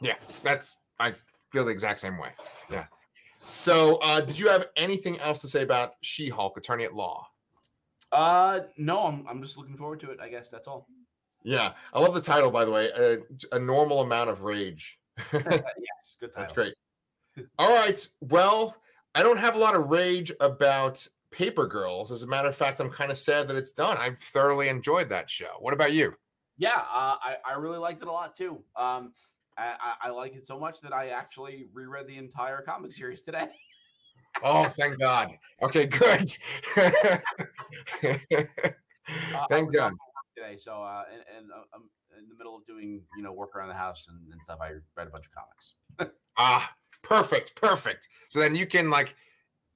Yeah, 0.01 0.15
that's 0.43 0.77
I 0.99 1.13
feel 1.51 1.65
the 1.65 1.71
exact 1.71 1.99
same 1.99 2.17
way. 2.17 2.29
Yeah. 2.69 2.85
So, 3.37 3.95
uh, 3.97 4.21
did 4.21 4.39
you 4.39 4.47
have 4.47 4.67
anything 4.77 5.19
else 5.19 5.41
to 5.41 5.47
say 5.49 5.63
about 5.63 5.95
She-Hulk, 6.01 6.57
Attorney 6.57 6.85
at 6.85 6.95
Law? 6.95 7.27
Uh, 8.11 8.61
no, 8.77 9.05
I'm 9.05 9.25
I'm 9.27 9.41
just 9.41 9.57
looking 9.57 9.75
forward 9.75 9.99
to 10.01 10.11
it. 10.11 10.19
I 10.21 10.29
guess 10.29 10.49
that's 10.49 10.67
all. 10.67 10.87
Yeah, 11.43 11.73
I 11.93 11.99
love 11.99 12.13
the 12.13 12.21
title, 12.21 12.51
by 12.51 12.65
the 12.65 12.71
way. 12.71 12.89
A, 12.95 13.55
a 13.55 13.59
normal 13.59 14.01
amount 14.01 14.29
of 14.29 14.43
rage. 14.43 14.97
yes, 15.33 16.15
good 16.19 16.31
title. 16.31 16.33
That's 16.37 16.53
great. 16.53 16.73
All 17.57 17.73
right. 17.73 18.07
Well, 18.21 18.75
I 19.13 19.23
don't 19.23 19.37
have 19.37 19.55
a 19.55 19.59
lot 19.59 19.75
of 19.75 19.89
rage 19.89 20.31
about 20.39 21.05
Paper 21.31 21.67
Girls. 21.67 22.11
As 22.11 22.23
a 22.23 22.27
matter 22.27 22.47
of 22.47 22.55
fact, 22.55 22.79
I'm 22.79 22.89
kind 22.89 23.11
of 23.11 23.17
sad 23.17 23.47
that 23.49 23.57
it's 23.57 23.73
done. 23.73 23.97
I've 23.97 24.17
thoroughly 24.17 24.69
enjoyed 24.69 25.09
that 25.09 25.29
show. 25.29 25.55
What 25.59 25.73
about 25.73 25.91
you? 25.93 26.13
Yeah, 26.57 26.77
uh, 26.77 27.17
I 27.21 27.35
I 27.45 27.53
really 27.57 27.79
liked 27.79 28.01
it 28.01 28.07
a 28.07 28.11
lot 28.11 28.35
too. 28.35 28.63
Um, 28.75 29.13
I, 29.57 29.73
I, 29.79 30.07
I 30.07 30.09
liked 30.11 30.35
it 30.35 30.45
so 30.45 30.59
much 30.59 30.81
that 30.81 30.93
I 30.93 31.09
actually 31.09 31.67
reread 31.73 32.07
the 32.07 32.17
entire 32.17 32.61
comic 32.61 32.91
series 32.91 33.21
today. 33.21 33.47
Oh, 34.43 34.67
thank 34.69 34.99
God. 34.99 35.31
Okay, 35.61 35.85
good. 35.85 36.29
Uh, 39.35 39.45
thank 39.49 39.73
God. 39.73 39.93
Today, 40.43 40.57
so 40.57 40.81
uh, 40.81 41.03
and, 41.11 41.23
and 41.37 41.51
uh, 41.51 41.63
I'm 41.73 41.83
in 42.17 42.27
the 42.27 42.35
middle 42.37 42.55
of 42.55 42.65
doing 42.65 43.01
you 43.15 43.23
know 43.23 43.31
work 43.31 43.55
around 43.55 43.69
the 43.69 43.75
house 43.75 44.05
and, 44.09 44.17
and 44.31 44.41
stuff. 44.41 44.59
I 44.61 44.71
read 44.97 45.07
a 45.07 45.11
bunch 45.11 45.25
of 45.25 45.31
comics. 45.31 46.15
ah, 46.37 46.69
perfect, 47.01 47.55
perfect. 47.55 48.07
So 48.29 48.39
then 48.39 48.55
you 48.55 48.65
can 48.65 48.89
like 48.89 49.15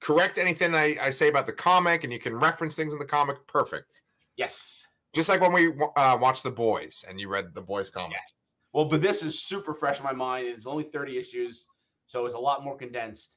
correct 0.00 0.38
anything 0.38 0.74
I, 0.74 0.96
I 1.00 1.10
say 1.10 1.28
about 1.28 1.46
the 1.46 1.52
comic, 1.52 2.04
and 2.04 2.12
you 2.12 2.18
can 2.18 2.34
reference 2.34 2.74
things 2.74 2.92
in 2.92 2.98
the 2.98 3.06
comic. 3.06 3.36
Perfect. 3.46 4.02
Yes. 4.36 4.84
Just 5.14 5.28
like 5.28 5.40
when 5.40 5.52
we 5.52 5.72
uh, 5.96 6.18
watched 6.20 6.42
The 6.42 6.50
Boys, 6.50 7.04
and 7.08 7.18
you 7.18 7.28
read 7.28 7.54
the 7.54 7.62
Boys 7.62 7.88
comic. 7.88 8.12
Yes. 8.12 8.34
Well, 8.74 8.84
but 8.84 9.00
this 9.00 9.22
is 9.22 9.42
super 9.42 9.72
fresh 9.72 9.98
in 9.98 10.04
my 10.04 10.12
mind. 10.12 10.48
It's 10.48 10.66
only 10.66 10.84
30 10.84 11.16
issues, 11.16 11.66
so 12.06 12.26
it's 12.26 12.34
a 12.34 12.38
lot 12.38 12.62
more 12.62 12.76
condensed. 12.76 13.36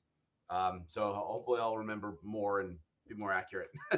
Um, 0.50 0.84
so 0.90 1.14
hopefully 1.16 1.62
I'll 1.62 1.78
remember 1.78 2.18
more 2.24 2.60
and 2.60 2.78
be 3.08 3.16
more 3.16 3.32
accurate. 3.32 3.70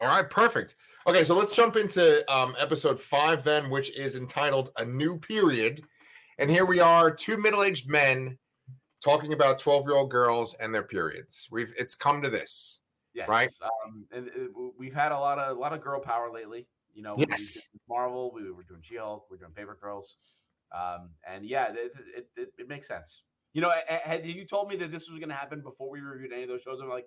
All 0.00 0.08
right, 0.08 0.28
perfect. 0.28 0.76
Okay, 1.06 1.24
so 1.24 1.36
let's 1.36 1.54
jump 1.54 1.76
into 1.76 2.30
um, 2.32 2.54
episode 2.58 2.98
five 2.98 3.44
then, 3.44 3.70
which 3.70 3.94
is 3.96 4.16
entitled 4.16 4.70
"A 4.78 4.84
New 4.84 5.18
Period," 5.18 5.82
and 6.38 6.50
here 6.50 6.64
we 6.64 6.80
are, 6.80 7.10
two 7.10 7.36
middle-aged 7.36 7.88
men 7.88 8.38
talking 9.02 9.32
about 9.32 9.58
twelve-year-old 9.58 10.10
girls 10.10 10.54
and 10.54 10.74
their 10.74 10.82
periods. 10.82 11.48
We've 11.50 11.72
it's 11.76 11.94
come 11.94 12.22
to 12.22 12.30
this, 12.30 12.80
yes. 13.12 13.28
right? 13.28 13.50
Um, 13.62 14.06
and 14.12 14.28
it, 14.28 14.50
we've 14.78 14.94
had 14.94 15.12
a 15.12 15.18
lot 15.18 15.38
of 15.38 15.56
a 15.56 15.60
lot 15.60 15.72
of 15.72 15.82
girl 15.82 16.00
power 16.00 16.30
lately. 16.32 16.66
You 16.94 17.02
know, 17.02 17.14
yes. 17.18 17.68
Marvel, 17.88 18.32
we 18.32 18.50
were 18.52 18.62
doing 18.62 18.80
She-Hulk, 18.82 19.26
we're 19.28 19.36
doing 19.36 19.50
Paper 19.50 19.76
Girls, 19.80 20.16
um, 20.72 21.10
and 21.28 21.44
yeah, 21.44 21.72
it, 21.72 21.92
it, 22.16 22.28
it, 22.36 22.48
it 22.56 22.68
makes 22.68 22.86
sense. 22.88 23.22
You 23.52 23.62
know, 23.62 23.72
had 23.88 24.24
you 24.26 24.44
told 24.46 24.68
me 24.68 24.76
that 24.76 24.90
this 24.90 25.08
was 25.08 25.18
going 25.20 25.28
to 25.28 25.34
happen 25.34 25.60
before 25.60 25.88
we 25.88 26.00
reviewed 26.00 26.32
any 26.32 26.42
of 26.42 26.48
those 26.48 26.62
shows, 26.62 26.80
I'm 26.82 26.88
like, 26.88 27.06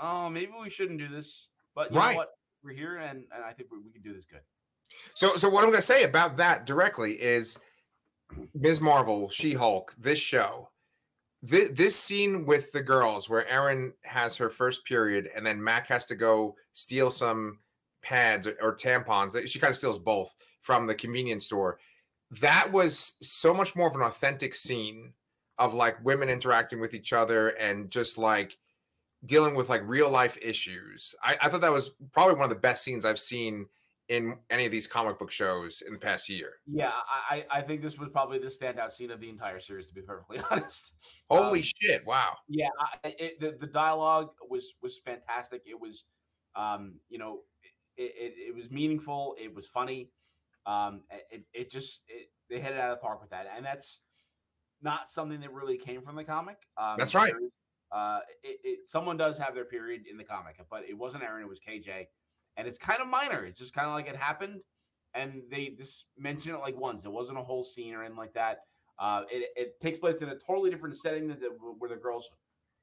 oh, 0.00 0.28
maybe 0.28 0.52
we 0.60 0.70
shouldn't 0.70 0.98
do 0.98 1.08
this. 1.08 1.48
But 1.74 1.92
you 1.92 1.98
right. 1.98 2.12
know 2.12 2.18
what? 2.18 2.30
We're 2.62 2.72
here, 2.72 2.96
and, 2.96 3.24
and 3.34 3.44
I 3.44 3.52
think 3.52 3.70
we, 3.70 3.78
we 3.78 3.92
can 3.92 4.02
do 4.02 4.12
this 4.12 4.24
good. 4.30 4.40
So, 5.14 5.36
so 5.36 5.48
what 5.48 5.62
I'm 5.62 5.70
going 5.70 5.80
to 5.80 5.86
say 5.86 6.02
about 6.02 6.36
that 6.38 6.66
directly 6.66 7.12
is 7.12 7.58
Ms. 8.54 8.80
Marvel, 8.80 9.28
She 9.28 9.54
Hulk, 9.54 9.94
this 9.98 10.18
show, 10.18 10.70
this, 11.42 11.70
this 11.72 11.96
scene 11.96 12.46
with 12.46 12.72
the 12.72 12.82
girls 12.82 13.28
where 13.28 13.46
Erin 13.46 13.92
has 14.02 14.36
her 14.36 14.48
first 14.48 14.84
period, 14.84 15.30
and 15.34 15.46
then 15.46 15.62
Mac 15.62 15.86
has 15.88 16.06
to 16.06 16.14
go 16.14 16.56
steal 16.72 17.10
some 17.10 17.60
pads 18.02 18.46
or, 18.46 18.56
or 18.60 18.74
tampons. 18.74 19.48
She 19.48 19.58
kind 19.58 19.70
of 19.70 19.76
steals 19.76 19.98
both 19.98 20.34
from 20.60 20.86
the 20.86 20.94
convenience 20.94 21.46
store. 21.46 21.78
That 22.40 22.72
was 22.72 23.14
so 23.22 23.54
much 23.54 23.76
more 23.76 23.88
of 23.88 23.94
an 23.94 24.02
authentic 24.02 24.54
scene 24.54 25.12
of 25.58 25.74
like 25.74 26.04
women 26.04 26.28
interacting 26.28 26.80
with 26.80 26.94
each 26.94 27.12
other 27.12 27.48
and 27.48 27.90
just 27.90 28.18
like 28.18 28.56
dealing 29.24 29.54
with 29.54 29.68
like 29.68 29.82
real 29.84 30.10
life 30.10 30.38
issues. 30.40 31.14
I, 31.22 31.36
I, 31.42 31.48
thought 31.48 31.60
that 31.62 31.72
was 31.72 31.90
probably 32.12 32.34
one 32.34 32.44
of 32.44 32.50
the 32.50 32.56
best 32.56 32.84
scenes 32.84 33.04
I've 33.04 33.18
seen 33.18 33.66
in 34.08 34.36
any 34.48 34.64
of 34.64 34.72
these 34.72 34.86
comic 34.86 35.18
book 35.18 35.30
shows 35.30 35.82
in 35.86 35.92
the 35.92 35.98
past 35.98 36.28
year. 36.28 36.54
Yeah, 36.66 36.92
I, 37.30 37.44
I 37.50 37.60
think 37.60 37.82
this 37.82 37.98
was 37.98 38.08
probably 38.10 38.38
the 38.38 38.46
standout 38.46 38.92
scene 38.92 39.10
of 39.10 39.20
the 39.20 39.28
entire 39.28 39.60
series, 39.60 39.86
to 39.88 39.94
be 39.94 40.00
perfectly 40.00 40.40
honest. 40.50 40.92
Holy 41.28 41.60
um, 41.60 41.64
shit! 41.64 42.06
Wow. 42.06 42.36
Yeah, 42.48 42.68
I, 42.80 43.14
it, 43.18 43.40
the 43.40 43.56
the 43.60 43.66
dialogue 43.66 44.30
was 44.48 44.74
was 44.82 44.98
fantastic. 45.04 45.62
It 45.66 45.78
was, 45.78 46.04
um, 46.56 46.94
you 47.10 47.18
know, 47.18 47.40
it, 47.96 48.12
it, 48.16 48.34
it 48.48 48.54
was 48.54 48.70
meaningful. 48.70 49.36
It 49.38 49.54
was 49.54 49.66
funny. 49.66 50.10
Um, 50.64 51.02
it, 51.30 51.44
it 51.52 51.70
just 51.70 52.00
it, 52.08 52.28
they 52.48 52.60
hit 52.60 52.72
it 52.72 52.78
out 52.78 52.92
of 52.92 52.98
the 52.98 53.02
park 53.02 53.20
with 53.20 53.30
that, 53.30 53.46
and 53.54 53.64
that's 53.64 54.00
not 54.80 55.10
something 55.10 55.40
that 55.40 55.52
really 55.52 55.76
came 55.76 56.02
from 56.02 56.16
the 56.16 56.24
comic. 56.24 56.56
Um, 56.76 56.94
That's 56.96 57.14
right. 57.14 57.34
Uh, 57.90 58.20
it, 58.42 58.58
it, 58.64 58.78
someone 58.86 59.16
does 59.16 59.38
have 59.38 59.54
their 59.54 59.64
period 59.64 60.02
in 60.10 60.16
the 60.16 60.24
comic, 60.24 60.60
but 60.70 60.82
it 60.88 60.96
wasn't 60.96 61.22
Erin. 61.22 61.42
It 61.42 61.48
was 61.48 61.60
KJ, 61.66 62.06
and 62.56 62.68
it's 62.68 62.78
kind 62.78 63.00
of 63.00 63.08
minor. 63.08 63.44
It's 63.44 63.58
just 63.58 63.74
kind 63.74 63.86
of 63.86 63.94
like 63.94 64.08
it 64.08 64.16
happened, 64.16 64.60
and 65.14 65.42
they 65.50 65.74
just 65.78 66.06
mention 66.18 66.54
it 66.54 66.58
like 66.58 66.76
once. 66.78 67.04
It 67.04 67.12
wasn't 67.12 67.38
a 67.38 67.42
whole 67.42 67.64
scene 67.64 67.94
or 67.94 68.00
anything 68.00 68.18
like 68.18 68.34
that. 68.34 68.58
Uh, 68.98 69.22
it, 69.30 69.48
it 69.56 69.80
takes 69.80 69.98
place 69.98 70.16
in 70.22 70.28
a 70.28 70.36
totally 70.46 70.70
different 70.70 70.96
setting 70.96 71.28
than 71.28 71.38
the, 71.40 71.48
where 71.78 71.88
the 71.88 71.96
girls 71.96 72.28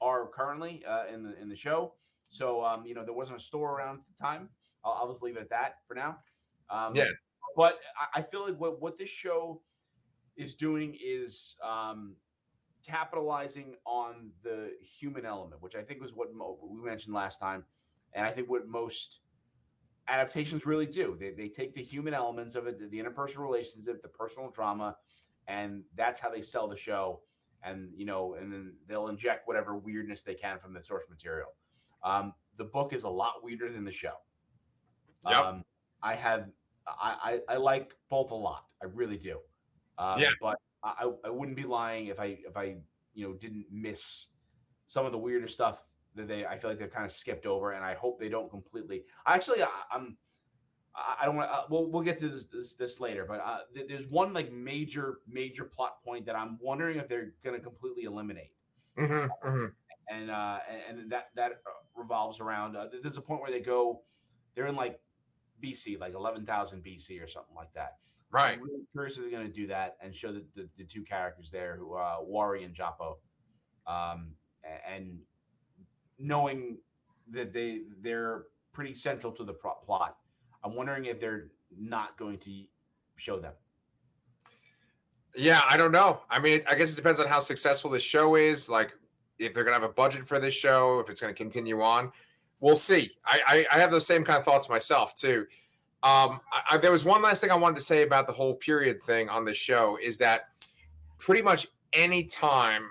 are 0.01 0.27
currently 0.27 0.83
uh, 0.87 1.03
in 1.13 1.23
the 1.23 1.39
in 1.41 1.49
the 1.49 1.55
show. 1.55 1.93
So 2.29 2.63
um, 2.63 2.85
you 2.85 2.95
know 2.95 3.03
there 3.03 3.13
wasn't 3.13 3.39
a 3.39 3.43
store 3.43 3.77
around 3.77 3.99
at 3.99 4.05
the 4.07 4.23
time. 4.23 4.49
I'll, 4.83 4.99
I'll 5.01 5.11
just 5.11 5.21
leave 5.21 5.37
it 5.37 5.41
at 5.41 5.49
that 5.49 5.75
for 5.87 5.93
now. 5.93 6.17
Um, 6.69 6.95
yeah. 6.95 7.09
But 7.55 7.79
I, 7.99 8.19
I 8.19 8.21
feel 8.23 8.43
like 8.43 8.59
what 8.59 8.81
what 8.81 8.97
this 8.97 9.09
show 9.09 9.61
is 10.37 10.55
doing 10.55 10.97
is 11.01 11.55
um, 11.63 12.15
capitalizing 12.85 13.75
on 13.85 14.31
the 14.43 14.71
human 14.81 15.25
element, 15.25 15.61
which 15.61 15.75
I 15.75 15.81
think 15.81 16.01
was 16.01 16.11
what 16.13 16.33
mo- 16.33 16.59
we 16.61 16.81
mentioned 16.81 17.13
last 17.13 17.39
time, 17.39 17.63
and 18.13 18.25
I 18.25 18.31
think 18.31 18.49
what 18.49 18.67
most 18.67 19.21
adaptations 20.07 20.65
really 20.65 20.85
do. 20.85 21.17
They, 21.19 21.31
they 21.31 21.47
take 21.47 21.73
the 21.73 21.81
human 21.81 22.13
elements 22.13 22.55
of 22.55 22.67
it, 22.67 22.79
the, 22.79 22.87
the 22.87 22.99
interpersonal 22.99 23.39
relationship, 23.39 24.01
the 24.01 24.07
personal 24.07 24.49
drama, 24.49 24.95
and 25.47 25.83
that's 25.95 26.19
how 26.19 26.29
they 26.29 26.41
sell 26.41 26.67
the 26.67 26.77
show. 26.77 27.21
And 27.63 27.89
you 27.95 28.05
know, 28.05 28.35
and 28.35 28.51
then 28.53 28.73
they'll 28.87 29.07
inject 29.07 29.47
whatever 29.47 29.75
weirdness 29.75 30.21
they 30.21 30.35
can 30.35 30.59
from 30.59 30.73
the 30.73 30.83
source 30.83 31.05
material. 31.09 31.49
Um, 32.03 32.33
the 32.57 32.65
book 32.65 32.93
is 32.93 33.03
a 33.03 33.09
lot 33.09 33.43
weirder 33.43 33.71
than 33.71 33.83
the 33.83 33.91
show. 33.91 34.13
Yep. 35.27 35.37
Um, 35.37 35.63
I 36.03 36.13
have 36.13 36.45
I, 36.87 37.39
I, 37.49 37.53
I 37.55 37.57
like 37.57 37.95
both 38.09 38.29
a 38.29 38.35
lot. 38.35 38.65
I 38.83 38.85
really 38.85 39.17
do. 39.17 39.39
Um, 39.97 40.19
yeah. 40.19 40.29
But 40.39 40.59
I, 40.85 41.11
I 41.25 41.29
wouldn't 41.29 41.57
be 41.57 41.63
lying 41.63 42.07
if 42.07 42.19
I 42.19 42.37
if 42.47 42.55
I 42.55 42.77
you 43.13 43.27
know 43.27 43.33
didn't 43.33 43.65
miss 43.71 44.27
some 44.87 45.05
of 45.05 45.11
the 45.11 45.17
weirder 45.17 45.47
stuff 45.47 45.81
that 46.15 46.27
they 46.27 46.45
I 46.45 46.57
feel 46.57 46.69
like 46.69 46.79
they've 46.79 46.91
kind 46.91 47.05
of 47.05 47.11
skipped 47.11 47.45
over, 47.45 47.71
and 47.71 47.83
I 47.83 47.93
hope 47.93 48.19
they 48.19 48.29
don't 48.29 48.49
completely. 48.49 49.03
Actually, 49.25 49.63
I, 49.63 49.69
I'm 49.91 50.17
I 50.95 51.25
don't 51.25 51.35
want 51.35 51.49
to. 51.49 51.53
Uh, 51.53 51.63
we'll 51.69 51.91
we'll 51.91 52.03
get 52.03 52.19
to 52.19 52.29
this 52.29 52.45
this, 52.45 52.75
this 52.75 52.99
later, 52.99 53.25
but 53.27 53.41
uh, 53.41 53.59
th- 53.73 53.87
there's 53.87 54.07
one 54.07 54.33
like 54.33 54.51
major 54.51 55.19
major 55.27 55.65
plot 55.65 56.03
point 56.03 56.25
that 56.25 56.35
I'm 56.35 56.57
wondering 56.61 56.97
if 56.97 57.09
they're 57.09 57.33
going 57.43 57.55
to 57.55 57.61
completely 57.61 58.03
eliminate. 58.03 58.53
Mm-hmm, 58.97 59.47
mm-hmm. 59.47 59.65
And 60.09 60.31
uh, 60.31 60.59
and, 60.89 61.11
that 61.11 61.29
that 61.35 61.61
revolves 61.95 62.39
around. 62.39 62.77
Uh, 62.77 62.87
there's 63.01 63.17
a 63.17 63.21
point 63.21 63.41
where 63.41 63.51
they 63.51 63.59
go, 63.59 64.03
they're 64.55 64.67
in 64.67 64.75
like 64.75 64.99
BC, 65.61 65.99
like 65.99 66.13
11,000 66.13 66.83
BC 66.83 67.21
or 67.21 67.27
something 67.27 67.55
like 67.55 67.73
that. 67.73 67.97
Right. 68.35 68.57
I'm 68.57 68.63
really 68.63 68.83
curious 68.91 69.15
if 69.15 69.21
they're 69.21 69.31
going 69.31 69.47
to 69.47 69.53
do 69.53 69.65
that 69.67 69.95
and 70.01 70.13
show 70.13 70.33
the, 70.33 70.43
the, 70.55 70.67
the, 70.77 70.83
two 70.83 71.03
characters 71.03 71.49
there, 71.49 71.77
who 71.77 71.93
are 71.93 72.19
uh, 72.19 72.21
Wari 72.21 72.65
and 72.65 72.75
Japo, 72.75 73.15
um, 73.87 74.31
and 74.85 75.19
knowing 76.19 76.77
that 77.31 77.53
they 77.53 77.83
they're 78.01 78.47
pretty 78.73 78.93
central 78.93 79.31
to 79.31 79.45
the 79.45 79.53
plot. 79.53 80.17
I'm 80.65 80.75
wondering 80.75 81.05
if 81.05 81.17
they're 81.17 81.47
not 81.79 82.17
going 82.17 82.37
to 82.39 82.63
show 83.15 83.39
them. 83.39 83.53
Yeah, 85.37 85.61
I 85.65 85.77
don't 85.77 85.93
know. 85.93 86.19
I 86.29 86.39
mean, 86.39 86.61
I 86.69 86.75
guess 86.75 86.91
it 86.91 86.97
depends 86.97 87.21
on 87.21 87.27
how 87.27 87.39
successful 87.39 87.89
this 87.89 88.03
show 88.03 88.35
is. 88.35 88.67
Like, 88.67 88.91
if 89.39 89.53
they're 89.53 89.63
gonna 89.63 89.79
have 89.79 89.89
a 89.89 89.93
budget 89.93 90.27
for 90.27 90.41
this 90.41 90.53
show, 90.53 90.99
if 90.99 91.09
it's 91.09 91.21
gonna 91.21 91.33
continue 91.33 91.81
on. 91.81 92.11
we'll 92.59 92.75
see. 92.75 93.11
I, 93.25 93.39
I, 93.47 93.77
I 93.77 93.79
have 93.79 93.91
those 93.91 94.05
same 94.05 94.25
kind 94.25 94.37
of 94.37 94.43
thoughts 94.43 94.67
myself 94.67 95.15
too. 95.15 95.45
Um, 96.05 96.39
I, 96.69 96.77
there 96.77 96.91
was 96.91 97.03
one 97.03 97.23
last 97.23 97.41
thing 97.41 97.49
I 97.49 97.55
wanted 97.55 97.77
to 97.77 97.81
say 97.81 98.03
about 98.03 98.27
the 98.27 98.33
whole 98.33 98.53
period 98.53 99.01
thing 99.01 99.27
on 99.27 99.43
this 99.43 99.57
show 99.57 99.97
is 100.01 100.19
that 100.19 100.49
pretty 101.17 101.41
much 101.41 101.67
any 101.93 102.25
time 102.25 102.83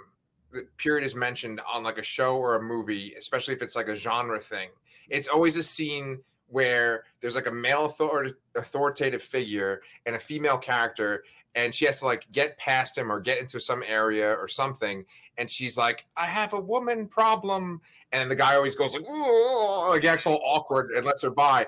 the 0.52 0.66
period 0.78 1.04
is 1.04 1.14
mentioned 1.14 1.60
on 1.72 1.84
like 1.84 1.96
a 1.96 2.02
show 2.02 2.36
or 2.36 2.56
a 2.56 2.62
movie, 2.62 3.14
especially 3.16 3.54
if 3.54 3.62
it's 3.62 3.76
like 3.76 3.86
a 3.86 3.94
genre 3.94 4.40
thing, 4.40 4.70
it's 5.08 5.28
always 5.28 5.56
a 5.56 5.62
scene 5.62 6.24
where 6.48 7.04
there's 7.20 7.36
like 7.36 7.46
a 7.46 7.52
male 7.52 7.82
author- 7.82 8.36
authoritative 8.56 9.22
figure 9.22 9.80
and 10.06 10.16
a 10.16 10.18
female 10.18 10.58
character 10.58 11.22
and 11.54 11.74
she 11.74 11.84
has 11.84 12.00
to 12.00 12.04
like 12.04 12.30
get 12.32 12.56
past 12.58 12.98
him 12.98 13.10
or 13.10 13.20
get 13.20 13.38
into 13.38 13.60
some 13.60 13.82
area 13.86 14.32
or 14.32 14.48
something 14.48 15.04
and 15.38 15.50
she's 15.50 15.76
like 15.76 16.04
i 16.16 16.26
have 16.26 16.52
a 16.52 16.60
woman 16.60 17.06
problem 17.06 17.80
and 18.12 18.30
the 18.30 18.36
guy 18.36 18.54
always 18.54 18.74
goes 18.74 18.94
like 18.94 19.04
like 19.08 20.04
acts 20.04 20.26
all 20.26 20.40
awkward 20.44 20.90
and 20.90 21.04
lets 21.04 21.22
her 21.22 21.30
by 21.30 21.66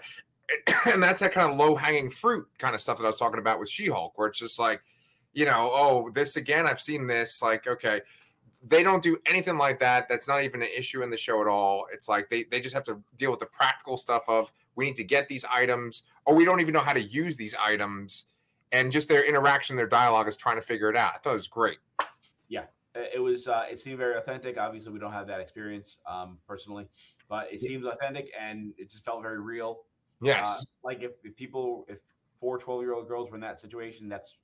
and 0.93 1.03
that's 1.03 1.21
that 1.21 1.33
kind 1.33 1.51
of 1.51 1.57
low 1.57 1.75
hanging 1.75 2.11
fruit 2.11 2.47
kind 2.59 2.75
of 2.75 2.81
stuff 2.81 2.99
that 2.99 3.05
I 3.05 3.09
was 3.09 3.17
talking 3.17 3.39
about 3.39 3.59
with 3.59 3.71
She 3.71 3.87
Hulk, 3.87 4.17
where 4.19 4.29
it's 4.29 4.39
just 4.39 4.59
like, 4.59 4.83
you 5.33 5.45
know, 5.45 5.71
oh, 5.73 6.11
this 6.11 6.37
again, 6.37 6.67
I've 6.67 6.81
seen 6.81 7.07
this. 7.07 7.43
Like, 7.43 7.67
okay, 7.67 8.01
they 8.67 8.83
don't 8.83 9.03
do 9.03 9.19
anything 9.27 9.59
like 9.59 9.81
that. 9.81 10.09
That's 10.09 10.29
not 10.29 10.43
even 10.43 10.63
an 10.63 10.69
issue 10.77 11.03
in 11.03 11.11
the 11.11 11.17
show 11.17 11.41
at 11.41 11.47
all. 11.47 11.87
It's 11.93 12.09
like 12.09 12.29
they, 12.29 12.45
they 12.45 12.61
just 12.61 12.75
have 12.75 12.85
to 12.85 13.03
deal 13.17 13.31
with 13.31 13.41
the 13.41 13.47
practical 13.47 13.97
stuff 13.97 14.25
of 14.29 14.53
we 14.75 14.87
need 14.87 14.97
to 14.97 15.05
get 15.05 15.29
these 15.29 15.45
items, 15.45 16.05
or 16.25 16.35
we 16.35 16.45
don't 16.45 16.61
even 16.61 16.75
know 16.75 16.81
how 16.81 16.93
to 16.93 17.03
use 17.03 17.37
these 17.37 17.55
items. 17.55 18.27
And 18.73 18.91
just 18.91 19.09
their 19.09 19.25
interaction, 19.25 19.77
their 19.77 19.87
dialogue 19.87 20.29
is 20.29 20.37
trying 20.37 20.57
to 20.57 20.63
figure 20.63 20.91
it 20.91 20.97
out. 20.97 21.13
I 21.15 21.19
thought 21.19 21.31
it 21.31 21.35
was 21.35 21.49
great. 21.49 21.79
Yeah, 22.49 22.65
it 22.95 23.21
was. 23.21 23.47
Uh, 23.47 23.65
it 23.71 23.79
seemed 23.79 23.99
very 23.99 24.17
authentic. 24.17 24.59
Obviously, 24.59 24.93
we 24.93 24.99
don't 24.99 25.13
have 25.13 25.27
that 25.29 25.41
experience 25.41 25.99
um, 26.07 26.39
personally, 26.49 26.89
but 27.29 27.47
it 27.53 27.61
seems 27.61 27.87
authentic 27.87 28.31
and 28.39 28.73
it 28.77 28.91
just 28.91 29.05
felt 29.05 29.23
very 29.23 29.41
real. 29.41 29.83
Yes. 30.21 30.63
Uh, 30.63 30.89
like 30.89 31.03
if, 31.03 31.13
if 31.25 31.37
people, 31.37 31.87
if 31.89 31.99
four 32.41 32.59
12 32.59 32.83
year 32.83 32.95
old 32.95 33.09
girls 33.09 33.31
were 33.31 33.37
in 33.37 33.41
that 33.43 33.61
situation, 33.61 34.09
that's 34.09 34.35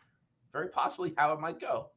very 0.53 0.69
possibly 0.69 1.15
how 1.17 1.33
it 1.33 1.41
might 1.41 1.61
go. 1.61 1.91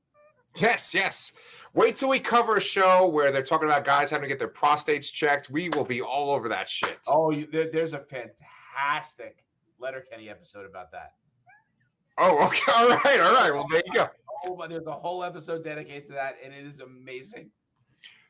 Yes, 0.58 0.94
yes. 0.94 1.34
Wait 1.74 1.98
till 1.98 2.10
we 2.10 2.20
cover 2.20 2.56
a 2.56 2.62
show 2.62 3.08
where 3.08 3.32
they're 3.32 3.44
talking 3.44 3.68
about 3.68 3.84
guys 3.84 4.10
having 4.10 4.24
to 4.24 4.28
get 4.30 4.40
their 4.40 4.48
prostates 4.48 5.12
checked. 5.12 5.50
We 5.50 5.70
will 5.70 5.84
be 5.84 6.02
all 6.02 6.32
over 6.32 6.48
that 6.50 6.70
shit. 6.70 6.98
Oh, 7.08 7.32
you, 7.32 7.48
there, 7.52 7.70
there's 7.72 7.94
a 7.94 8.00
fantastic 8.00 9.44
Letterkenny 9.80 10.30
episode 10.30 10.66
about 10.66 10.92
that. 10.92 11.14
Oh, 12.18 12.46
okay. 12.46 12.72
All 12.76 12.88
right. 12.88 13.20
All 13.20 13.34
right. 13.34 13.54
Well, 13.54 13.68
there 13.70 13.84
you 13.86 13.94
go. 13.94 14.08
Oh, 14.48 14.56
but 14.56 14.70
there's 14.70 14.86
a 14.86 14.94
whole 14.94 15.24
episode 15.24 15.64
dedicated 15.64 16.08
to 16.08 16.14
that, 16.14 16.38
and 16.44 16.54
it 16.54 16.66
is 16.66 16.80
amazing. 16.80 17.50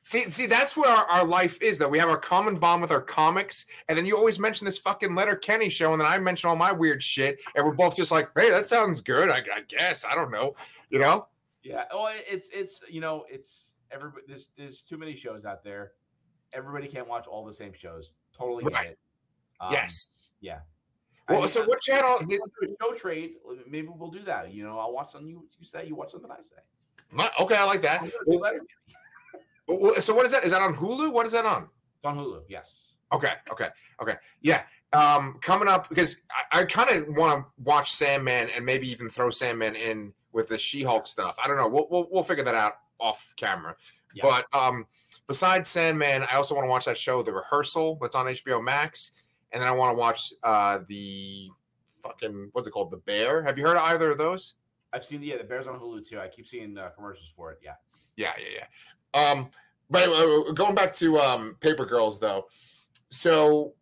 See, 0.05 0.29
see, 0.29 0.45
that's 0.45 0.77
where 0.77 0.87
our, 0.87 1.05
our 1.07 1.25
life 1.25 1.59
is. 1.63 1.79
Though 1.79 1.89
we 1.89 1.97
have 1.97 2.09
our 2.09 2.17
common 2.17 2.57
bond 2.57 2.83
with 2.83 2.91
our 2.91 3.01
comics, 3.01 3.65
and 3.89 3.97
then 3.97 4.05
you 4.05 4.15
always 4.15 4.37
mention 4.37 4.63
this 4.63 4.77
fucking 4.77 5.15
Letterkenny 5.15 5.67
show, 5.67 5.93
and 5.93 5.99
then 5.99 6.07
I 6.07 6.19
mention 6.19 6.47
all 6.47 6.55
my 6.55 6.71
weird 6.71 7.01
shit, 7.01 7.39
and 7.55 7.65
we're 7.65 7.73
both 7.73 7.95
just 7.95 8.11
like, 8.11 8.29
"Hey, 8.37 8.51
that 8.51 8.67
sounds 8.67 9.01
good." 9.01 9.29
I, 9.31 9.37
I 9.37 9.61
guess 9.67 10.05
I 10.05 10.13
don't 10.13 10.29
know, 10.29 10.53
you 10.91 10.99
know? 10.99 11.25
Yeah. 11.63 11.85
Well, 11.91 12.11
it's 12.29 12.49
it's 12.53 12.83
you 12.87 13.01
know 13.01 13.25
it's 13.31 13.69
everybody. 13.91 14.25
There's 14.27 14.49
there's 14.55 14.81
too 14.81 14.97
many 14.97 15.15
shows 15.15 15.43
out 15.43 15.63
there. 15.63 15.93
Everybody 16.53 16.87
can't 16.87 17.07
watch 17.07 17.25
all 17.25 17.43
the 17.43 17.53
same 17.53 17.73
shows. 17.73 18.13
Totally 18.37 18.63
get 18.63 18.73
right. 18.73 18.87
it. 18.89 18.99
Um, 19.59 19.71
yes. 19.71 20.29
Yeah. 20.39 20.59
Well, 21.27 21.39
I 21.39 21.41
mean, 21.41 21.49
so 21.49 21.65
what 21.65 21.81
channel? 21.81 22.19
Did... 22.29 22.41
Show 22.79 22.93
trade. 22.93 23.37
Maybe 23.67 23.87
we'll 23.87 24.11
do 24.11 24.21
that. 24.21 24.53
You 24.53 24.65
know, 24.65 24.77
I'll 24.77 24.93
watch 24.93 25.13
something 25.13 25.27
you, 25.31 25.47
you 25.59 25.65
say. 25.65 25.87
You 25.87 25.95
watch 25.95 26.11
something 26.11 26.29
I 26.29 26.41
say. 26.43 26.57
Okay, 27.39 27.55
I 27.55 27.63
like 27.63 27.81
that. 27.81 28.03
So 29.67 30.15
what 30.15 30.25
is 30.25 30.31
that? 30.31 30.43
Is 30.43 30.51
that 30.51 30.61
on 30.61 30.75
Hulu? 30.75 31.11
What 31.11 31.25
is 31.25 31.31
that 31.31 31.45
on? 31.45 31.63
It's 31.63 32.05
on 32.05 32.17
Hulu. 32.17 32.41
Yes. 32.47 32.93
Okay. 33.13 33.33
Okay. 33.51 33.69
Okay. 34.01 34.15
Yeah. 34.41 34.63
Um, 34.93 35.39
coming 35.41 35.67
up 35.67 35.89
because 35.89 36.17
I, 36.51 36.61
I 36.61 36.63
kind 36.65 36.89
of 36.89 37.15
want 37.15 37.45
to 37.45 37.53
watch 37.63 37.91
Sandman 37.91 38.49
and 38.55 38.65
maybe 38.65 38.89
even 38.89 39.09
throw 39.09 39.29
Sandman 39.29 39.75
in 39.75 40.13
with 40.31 40.49
the 40.49 40.57
She-Hulk 40.57 41.07
stuff. 41.07 41.37
I 41.43 41.47
don't 41.47 41.57
know. 41.57 41.67
We'll 41.67 41.87
we'll, 41.89 42.07
we'll 42.11 42.23
figure 42.23 42.43
that 42.43 42.55
out 42.55 42.73
off 42.99 43.33
camera. 43.37 43.75
Yeah. 44.13 44.23
But 44.23 44.57
um, 44.57 44.85
besides 45.27 45.67
Sandman, 45.67 46.25
I 46.31 46.35
also 46.35 46.55
want 46.55 46.65
to 46.65 46.69
watch 46.69 46.85
that 46.85 46.97
show, 46.97 47.21
The 47.21 47.33
Rehearsal, 47.33 47.97
that's 48.01 48.15
on 48.15 48.27
HBO 48.27 48.63
Max, 48.63 49.11
and 49.51 49.61
then 49.61 49.67
I 49.67 49.71
want 49.71 49.95
to 49.95 49.99
watch 49.99 50.33
uh 50.43 50.79
the 50.87 51.49
fucking 52.01 52.49
what's 52.53 52.67
it 52.67 52.71
called, 52.71 52.91
The 52.91 52.97
Bear. 52.97 53.43
Have 53.43 53.57
you 53.57 53.65
heard 53.65 53.77
of 53.77 53.83
either 53.83 54.11
of 54.11 54.17
those? 54.17 54.55
I've 54.93 55.03
seen 55.03 55.21
yeah, 55.21 55.37
The 55.37 55.43
Bear's 55.43 55.67
on 55.67 55.79
Hulu 55.79 56.07
too. 56.07 56.19
I 56.19 56.27
keep 56.29 56.47
seeing 56.47 56.77
uh, 56.77 56.89
commercials 56.95 57.31
for 57.35 57.51
it. 57.51 57.59
Yeah. 57.63 57.73
Yeah, 58.15 58.31
yeah, 58.39 58.59
yeah. 58.59 58.65
Um, 59.15 59.49
but 59.89 60.07
going 60.53 60.75
back 60.75 60.93
to 60.95 61.17
um, 61.17 61.57
Paper 61.61 61.85
Girls, 61.85 62.19
though, 62.19 62.45
so 63.09 63.73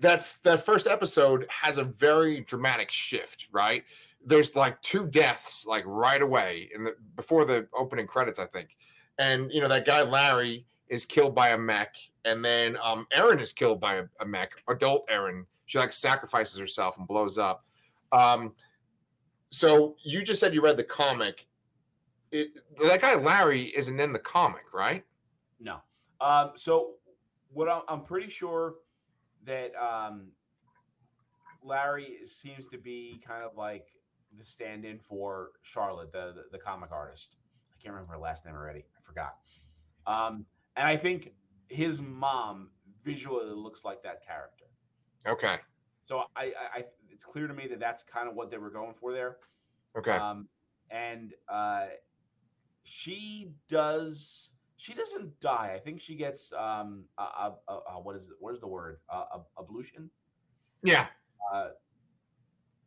that 0.00 0.32
that 0.42 0.64
first 0.64 0.86
episode 0.86 1.46
has 1.48 1.78
a 1.78 1.84
very 1.84 2.40
dramatic 2.40 2.90
shift, 2.90 3.48
right? 3.52 3.84
There's 4.24 4.56
like 4.56 4.80
two 4.82 5.06
deaths, 5.06 5.64
like 5.66 5.84
right 5.86 6.22
away, 6.22 6.70
in 6.74 6.84
the 6.84 6.94
before 7.16 7.44
the 7.44 7.68
opening 7.74 8.06
credits, 8.06 8.38
I 8.38 8.46
think, 8.46 8.76
and 9.18 9.50
you 9.52 9.60
know 9.60 9.68
that 9.68 9.84
guy 9.84 10.02
Larry 10.02 10.66
is 10.88 11.06
killed 11.06 11.34
by 11.34 11.50
a 11.50 11.58
mech, 11.58 11.94
and 12.24 12.44
then 12.44 12.76
um, 12.82 13.06
Erin 13.12 13.40
is 13.40 13.52
killed 13.52 13.80
by 13.80 13.96
a, 13.96 14.04
a 14.20 14.26
mech, 14.26 14.52
adult 14.68 15.06
Erin. 15.08 15.46
She 15.66 15.78
like 15.78 15.92
sacrifices 15.92 16.58
herself 16.58 16.98
and 16.98 17.06
blows 17.06 17.38
up. 17.38 17.64
Um, 18.12 18.52
so 19.50 19.96
you 20.02 20.22
just 20.22 20.40
said 20.40 20.54
you 20.54 20.62
read 20.62 20.76
the 20.76 20.84
comic. 20.84 21.46
It, 22.32 22.50
that 22.82 23.00
guy 23.00 23.14
Larry 23.14 23.64
isn't 23.76 24.00
in 24.00 24.12
the 24.12 24.18
comic, 24.18 24.72
right? 24.72 25.04
No. 25.60 25.76
Um, 26.20 26.52
so 26.56 26.94
what 27.52 27.68
I'm, 27.68 27.82
I'm, 27.88 28.02
pretty 28.04 28.30
sure 28.30 28.76
that 29.44 29.72
um, 29.76 30.28
Larry 31.62 32.18
seems 32.26 32.68
to 32.68 32.78
be 32.78 33.20
kind 33.26 33.42
of 33.42 33.56
like 33.56 33.86
the 34.38 34.44
stand-in 34.44 34.98
for 34.98 35.50
Charlotte, 35.62 36.10
the, 36.12 36.32
the, 36.34 36.44
the 36.52 36.58
comic 36.58 36.90
artist. 36.90 37.36
I 37.70 37.82
can't 37.82 37.94
remember 37.94 38.14
her 38.14 38.18
last 38.18 38.46
name 38.46 38.54
already. 38.54 38.84
I 38.96 39.06
forgot. 39.06 39.34
Um, 40.06 40.46
and 40.76 40.88
I 40.88 40.96
think 40.96 41.32
his 41.68 42.00
mom 42.00 42.70
visually 43.04 43.50
looks 43.50 43.84
like 43.84 44.02
that 44.02 44.24
character. 44.26 44.64
Okay. 45.26 45.56
So 46.04 46.22
I, 46.36 46.44
I, 46.44 46.78
I 46.78 46.84
it's 47.10 47.24
clear 47.24 47.46
to 47.46 47.54
me 47.54 47.66
that 47.68 47.78
that's 47.80 48.02
kind 48.04 48.28
of 48.28 48.34
what 48.34 48.50
they 48.50 48.58
were 48.58 48.70
going 48.70 48.94
for 48.94 49.12
there. 49.12 49.36
Okay. 49.96 50.12
Um, 50.12 50.48
and 50.90 51.32
uh, 51.48 51.86
she 52.84 53.52
does 53.68 54.50
she 54.76 54.94
doesn't 54.94 55.38
die. 55.40 55.72
I 55.74 55.78
think 55.78 56.00
she 56.00 56.14
gets 56.14 56.52
um 56.52 57.04
a, 57.18 57.22
a, 57.22 57.54
a, 57.68 58.00
what 58.00 58.16
is 58.16 58.24
it? 58.24 58.36
What 58.40 58.54
is 58.54 58.60
the 58.60 58.66
word? 58.66 58.98
Uh, 59.08 59.38
ablution. 59.58 60.10
Yeah. 60.82 61.06
Uh, 61.52 61.68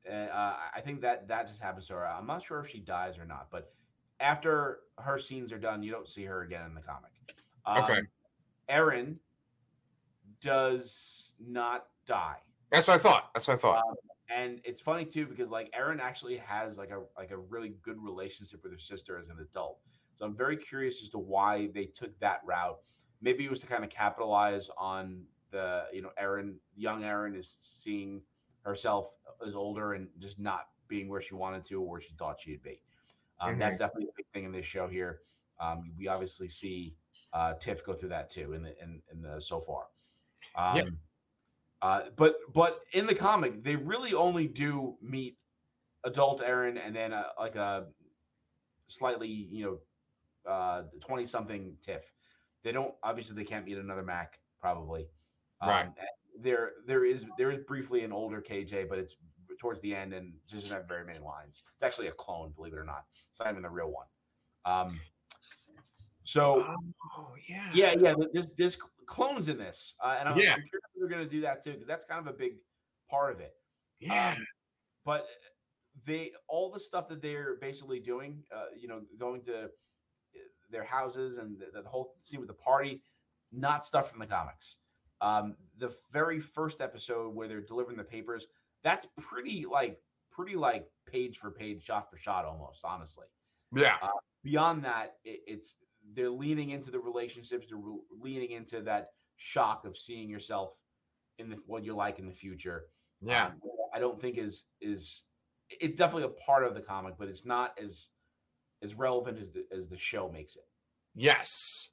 and, 0.08 0.30
uh, 0.30 0.54
I 0.76 0.82
think 0.82 1.02
that 1.02 1.28
that 1.28 1.48
just 1.48 1.62
happens 1.62 1.88
to 1.88 1.94
her. 1.94 2.08
I'm 2.08 2.28
not 2.28 2.44
sure 2.44 2.60
if 2.60 2.70
she 2.70 2.80
dies 2.80 3.18
or 3.18 3.26
not, 3.26 3.48
but 3.52 3.74
after 4.20 4.80
her 4.98 5.18
scenes 5.18 5.52
are 5.52 5.58
done, 5.58 5.84
you 5.84 5.92
don't 5.92 6.08
see 6.08 6.24
her 6.26 6.42
again 6.42 6.66
in 6.66 6.76
the 6.76 6.82
comic. 6.82 7.12
Um, 7.66 7.84
okay. 7.84 8.02
Erin 8.70 9.20
does 10.42 11.34
not 11.40 11.88
die. 12.06 12.38
That's 12.72 12.88
what 12.88 12.96
I 12.96 12.98
thought. 12.98 13.30
That's 13.34 13.48
what 13.48 13.56
I 13.56 13.60
thought. 13.60 13.78
Um, 13.78 13.96
and 14.30 14.60
it's 14.64 14.82
funny 14.82 15.06
too 15.06 15.26
because 15.26 15.50
like 15.50 15.70
Erin 15.74 16.00
actually 16.00 16.38
has 16.38 16.78
like 16.78 16.92
a 16.92 17.02
like 17.18 17.32
a 17.32 17.38
really 17.38 17.76
good 17.84 17.98
relationship 18.02 18.64
with 18.64 18.72
her 18.72 18.80
sister 18.80 19.18
as 19.18 19.30
an 19.30 19.38
adult. 19.40 19.80
So 20.16 20.26
I'm 20.26 20.36
very 20.36 20.58
curious 20.58 21.02
as 21.02 21.10
to 21.10 21.18
why 21.18 21.70
they 21.74 21.86
took 21.86 22.18
that 22.20 22.42
route. 22.46 22.80
Maybe 23.22 23.46
it 23.46 23.50
was 23.50 23.60
to 23.62 23.68
kind 23.68 23.84
of 23.84 23.90
capitalize 23.90 24.70
on 24.78 25.24
the, 25.52 25.84
you 25.92 26.02
know, 26.02 26.12
Erin, 26.18 26.56
young 26.76 27.04
Erin 27.04 27.36
is 27.36 27.58
seeing 27.60 28.22
herself 28.62 29.10
as 29.46 29.56
older 29.56 29.94
and 29.94 30.08
just 30.20 30.40
not 30.40 30.68
being 30.88 31.10
where 31.10 31.22
she 31.22 31.36
wanted 31.36 31.66
to 31.66 31.82
or 31.82 31.88
where 31.88 32.02
she 32.02 32.14
thought 32.18 32.40
she'd 32.40 32.64
be. 32.64 32.80
Um, 33.40 33.52
mm-hmm. 33.52 33.60
That's 33.60 33.78
definitely 33.78 34.10
a 34.10 34.16
big 34.16 34.26
thing 34.34 34.46
in 34.46 34.52
this 34.52 34.66
show 34.66 34.88
here. 34.88 35.20
Um, 35.60 35.92
we 35.98 36.08
obviously 36.08 36.48
see 36.48 36.96
uh, 37.34 37.54
Tiff 37.56 37.86
go 37.86 37.94
through 37.94 38.10
that 38.10 38.30
too 38.30 38.54
in 38.54 38.64
the 38.64 38.82
in, 38.82 39.02
in 39.12 39.22
the 39.22 39.42
so 39.42 39.62
far. 39.62 39.88
Um, 40.58 40.78
yeah. 40.78 40.84
Uh, 41.86 42.02
but 42.16 42.38
but 42.52 42.80
in 42.94 43.06
the 43.06 43.14
comic, 43.14 43.64
they 43.64 43.76
really 43.76 44.16
only 44.16 44.48
do 44.48 44.96
meet 45.04 45.38
adult 46.04 46.42
Erin 46.42 46.80
and 46.80 46.96
then 46.96 47.14
a, 47.14 47.28
like 47.40 47.56
a 47.56 47.86
slightly 48.88 49.28
you 49.28 49.80
know 50.46 50.52
uh 50.52 50.82
20 51.06 51.28
something 51.28 51.76
tiff. 51.84 52.02
They 52.64 52.72
don't 52.72 52.96
obviously 53.04 53.36
they 53.36 53.44
can't 53.44 53.66
meet 53.66 53.78
another 53.78 54.02
mac 54.02 54.40
probably. 54.60 55.06
Um, 55.62 55.70
right. 55.70 55.90
there 56.42 56.72
there 56.88 57.06
is 57.06 57.24
there 57.38 57.52
is 57.52 57.60
briefly 57.68 58.04
an 58.04 58.12
older 58.12 58.42
kj 58.42 58.90
but 58.90 58.98
it's 58.98 59.16
towards 59.60 59.80
the 59.82 59.94
end 59.94 60.12
and 60.12 60.34
doesn't 60.52 60.72
have 60.72 60.88
very 60.88 61.06
many 61.06 61.20
lines. 61.20 61.62
It's 61.76 61.84
actually 61.84 62.08
a 62.08 62.14
clone 62.14 62.52
believe 62.56 62.74
it 62.74 62.80
or 62.80 62.84
not. 62.84 63.04
It's 63.32 63.40
not 63.40 63.52
even 63.52 63.62
the 63.62 63.70
real 63.70 63.92
one. 63.92 64.08
Um 64.66 65.00
so 66.24 66.66
oh, 67.16 67.28
yeah. 67.48 67.70
Yeah 67.76 67.94
yeah 68.00 68.16
This 68.34 68.48
there's 68.58 68.78
clones 69.06 69.50
in 69.50 69.58
this 69.58 69.96
uh, 70.04 70.16
and 70.20 70.30
I'm, 70.30 70.38
yeah. 70.38 70.54
I'm 70.54 70.62
sure 70.62 70.80
they're 70.96 71.10
going 71.10 71.24
to 71.24 71.30
do 71.30 71.42
that 71.42 71.64
too 71.64 71.72
because 71.72 71.88
that's 71.88 72.06
kind 72.06 72.20
of 72.20 72.34
a 72.34 72.38
big 72.38 72.54
part 73.10 73.34
of 73.34 73.40
it 73.40 73.54
yeah 74.00 74.36
um, 74.38 74.46
but 75.06 75.26
they 76.06 76.32
all 76.48 76.72
the 76.72 76.80
stuff 76.80 77.08
that 77.10 77.22
they're 77.22 77.56
basically 77.62 78.00
doing 78.00 78.44
uh, 78.54 78.66
you 78.78 78.88
know 78.88 79.02
going 79.18 79.42
to 79.46 79.70
their 80.72 80.84
houses 80.84 81.38
and 81.38 81.58
the, 81.60 81.82
the 81.82 81.88
whole 81.88 82.14
scene 82.22 82.40
with 82.40 82.50
the 82.50 82.56
party, 82.56 83.02
not 83.52 83.86
stuff 83.86 84.10
from 84.10 84.20
the 84.20 84.26
comics. 84.26 84.78
Um, 85.22 85.56
the 85.78 85.94
very 86.12 86.40
first 86.40 86.82
episode 86.82 87.34
where 87.34 87.48
they're 87.48 87.62
delivering 87.62 87.98
the 87.98 88.04
papers, 88.04 88.48
that's 88.84 89.08
pretty 89.18 89.66
like 89.70 89.98
pretty 90.32 90.56
like 90.56 90.88
page 91.10 91.38
for 91.38 91.52
page, 91.52 91.84
shot 91.84 92.10
for 92.10 92.18
shot, 92.18 92.46
almost 92.46 92.82
honestly. 92.84 93.28
Yeah. 93.74 93.96
Uh, 94.02 94.10
beyond 94.44 94.84
that, 94.84 95.16
it, 95.24 95.42
it's 95.48 95.78
they're 96.14 96.30
leaning 96.30 96.72
into 96.72 96.92
the 96.92 97.00
relationships, 97.00 97.68
they're 97.70 97.78
re- 97.78 98.00
leaning 98.22 98.52
into 98.52 98.82
that 98.82 99.10
shock 99.38 99.86
of 99.86 99.98
seeing 99.98 100.30
yourself 100.30 100.72
in 101.40 101.50
the 101.50 101.58
what 101.66 101.84
you're 101.84 101.96
like 101.96 102.20
in 102.20 102.26
the 102.26 102.34
future. 102.34 102.86
Yeah. 103.22 103.48
Um, 103.48 103.54
I 103.94 104.00
don't 104.00 104.20
think 104.20 104.38
is 104.38 104.64
is 104.82 105.24
it's 105.70 105.98
definitely 105.98 106.24
a 106.24 106.46
part 106.46 106.64
of 106.64 106.74
the 106.76 106.82
comic, 106.82 107.16
but 107.18 107.28
it's 107.28 107.46
not 107.46 107.74
as 107.82 108.08
as 108.84 108.94
relevant 108.94 109.40
as 109.40 109.52
the, 109.52 109.66
as 109.76 109.88
the 109.88 109.98
show 109.98 110.30
makes 110.30 110.56
it. 110.56 110.64
Yes. 111.16 111.90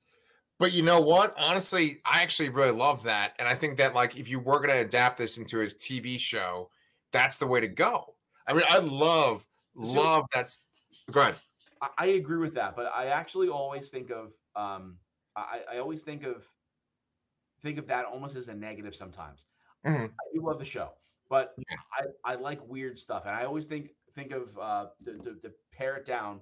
But 0.59 0.73
you 0.73 0.83
know 0.83 1.01
what? 1.01 1.35
Honestly, 1.39 2.01
I 2.05 2.23
actually 2.23 2.51
really 2.51 2.71
love 2.71 3.05
that. 3.05 3.33
And 3.39 3.49
I 3.49 3.55
think 3.55 3.79
that 3.79 3.95
like 3.95 4.17
if 4.17 4.29
you 4.29 4.39
were 4.39 4.61
gonna 4.61 4.81
adapt 4.81 5.19
this 5.19 5.39
into 5.39 5.61
a 5.61 5.67
TV 5.67 6.19
show, 6.19 6.71
that's 7.13 7.39
the 7.39 7.47
way 7.47 7.61
to 7.61 7.69
go. 7.69 8.15
I 8.47 8.53
mean, 8.55 8.65
I 8.69 8.79
love, 8.79 9.47
love 9.75 10.27
that's 10.35 10.61
go 11.11 11.21
ahead. 11.21 11.37
I, 11.99 12.07
agree 12.07 12.39
with 12.39 12.55
that, 12.55 12.77
but 12.77 12.87
I 12.95 13.07
actually 13.07 13.49
always 13.49 13.91
think 13.91 14.11
of 14.11 14.33
um 14.57 14.99
I, 15.37 15.61
I 15.75 15.79
always 15.79 16.03
think 16.03 16.25
of 16.25 16.47
think 17.63 17.79
of 17.79 17.87
that 17.87 18.05
almost 18.05 18.37
as 18.37 18.49
a 18.49 18.55
negative 18.55 18.95
sometimes. 18.95 19.47
Mhm. 19.87 20.09
I 20.11 20.35
do 20.35 20.47
love 20.47 20.59
the 20.59 20.65
show, 20.65 20.93
but 21.29 21.55
Yeah. 21.59 21.77
I, 22.27 22.33
I 22.33 22.35
like 22.37 22.61
weird 22.67 22.99
stuff, 22.99 23.27
and 23.27 23.35
I 23.35 23.45
always 23.45 23.67
think 23.67 23.91
think 24.15 24.33
of 24.33 24.57
uh 24.59 24.87
to, 25.05 25.19
to, 25.19 25.35
to 25.37 25.53
pare 25.73 25.97
it 25.97 26.07
down. 26.07 26.41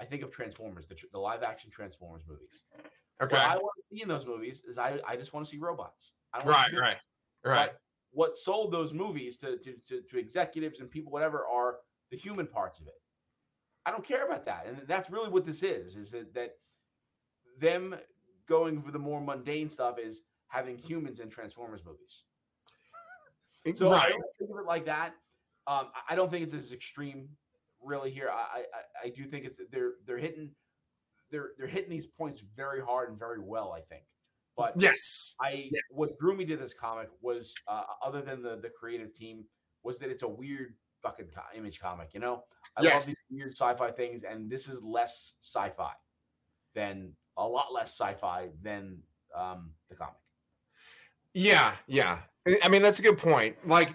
I 0.00 0.04
think 0.06 0.22
of 0.22 0.30
Transformers, 0.30 0.86
the, 0.86 0.96
the 1.12 1.18
live 1.18 1.42
action 1.42 1.70
Transformers 1.70 2.22
movies. 2.26 2.64
Okay. 3.22 3.36
What 3.36 3.44
I 3.44 3.56
want 3.56 3.72
to 3.76 3.94
see 3.94 4.02
in 4.02 4.08
those 4.08 4.24
movies 4.24 4.62
is 4.66 4.78
I, 4.78 4.98
I 5.06 5.14
just 5.16 5.34
want 5.34 5.44
to 5.44 5.50
see 5.50 5.58
robots. 5.58 6.12
I 6.32 6.38
don't 6.38 6.48
Right, 6.48 6.70
see 6.70 6.78
right, 6.78 6.96
right. 7.44 7.70
But 7.70 7.80
what 8.12 8.36
sold 8.36 8.72
those 8.72 8.94
movies 8.94 9.36
to, 9.38 9.58
to, 9.58 9.74
to, 9.88 10.00
to 10.00 10.18
executives 10.18 10.80
and 10.80 10.90
people, 10.90 11.12
whatever, 11.12 11.44
are 11.46 11.76
the 12.10 12.16
human 12.16 12.46
parts 12.46 12.80
of 12.80 12.86
it. 12.86 12.94
I 13.86 13.90
don't 13.90 14.04
care 14.04 14.26
about 14.26 14.44
that. 14.46 14.66
And 14.66 14.82
that's 14.86 15.10
really 15.10 15.30
what 15.30 15.44
this 15.44 15.62
is, 15.62 15.96
is 15.96 16.10
that, 16.10 16.34
that 16.34 16.56
them 17.60 17.94
going 18.48 18.82
for 18.82 18.90
the 18.90 18.98
more 18.98 19.20
mundane 19.20 19.68
stuff 19.70 19.98
is 19.98 20.22
having 20.48 20.76
humans 20.76 21.20
in 21.20 21.30
Transformers 21.30 21.82
movies. 21.84 22.24
So 23.76 23.90
I 23.92 24.08
don't 24.08 24.22
think 24.38 24.50
of 24.50 24.58
it 24.58 24.66
like 24.66 24.86
that. 24.86 25.14
Um, 25.66 25.88
I- 26.08 26.16
don't 26.16 26.30
think 26.30 26.42
it's 26.44 26.54
as 26.54 26.72
extreme, 26.72 27.28
really. 27.82 28.10
Here, 28.10 28.30
I, 28.32 28.64
I 29.04 29.06
I 29.06 29.08
do 29.10 29.26
think 29.26 29.44
it's 29.44 29.60
they're 29.70 29.92
they're 30.06 30.18
hitting 30.18 30.50
they're 31.30 31.50
they're 31.58 31.66
hitting 31.66 31.90
these 31.90 32.06
points 32.06 32.42
very 32.56 32.80
hard 32.80 33.10
and 33.10 33.18
very 33.18 33.38
well. 33.38 33.72
I 33.72 33.82
think, 33.82 34.04
but 34.56 34.72
Yes. 34.80 35.34
I 35.42 35.70
what 35.90 36.18
drew 36.18 36.34
me 36.34 36.46
to 36.46 36.56
this 36.56 36.72
comic 36.72 37.10
was 37.20 37.52
uh, 37.68 37.82
other 38.02 38.22
than 38.22 38.42
the 38.42 38.56
the 38.56 38.70
creative 38.70 39.14
team 39.14 39.44
was 39.82 39.98
that 39.98 40.08
it's 40.08 40.22
a 40.22 40.28
weird 40.28 40.74
fucking 41.02 41.26
co- 41.34 41.56
image 41.56 41.80
comic. 41.80 42.14
You 42.14 42.20
know, 42.20 42.44
I 42.76 42.82
love 42.94 43.06
these 43.06 43.24
weird 43.30 43.52
sci-fi 43.52 43.90
things, 43.90 44.22
and 44.24 44.50
this 44.50 44.68
is 44.68 44.82
less 44.82 45.34
sci-fi 45.40 45.92
than 46.74 47.12
a 47.36 47.46
lot 47.46 47.72
less 47.72 47.90
sci-fi 47.98 48.50
than 48.62 48.98
um, 49.34 49.70
the 49.88 49.96
comic. 49.96 50.14
Yeah, 51.34 51.74
yeah. 51.86 52.20
I- 52.46 52.58
I 52.64 52.68
mean, 52.68 52.82
that's 52.82 52.98
a 52.98 53.02
good 53.02 53.18
point. 53.18 53.56
Like 53.66 53.94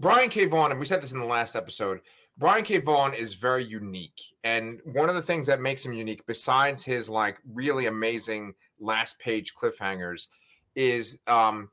Brian 0.00 0.30
K. 0.30 0.46
Vaughan, 0.46 0.70
and 0.70 0.80
we 0.80 0.86
said 0.86 1.00
this 1.00 1.12
in 1.12 1.20
the 1.20 1.26
last 1.26 1.56
episode. 1.56 2.00
Brian 2.36 2.64
K. 2.64 2.78
Vaughan 2.78 3.14
is 3.14 3.34
very 3.34 3.64
unique. 3.64 4.20
And 4.42 4.80
one 4.84 5.08
of 5.08 5.14
the 5.14 5.22
things 5.22 5.46
that 5.46 5.60
makes 5.60 5.84
him 5.86 5.92
unique, 5.92 6.26
besides 6.26 6.84
his 6.84 7.08
like 7.08 7.38
really 7.52 7.86
amazing 7.86 8.54
last 8.80 9.18
page 9.20 9.54
cliffhangers, 9.54 10.26
is 10.74 11.20
um 11.28 11.70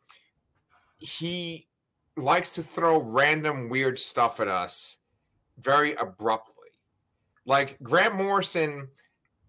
he 1.00 1.68
likes 2.22 2.52
to 2.56 2.64
throw 2.64 3.02
random 3.02 3.70
weird 3.70 4.00
stuff 4.00 4.40
at 4.40 4.48
us 4.48 4.98
very 5.60 5.96
abruptly. 5.96 6.56
Like 7.46 7.78
Grant 7.82 8.16
Morrison 8.16 8.88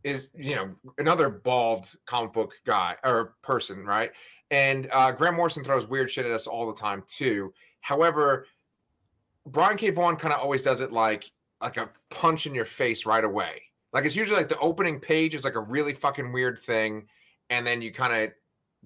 is, 0.05 0.31
you 0.35 0.57
know, 0.57 0.75
another 0.99 1.29
bald 1.29 1.95
comic 2.07 2.33
book 2.33 2.53
guy 2.65 2.97
or 3.05 3.35
person, 3.43 3.85
right? 3.85 4.11
And 4.51 4.89
uh, 4.93 5.13
Grant 5.13 5.37
Morrison 5.37 5.65
throws 5.65 5.87
weird 5.87 6.11
shit 6.11 6.27
at 6.27 6.33
us 6.33 6.47
all 6.47 6.67
the 6.67 6.79
time 6.79 7.05
too. 7.07 7.53
However, 7.81 8.47
Brian 9.47 9.77
K. 9.77 9.91
Vaughan 9.91 10.17
kind 10.17 10.33
of 10.35 10.41
always 10.41 10.63
does 10.63 10.81
it 10.81 10.93
like 10.93 11.31
like 11.61 11.77
a 11.77 11.91
punch 12.11 12.47
in 12.47 12.55
your 12.55 12.65
face 12.65 13.07
right 13.07 13.25
away. 13.25 13.63
Like 13.93 14.05
it's 14.05 14.17
usually 14.17 14.39
like 14.39 14.49
the 14.49 14.59
opening 14.59 14.99
page 14.99 15.35
is 15.35 15.45
like 15.45 15.55
a 15.55 15.61
really 15.61 15.93
fucking 15.93 16.33
weird 16.33 16.59
thing, 16.59 17.09
and 17.51 17.67
then 17.67 17.83
you 17.83 17.93
kind 17.93 18.25
of 18.25 18.33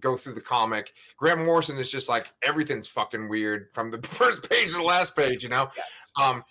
go 0.01 0.17
through 0.17 0.35
the 0.35 0.41
comic. 0.41 0.93
Grant 1.17 1.45
Morrison 1.45 1.79
is 1.79 1.91
just 1.91 2.09
like 2.09 2.27
everything's 2.43 2.89
fucking 2.89 3.29
weird 3.29 3.69
from 3.73 3.91
the 3.91 3.99
first 4.03 4.49
page 4.49 4.73
to 4.73 4.79
the 4.79 4.83
last 4.83 5.17
page, 5.17 5.43
you 5.43 5.49
know. 5.49 5.69
Um, 6.21 6.45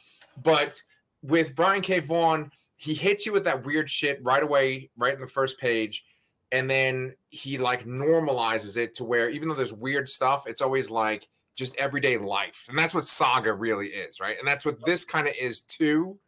but 0.43 0.82
with 1.22 1.56
Brian 1.56 1.82
K. 1.82 2.00
Vaughan, 2.00 2.52
he 2.78 2.93
hits 2.93 3.26
you 3.26 3.32
with 3.32 3.46
that 3.46 3.66
weird 3.66 3.89
shit 3.89 4.24
right 4.24 4.43
away, 4.43 4.89
right 4.98 5.14
in 5.14 5.22
the 5.22 5.28
first 5.28 5.60
page, 5.60 6.04
and 6.52 6.70
then 6.70 7.16
he 7.30 7.58
like 7.58 7.86
normalizes 7.86 8.78
it 8.78 8.93
to 8.96 9.04
where 9.04 9.30
even 9.30 9.48
though 9.48 9.56
there's 9.56 9.74
weird 9.74 10.10
stuff, 10.10 10.46
it's 10.48 10.62
always 10.62 10.91
like 10.91 11.28
just 11.56 11.76
everyday 11.78 12.18
life, 12.18 12.66
and 12.70 12.78
that's 12.78 12.93
what 12.93 13.06
Saga 13.06 13.54
really 13.54 13.88
is, 13.88 14.20
right? 14.20 14.38
And 14.38 14.48
that's 14.48 14.66
what 14.66 14.78
this 14.86 15.06
kind 15.06 15.28
of 15.28 15.34
is 15.39 15.62
too. 15.62 16.20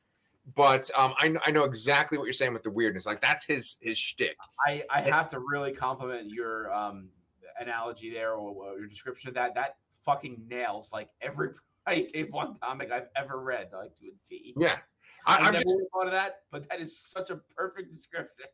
But 0.55 0.89
um, 0.97 1.13
I 1.17 1.27
know 1.27 1.39
I 1.45 1.51
know 1.51 1.63
exactly 1.65 2.17
what 2.17 2.23
you're 2.23 2.33
saying 2.33 2.53
with 2.53 2.63
the 2.63 2.69
weirdness. 2.69 3.05
Like 3.05 3.19
that's 3.19 3.45
his 3.45 3.77
his 3.81 3.97
shtick. 3.97 4.37
I, 4.65 4.83
I 4.89 5.01
have 5.01 5.27
to 5.29 5.39
really 5.39 5.73
compliment 5.73 6.29
your 6.29 6.73
um, 6.73 7.09
analogy 7.59 8.11
there 8.11 8.33
or, 8.33 8.51
or 8.51 8.79
your 8.79 8.87
description 8.87 9.27
of 9.27 9.35
that. 9.35 9.55
That 9.55 9.75
fucking 10.05 10.41
nails 10.49 10.91
like 10.93 11.09
every 11.21 11.49
Brian 11.85 12.07
K. 12.13 12.23
Vaughan 12.23 12.55
comic 12.61 12.91
I've 12.91 13.09
ever 13.15 13.41
read, 13.41 13.69
like 13.73 13.97
to 13.99 14.07
a 14.07 14.11
T. 14.27 14.53
Yeah, 14.57 14.77
I, 15.25 15.35
I, 15.35 15.37
I'm 15.39 15.43
never 15.53 15.63
just 15.63 15.77
thought 15.93 16.05
of 16.05 16.13
that, 16.13 16.41
but 16.51 16.67
that 16.69 16.79
is 16.79 16.97
such 16.97 17.29
a 17.29 17.35
perfect 17.55 17.91
description. 17.91 18.45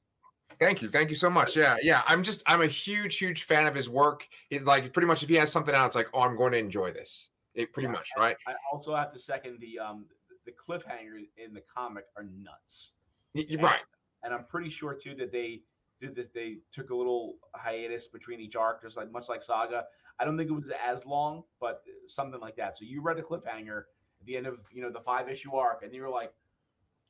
Thank 0.59 0.81
you. 0.81 0.89
Thank 0.89 1.09
you 1.09 1.15
so 1.15 1.29
much. 1.29 1.55
Yeah. 1.55 1.77
Yeah. 1.81 2.03
I'm 2.07 2.21
just, 2.21 2.43
I'm 2.45 2.61
a 2.61 2.67
huge, 2.67 3.17
huge 3.17 3.43
fan 3.43 3.65
of 3.65 3.73
his 3.73 3.89
work. 3.89 4.27
He's 4.49 4.61
like, 4.63 4.93
pretty 4.93 5.07
much 5.07 5.23
if 5.23 5.29
he 5.29 5.35
has 5.35 5.51
something 5.51 5.73
out, 5.73 5.87
it's 5.87 5.95
like, 5.95 6.09
oh, 6.13 6.21
I'm 6.21 6.35
going 6.35 6.51
to 6.51 6.59
enjoy 6.59 6.91
this. 6.91 7.31
It 7.55 7.73
pretty 7.73 7.87
Yeah, 7.87 7.93
much, 7.93 8.09
right? 8.17 8.35
I 8.47 8.53
also 8.71 8.95
have 8.95 9.11
to 9.13 9.19
second 9.19 9.57
the 9.61 9.79
um 9.79 10.05
the 10.45 10.51
cliffhangers 10.51 11.27
in 11.37 11.53
the 11.53 11.61
comic 11.61 12.05
are 12.17 12.23
nuts. 12.23 12.93
Y- 13.35 13.45
And- 13.49 13.63
Right. 13.63 13.81
And 14.23 14.33
I'm 14.33 14.45
pretty 14.45 14.69
sure 14.69 14.93
too 14.93 15.15
that 15.15 15.31
they 15.31 15.63
did 15.99 16.15
this. 16.15 16.29
They 16.29 16.57
took 16.71 16.91
a 16.91 16.95
little 16.95 17.35
hiatus 17.55 18.07
between 18.07 18.39
each 18.39 18.55
arc, 18.55 18.81
just 18.81 18.95
like 18.95 19.11
much 19.11 19.27
like 19.29 19.43
Saga. 19.43 19.85
I 20.19 20.25
don't 20.25 20.37
think 20.37 20.49
it 20.49 20.53
was 20.53 20.69
as 20.85 21.05
long, 21.05 21.43
but 21.59 21.83
something 22.07 22.39
like 22.39 22.55
that. 22.55 22.77
So 22.77 22.85
you 22.85 23.01
read 23.01 23.19
a 23.19 23.21
cliffhanger 23.21 23.79
at 24.19 24.25
the 24.25 24.37
end 24.37 24.47
of 24.47 24.59
you 24.71 24.81
know 24.81 24.89
the 24.91 25.01
five 25.01 25.27
issue 25.29 25.53
arc, 25.55 25.83
and 25.83 25.93
you 25.93 26.01
were 26.01 26.09
like, 26.09 26.31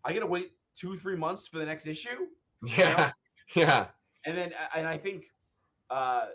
I 0.03 0.11
gotta 0.13 0.25
wait 0.25 0.53
two 0.75 0.95
three 0.95 1.15
months 1.15 1.45
for 1.47 1.59
the 1.59 1.65
next 1.65 1.85
issue. 1.87 2.27
Yeah. 2.65 3.11
Yeah. 3.55 3.89
and 4.25 4.35
then 4.37 4.53
and 4.75 4.87
I 4.87 4.97
think 4.97 5.25
uh, 5.91 6.27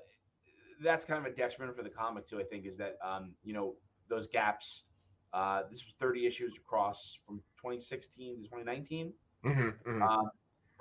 that's 0.80 1.04
kind 1.04 1.18
of 1.26 1.32
a 1.32 1.34
detriment 1.34 1.76
for 1.76 1.82
the 1.82 1.90
comic 1.90 2.26
too. 2.28 2.38
I 2.38 2.44
think 2.44 2.66
is 2.66 2.76
that 2.76 2.98
um, 3.02 3.34
you 3.42 3.52
know 3.54 3.74
those 4.08 4.28
gaps. 4.28 4.84
Uh, 5.32 5.62
this 5.70 5.84
was 5.84 5.94
30 5.98 6.26
issues 6.26 6.56
across 6.56 7.18
from 7.26 7.36
2016 7.56 8.36
to 8.36 8.42
2019. 8.42 9.12
hmm 9.42 9.50
hmm 9.84 10.02
Um, 10.02 10.30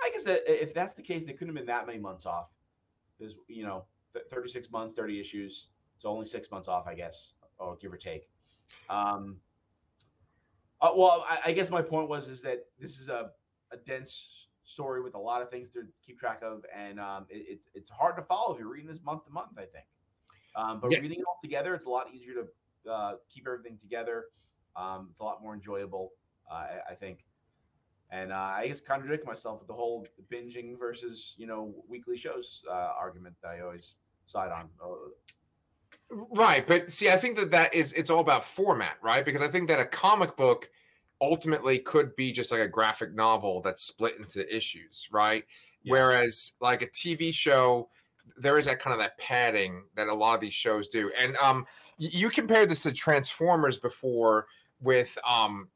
I 0.02 0.10
guess 0.12 0.24
that 0.24 0.44
if 0.48 0.74
that's 0.74 0.94
the 0.94 1.02
case, 1.02 1.26
they 1.26 1.34
couldn't 1.34 1.50
have 1.50 1.56
been 1.56 1.66
that 1.66 1.88
many 1.88 2.00
months 2.00 2.26
off. 2.26 2.50
There's 3.20 3.36
you 3.48 3.64
know 3.64 3.86
th- 4.14 4.26
36 4.30 4.72
months, 4.72 4.94
30 4.94 5.20
issues, 5.20 5.70
so 5.98 6.10
only 6.10 6.26
six 6.28 6.52
months 6.52 6.68
off, 6.68 6.88
I 6.88 6.94
guess, 6.94 7.34
or 7.58 7.76
give 7.78 7.92
or 7.92 7.98
take. 7.98 8.30
Um, 8.90 9.38
uh, 10.82 10.92
well, 10.96 11.26
I, 11.28 11.50
I 11.50 11.52
guess 11.52 11.70
my 11.70 11.82
point 11.82 12.08
was 12.08 12.30
is 12.30 12.42
that 12.44 12.66
this 12.80 13.00
is 13.00 13.10
a, 13.10 13.32
a 13.72 13.78
dense 13.78 14.48
story 14.64 15.02
with 15.02 15.16
a 15.16 15.20
lot 15.20 15.42
of 15.42 15.50
things 15.50 15.72
to 15.72 15.84
keep 16.06 16.20
track 16.20 16.42
of, 16.44 16.64
and 16.76 17.00
um, 17.00 17.26
it, 17.30 17.46
it's 17.50 17.70
it's 17.74 17.90
hard 17.90 18.16
to 18.18 18.22
follow 18.22 18.54
if 18.54 18.60
you're 18.60 18.70
reading 18.70 18.90
this 18.90 19.04
month 19.04 19.26
to 19.26 19.32
month. 19.32 19.58
I 19.58 19.62
think, 19.62 19.86
um, 20.56 20.80
but 20.80 20.92
Yeah. 20.92 21.00
reading 21.00 21.20
it 21.20 21.26
all 21.28 21.40
together, 21.42 21.74
it's 21.74 21.86
a 21.86 21.90
lot 21.90 22.14
easier 22.14 22.36
to 22.36 22.48
uh, 22.90 23.14
keep 23.34 23.48
everything 23.48 23.78
together. 23.78 24.26
Um, 24.76 25.08
it's 25.10 25.20
a 25.20 25.24
lot 25.24 25.42
more 25.42 25.54
enjoyable, 25.54 26.12
uh, 26.52 26.56
I, 26.56 26.92
I 26.92 26.96
think. 26.96 27.20
And 28.12 28.32
uh, 28.32 28.36
I 28.36 28.68
just 28.70 28.86
contradict 28.86 29.26
myself 29.26 29.60
with 29.60 29.68
the 29.68 29.74
whole 29.74 30.08
binging 30.32 30.80
versus 30.80 31.36
you 31.38 31.46
know 31.46 31.74
weekly 31.90 32.18
shows 32.18 32.64
uh, 32.70 32.92
argument 32.98 33.36
that 33.42 33.50
I 33.50 33.62
always 33.62 33.96
side 34.26 34.52
on. 34.52 34.70
Right. 36.10 36.66
But 36.66 36.92
see, 36.92 37.10
I 37.10 37.18
think 37.18 37.36
that 37.38 37.52
that 37.52 37.74
is, 37.74 37.94
it's 37.94 38.10
all 38.10 38.22
about 38.22 38.44
format, 38.44 38.98
right? 39.02 39.26
Because 39.26 39.42
I 39.42 39.48
think 39.48 39.68
that 39.68 39.80
a 39.80 39.86
comic 39.86 40.38
book 40.38 40.70
ultimately 41.20 41.80
could 41.80 42.16
be 42.16 42.32
just 42.32 42.52
like 42.52 42.62
a 42.62 42.68
graphic 42.68 43.14
novel 43.14 43.62
that's 43.62 43.82
split 43.82 44.16
into 44.18 44.56
issues, 44.56 45.10
right? 45.12 45.44
Yeah. 45.84 45.92
Whereas 45.92 46.54
like 46.62 46.82
a 46.82 46.88
TV 46.88 47.34
show, 47.34 47.90
there 48.38 48.58
is 48.58 48.66
that 48.66 48.80
kind 48.80 48.94
of 48.94 49.00
that 49.00 49.18
padding 49.18 49.84
that 49.96 50.08
a 50.08 50.14
lot 50.14 50.36
of 50.36 50.42
these 50.42 50.54
shows 50.54 50.90
do. 50.90 51.12
And 51.18 51.36
um, 51.38 51.66
you 51.98 52.30
compared 52.30 52.70
this 52.70 52.84
to 52.84 52.92
Transformers 52.92 53.78
before 53.78 54.48
with 54.82 55.18
um, 55.28 55.70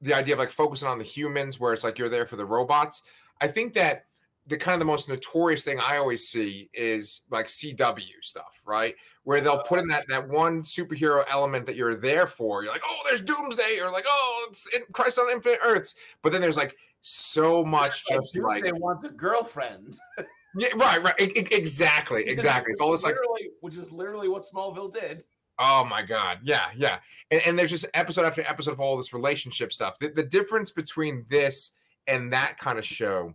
the 0.00 0.14
idea 0.14 0.34
of 0.34 0.38
like 0.38 0.50
focusing 0.50 0.88
on 0.88 0.98
the 0.98 1.04
humans, 1.04 1.58
where 1.58 1.72
it's 1.72 1.84
like 1.84 1.98
you're 1.98 2.08
there 2.08 2.26
for 2.26 2.36
the 2.36 2.44
robots. 2.44 3.02
I 3.40 3.48
think 3.48 3.74
that 3.74 4.04
the 4.46 4.58
kind 4.58 4.74
of 4.74 4.80
the 4.80 4.86
most 4.86 5.08
notorious 5.08 5.64
thing 5.64 5.80
I 5.80 5.96
always 5.96 6.28
see 6.28 6.68
is 6.74 7.22
like 7.30 7.46
CW 7.46 8.02
stuff, 8.20 8.60
right? 8.66 8.94
Where 9.22 9.40
they'll 9.40 9.62
put 9.62 9.80
in 9.80 9.88
that 9.88 10.04
that 10.08 10.28
one 10.28 10.62
superhero 10.62 11.24
element 11.30 11.64
that 11.66 11.76
you're 11.76 11.96
there 11.96 12.26
for. 12.26 12.62
You're 12.62 12.72
like, 12.72 12.82
oh, 12.84 13.00
there's 13.06 13.22
Doomsday, 13.22 13.80
or 13.80 13.90
like, 13.90 14.04
oh, 14.06 14.46
it's 14.50 14.68
in 14.74 14.82
Crisis 14.92 15.18
on 15.18 15.30
Infinite 15.30 15.60
Earths. 15.62 15.94
But 16.22 16.32
then 16.32 16.42
there's 16.42 16.58
like 16.58 16.76
so 17.00 17.64
much 17.64 18.04
Like, 18.10 18.18
just 18.18 18.34
Doomsday 18.34 18.70
like 18.72 18.80
wants 18.80 19.06
a 19.06 19.10
girlfriend. 19.10 19.98
yeah, 20.56 20.68
right, 20.76 21.02
right, 21.02 21.20
e- 21.20 21.32
e- 21.36 21.48
exactly, 21.50 22.26
exactly. 22.28 22.72
It's 22.72 22.80
all 22.80 22.90
this 22.92 23.04
like 23.04 23.16
which 23.60 23.76
is 23.76 23.90
literally 23.90 24.28
what 24.28 24.44
Smallville 24.44 24.92
did. 24.92 25.24
Oh 25.58 25.84
my 25.84 26.02
god, 26.02 26.38
yeah, 26.42 26.66
yeah, 26.76 26.98
and, 27.30 27.42
and 27.46 27.58
there's 27.58 27.70
just 27.70 27.86
episode 27.94 28.24
after 28.24 28.42
episode 28.42 28.72
of 28.72 28.80
all 28.80 28.96
this 28.96 29.12
relationship 29.12 29.72
stuff. 29.72 29.98
The, 29.98 30.08
the 30.08 30.24
difference 30.24 30.70
between 30.70 31.24
this 31.28 31.72
and 32.06 32.32
that 32.32 32.58
kind 32.58 32.78
of 32.78 32.84
show 32.84 33.34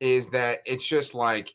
is 0.00 0.30
that 0.30 0.60
it's 0.64 0.86
just 0.86 1.14
like 1.14 1.54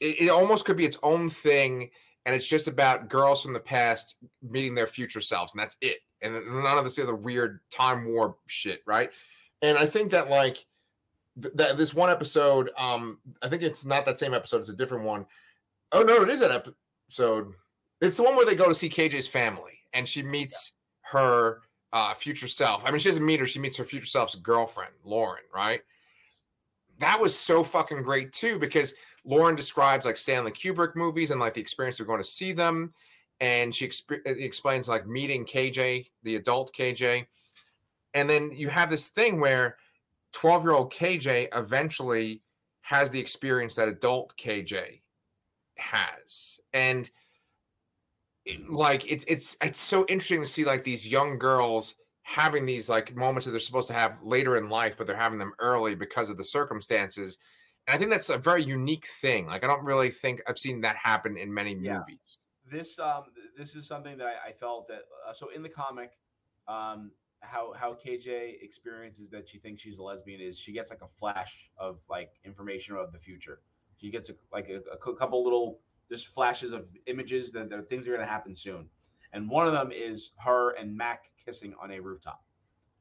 it, 0.00 0.22
it 0.22 0.28
almost 0.30 0.64
could 0.64 0.76
be 0.76 0.84
its 0.84 0.98
own 1.02 1.28
thing, 1.28 1.90
and 2.24 2.34
it's 2.34 2.46
just 2.46 2.66
about 2.66 3.08
girls 3.08 3.42
from 3.42 3.52
the 3.52 3.60
past 3.60 4.16
meeting 4.42 4.74
their 4.74 4.86
future 4.86 5.20
selves, 5.20 5.52
and 5.52 5.60
that's 5.60 5.76
it, 5.80 5.98
and 6.22 6.34
none 6.34 6.78
of 6.78 6.84
this 6.84 6.98
other 6.98 7.14
weird 7.14 7.60
time 7.70 8.06
warp 8.06 8.38
shit, 8.46 8.82
right? 8.86 9.10
And 9.60 9.78
I 9.78 9.86
think 9.86 10.10
that 10.12 10.28
like 10.28 10.64
th- 11.40 11.54
that 11.54 11.76
this 11.76 11.94
one 11.94 12.10
episode, 12.10 12.70
um, 12.76 13.18
I 13.42 13.48
think 13.48 13.62
it's 13.62 13.84
not 13.84 14.04
that 14.06 14.18
same 14.18 14.34
episode; 14.34 14.60
it's 14.60 14.68
a 14.68 14.76
different 14.76 15.04
one. 15.04 15.26
Oh 15.92 16.02
no, 16.02 16.22
it 16.22 16.30
is 16.30 16.40
that 16.40 16.50
episode. 16.50 17.52
It's 18.00 18.16
the 18.16 18.24
one 18.24 18.34
where 18.34 18.46
they 18.46 18.56
go 18.56 18.66
to 18.66 18.74
see 18.74 18.88
KJ's 18.88 19.28
family 19.28 19.78
and 19.92 20.08
she 20.08 20.22
meets 20.22 20.72
her 21.02 21.60
uh, 21.92 22.14
future 22.14 22.48
self. 22.48 22.84
I 22.84 22.90
mean, 22.90 22.98
she 22.98 23.10
doesn't 23.10 23.24
meet 23.24 23.40
her, 23.40 23.46
she 23.46 23.60
meets 23.60 23.76
her 23.76 23.84
future 23.84 24.06
self's 24.06 24.34
girlfriend, 24.34 24.92
Lauren, 25.04 25.44
right? 25.54 25.82
That 26.98 27.20
was 27.20 27.38
so 27.38 27.62
fucking 27.62 28.02
great 28.02 28.32
too, 28.32 28.58
because 28.58 28.94
Lauren 29.24 29.56
describes 29.56 30.06
like 30.06 30.16
Stanley 30.16 30.52
Kubrick 30.52 30.96
movies 30.96 31.30
and 31.30 31.40
like 31.40 31.54
the 31.54 31.60
experience 31.60 32.00
of 32.00 32.06
going 32.06 32.20
to 32.20 32.28
see 32.28 32.52
them. 32.52 32.94
And 33.40 33.74
she 33.74 33.86
exp- 33.86 34.24
explains 34.24 34.88
like 34.88 35.06
meeting 35.06 35.44
KJ, 35.44 36.10
the 36.22 36.36
adult 36.36 36.72
KJ. 36.76 37.26
And 38.14 38.30
then 38.30 38.52
you 38.52 38.68
have 38.68 38.88
this 38.88 39.08
thing 39.08 39.40
where 39.40 39.76
12 40.32 40.64
year 40.64 40.72
old 40.72 40.92
KJ 40.92 41.48
eventually 41.54 42.42
has 42.82 43.10
the 43.10 43.20
experience 43.20 43.74
that 43.76 43.88
adult 43.88 44.36
KJ 44.36 45.02
has. 45.78 46.60
And 46.72 47.10
it- 48.44 48.68
like 48.70 49.10
it's 49.10 49.24
it's 49.28 49.56
it's 49.62 49.80
so 49.80 50.04
interesting 50.08 50.40
to 50.40 50.46
see 50.46 50.64
like 50.64 50.84
these 50.84 51.06
young 51.06 51.38
girls 51.38 51.94
having 52.22 52.66
these 52.66 52.88
like 52.88 53.14
moments 53.14 53.44
that 53.46 53.52
they're 53.52 53.60
supposed 53.60 53.88
to 53.88 53.94
have 53.94 54.20
later 54.22 54.56
in 54.56 54.68
life 54.68 54.96
but 54.96 55.06
they're 55.06 55.16
having 55.16 55.38
them 55.38 55.52
early 55.58 55.94
because 55.94 56.30
of 56.30 56.36
the 56.36 56.44
circumstances 56.44 57.38
and 57.86 57.94
i 57.94 57.98
think 57.98 58.10
that's 58.10 58.30
a 58.30 58.38
very 58.38 58.62
unique 58.62 59.06
thing 59.20 59.46
like 59.46 59.64
i 59.64 59.66
don't 59.66 59.84
really 59.84 60.10
think 60.10 60.40
i've 60.46 60.58
seen 60.58 60.80
that 60.80 60.96
happen 60.96 61.36
in 61.36 61.52
many 61.52 61.74
Yeah. 61.74 61.98
movies 61.98 62.36
This 62.70 62.98
um 62.98 63.24
this 63.56 63.74
is 63.74 63.86
something 63.86 64.16
that 64.18 64.26
I, 64.26 64.50
I 64.50 64.52
felt 64.52 64.86
that 64.88 65.02
uh, 65.28 65.32
so 65.34 65.48
in 65.50 65.62
the 65.62 65.68
comic, 65.68 66.12
um 66.68 67.10
how 67.42 67.72
how 67.74 67.94
KJ 67.94 68.58
experiences 68.62 69.28
that 69.30 69.48
she 69.48 69.58
thinks 69.58 69.82
she's 69.82 69.98
a 69.98 70.02
lesbian 70.02 70.40
is 70.40 70.58
she 70.58 70.72
gets 70.72 70.90
like 70.90 71.02
a 71.02 71.08
flash 71.18 71.70
of 71.76 71.98
like 72.08 72.32
information 72.44 72.96
of 72.96 73.12
the 73.12 73.18
future. 73.18 73.60
She 74.00 74.10
gets 74.10 74.30
a, 74.30 74.34
like 74.52 74.68
a, 74.68 74.80
a 74.92 75.14
couple 75.14 75.44
little 75.44 75.80
just 76.10 76.28
flashes 76.28 76.72
of 76.72 76.86
images 77.06 77.52
that, 77.52 77.70
that 77.70 77.88
things 77.88 78.06
are 78.06 78.10
going 78.10 78.20
to 78.20 78.26
happen 78.26 78.56
soon, 78.56 78.88
and 79.32 79.48
one 79.48 79.66
of 79.66 79.72
them 79.72 79.92
is 79.92 80.32
her 80.38 80.70
and 80.72 80.96
Mac 80.96 81.24
kissing 81.44 81.74
on 81.80 81.90
a 81.92 82.00
rooftop. 82.00 82.42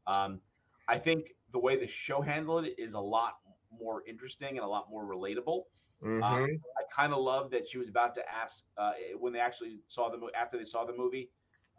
Um, 0.07 0.41
I 0.87 0.97
think 0.97 1.35
the 1.51 1.59
way 1.59 1.79
the 1.79 1.87
show 1.87 2.21
handled 2.21 2.65
it 2.65 2.75
is 2.77 2.93
a 2.93 2.99
lot 2.99 3.37
more 3.71 4.03
interesting 4.07 4.57
and 4.57 4.59
a 4.59 4.67
lot 4.67 4.89
more 4.89 5.05
relatable. 5.05 5.63
Mhm. 6.01 6.59
I 6.77 6.83
kind 6.93 7.13
of 7.13 7.19
love 7.19 7.51
that 7.51 7.67
she 7.67 7.77
was 7.77 7.89
about 7.89 8.15
to 8.15 8.29
ask 8.29 8.65
uh, 8.77 8.93
when 9.19 9.33
they 9.33 9.39
actually 9.39 9.79
saw 9.87 10.09
the 10.09 10.17
movie 10.17 10.33
after 10.33 10.57
they 10.57 10.65
saw 10.65 10.85
the 10.85 10.93
movie. 10.93 11.29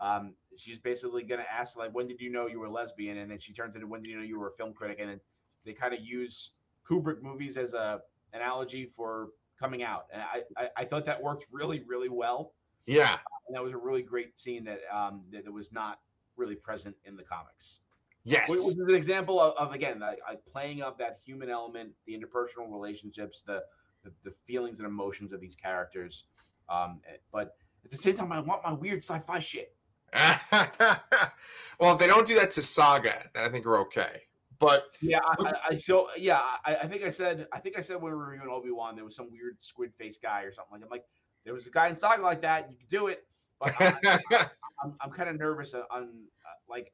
Um, 0.01 0.35
she's 0.57 0.79
basically 0.79 1.23
going 1.23 1.41
to 1.41 1.53
ask 1.53 1.77
like, 1.77 1.95
"When 1.95 2.07
did 2.07 2.21
you 2.21 2.31
know 2.31 2.47
you 2.47 2.61
were 2.61 2.69
lesbian?" 2.69 3.19
And 3.19 3.31
then 3.31 3.39
she 3.39 3.53
turned 3.53 3.75
to, 3.75 3.85
"When 3.87 4.03
did 4.03 4.11
you 4.11 4.19
know 4.19 4.25
you 4.25 4.39
were 4.39 4.49
a 4.49 4.53
film 4.53 4.73
critic?" 4.73 4.99
And 5.01 5.11
then 5.11 5.21
they 5.65 5.73
kind 5.73 5.95
of 5.95 6.01
use 6.01 6.55
Kubrick 6.89 7.23
movies 7.23 7.57
as 7.57 7.75
a 7.75 8.01
analogy 8.33 8.91
for 8.97 9.29
coming 9.59 9.83
out, 9.83 10.07
and 10.13 10.23
I, 10.23 10.43
I 10.57 10.71
I 10.79 10.85
thought 10.85 11.05
that 11.05 11.23
worked 11.23 11.47
really 11.53 11.85
really 11.87 12.09
well. 12.09 12.53
yeah 12.87 13.19
And 13.47 13.57
that 13.57 13.63
was 13.63 13.73
a 13.73 13.77
really 13.77 14.03
great 14.03 14.39
scene 14.39 14.65
that 14.65 14.81
um 14.91 15.23
that, 15.31 15.45
that 15.45 15.53
was 15.53 15.73
not 15.73 16.01
really 16.37 16.57
present 16.57 16.97
in 17.05 17.17
the 17.17 17.23
comics. 17.23 17.81
yes 18.25 18.49
Which 18.51 18.59
is 18.59 18.77
an 18.77 18.95
example 18.95 19.41
of, 19.41 19.55
of 19.57 19.73
again 19.73 20.01
like, 20.01 20.19
like 20.29 20.41
playing 20.51 20.83
up 20.83 20.99
that 20.99 21.21
human 21.25 21.49
element, 21.49 21.91
the 22.07 22.19
interpersonal 22.19 22.71
relationships, 22.71 23.43
the 23.47 23.63
the, 24.05 24.11
the 24.25 24.33
feelings 24.47 24.81
and 24.81 24.87
emotions 24.87 25.33
of 25.33 25.41
these 25.41 25.55
characters. 25.55 26.25
Um, 26.69 27.01
eh, 27.09 27.19
but 27.33 27.57
at 27.85 27.91
the 27.91 27.97
same 27.97 28.17
time, 28.17 28.33
I 28.33 28.41
want 28.41 28.65
my 28.65 28.73
weird 28.73 28.99
sci-fi 28.99 29.39
shit. 29.41 29.75
well 31.81 31.93
if 31.95 31.99
they 31.99 32.07
don't 32.07 32.27
do 32.27 32.35
that 32.35 32.51
to 32.51 32.63
saga 32.63 33.31
then 33.35 33.45
i 33.45 33.49
think 33.49 33.65
we're 33.65 33.81
okay 33.81 34.23
but 34.63 34.85
Yeah, 35.01 35.19
I, 35.25 35.53
I, 35.71 35.75
so 35.75 36.07
yeah, 36.17 36.41
I, 36.65 36.77
I 36.77 36.87
think 36.87 37.03
I 37.03 37.11
said 37.11 37.49
I 37.53 37.59
think 37.59 37.77
I 37.77 37.83
said 37.83 37.97
when 37.97 38.13
we 38.13 38.17
were 38.17 38.31
reviewing 38.31 38.49
Obi 38.49 38.71
Wan, 38.71 38.95
there 38.95 39.05
was 39.05 39.17
some 39.17 39.29
weird 39.33 39.61
squid 39.61 39.93
face 39.99 40.19
guy 40.23 40.43
or 40.43 40.53
something 40.55 40.71
like 40.71 40.81
that. 40.83 40.87
I'm 40.87 40.91
like, 40.91 41.05
there 41.45 41.53
was 41.53 41.67
a 41.67 41.71
guy 41.71 41.89
in 41.89 41.97
Saga 41.97 42.23
like 42.23 42.43
that. 42.43 42.71
You 42.71 42.77
could 42.77 42.89
do 42.89 43.09
it, 43.09 43.27
but 43.61 43.75
I, 43.81 44.21
I'm, 44.85 44.95
I'm 45.01 45.11
kind 45.11 45.29
of 45.29 45.37
nervous 45.37 45.75
on, 45.75 45.83
on 45.91 46.03
uh, 46.05 46.59
like 46.69 46.93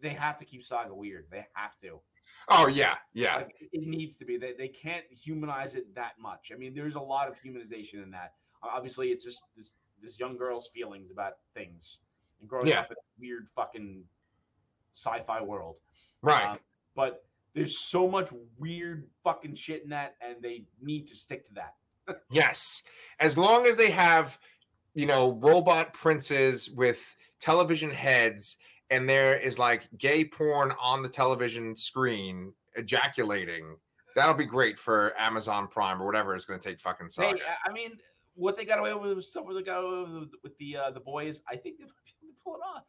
they 0.00 0.10
have 0.10 0.38
to 0.38 0.44
keep 0.44 0.64
Saga 0.64 0.94
weird. 0.94 1.26
They 1.28 1.44
have 1.54 1.76
to. 1.80 1.98
oh 2.50 2.68
yeah 2.68 2.94
yeah 3.14 3.38
Like, 3.38 3.56
it 3.60 3.84
needs 3.84 4.14
to 4.18 4.24
be. 4.24 4.36
They, 4.36 4.52
they 4.52 4.68
can't 4.68 5.04
humanize 5.10 5.74
it 5.74 5.92
that 5.96 6.12
much. 6.20 6.52
I 6.54 6.56
mean, 6.56 6.72
there's 6.72 6.94
a 6.94 7.00
lot 7.00 7.26
of 7.26 7.34
humanization 7.44 8.00
in 8.04 8.12
that. 8.12 8.34
Obviously, 8.62 9.08
it's 9.08 9.24
just 9.24 9.42
this 9.56 9.70
this 10.00 10.20
young 10.20 10.36
girl's 10.36 10.68
feelings 10.68 11.10
about 11.10 11.32
things 11.52 11.98
and 12.40 12.48
growing 12.48 12.66
Yeah. 12.66 12.80
up 12.80 12.90
in 12.90 12.96
a 12.96 13.20
weird 13.20 13.48
fucking 13.54 14.04
sci-fi 14.94 15.40
world. 15.42 15.76
right 16.22 16.50
Um, 16.52 16.58
but 16.94 17.26
there's 17.52 17.78
so 17.78 18.08
much 18.08 18.30
weird 18.58 19.08
fucking 19.22 19.54
shit 19.54 19.82
in 19.82 19.90
that, 19.90 20.16
and 20.20 20.42
they 20.42 20.64
need 20.80 21.06
to 21.08 21.14
stick 21.14 21.44
to 21.46 21.54
that. 21.54 21.74
Yes. 22.30 22.82
As 23.20 23.36
long 23.36 23.66
as 23.66 23.76
they 23.76 23.90
have, 23.90 24.38
you 24.94 25.06
know, 25.06 25.32
robot 25.42 25.92
princes 25.94 26.70
with 26.70 27.16
television 27.40 27.90
heads 27.90 28.56
and 28.90 29.08
there 29.08 29.36
is 29.36 29.58
like 29.58 29.88
gay 29.98 30.24
porn 30.24 30.72
on 30.80 31.02
the 31.02 31.08
television 31.08 31.76
screen 31.76 32.52
ejaculating, 32.76 33.76
that'll 34.14 34.34
be 34.34 34.44
great 34.46 34.78
for 34.78 35.12
Amazon 35.18 35.66
Prime 35.68 36.00
or 36.00 36.06
whatever 36.06 36.34
is 36.34 36.44
going 36.46 36.58
to 36.60 36.68
take 36.68 36.80
fucking 36.80 37.06
Hey, 37.06 37.10
saga. 37.10 37.40
I- 37.48 37.70
I 37.70 37.72
mean, 37.72 37.98
what 38.34 38.56
they 38.56 38.64
got 38.64 38.78
away 38.78 38.94
with, 38.94 39.24
stuff 39.24 39.44
they 39.52 39.62
got 39.62 39.80
away 39.82 40.10
with, 40.20 40.30
with 40.42 40.56
the 40.58 40.76
uh, 40.76 40.90
the 40.90 41.00
boys, 41.00 41.40
I 41.48 41.56
think 41.56 41.78
they 41.78 41.84
pull 42.46 42.56
it 42.56 42.60
off. 42.64 42.84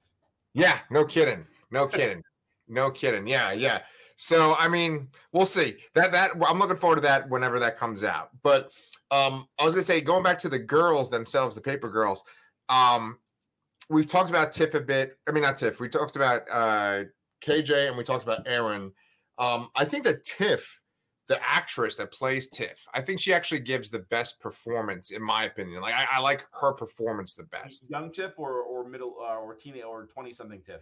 Yeah, 0.53 0.80
no 0.89 1.05
kidding. 1.05 1.45
No 1.72 1.88
kidding. 1.88 2.24
No 2.68 2.91
kidding. 2.91 3.28
Yeah, 3.28 3.51
yeah. 3.51 3.82
So 4.16 4.55
I 4.58 4.68
mean, 4.68 5.10
we'll 5.32 5.45
see. 5.45 5.78
That 5.93 6.12
that 6.12 6.32
I'm 6.47 6.60
looking 6.60 6.76
forward 6.76 6.97
to 6.97 7.01
that 7.01 7.30
whenever 7.30 7.60
that 7.60 7.78
comes 7.78 8.03
out. 8.03 8.30
But 8.43 8.72
um 9.12 9.47
I 9.60 9.64
was 9.64 9.74
gonna 9.74 9.84
say, 9.84 10.01
going 10.01 10.24
back 10.24 10.39
to 10.39 10.49
the 10.49 10.60
girls 10.60 11.10
themselves, 11.10 11.55
the 11.55 11.62
paper 11.62 11.89
girls, 11.89 12.24
um, 12.70 13.18
we've 13.89 14.08
talked 14.08 14.30
about 14.30 14.53
Tiff 14.53 14.74
a 14.74 14.80
bit. 14.80 15.18
I 15.28 15.32
mean, 15.32 15.43
not 15.43 15.58
Tiff, 15.58 15.80
we 15.80 15.89
talked 15.89 16.16
about 16.16 16.41
uh 16.51 17.03
KJ 17.41 17.89
and 17.89 17.97
we 17.97 18.03
talked 18.03 18.24
about 18.24 18.47
Erin. 18.47 18.91
Um, 19.38 19.70
I 19.76 19.86
think 19.86 20.03
that 20.05 20.24
Tiff, 20.24 20.82
the 21.28 21.39
actress 21.47 21.95
that 21.95 22.11
plays 22.11 22.47
Tiff, 22.47 22.88
I 22.93 23.01
think 23.01 23.19
she 23.19 23.34
actually 23.34 23.59
gives 23.59 23.89
the 23.89 23.99
best 23.99 24.39
performance, 24.39 25.11
in 25.11 25.21
my 25.21 25.43
opinion. 25.43 25.82
Like 25.82 25.95
I, 25.95 26.05
I 26.13 26.19
like 26.19 26.45
her 26.61 26.73
performance 26.73 27.36
the 27.36 27.43
best. 27.43 27.89
Young 27.89 28.11
Tiff 28.11 28.34
or 28.38 28.61
or 28.61 28.88
middle 28.88 29.15
uh, 29.21 29.36
or 29.36 29.55
teenage 29.55 29.84
or 29.84 30.05
twenty 30.05 30.34
something 30.34 30.61
Tiff. 30.61 30.82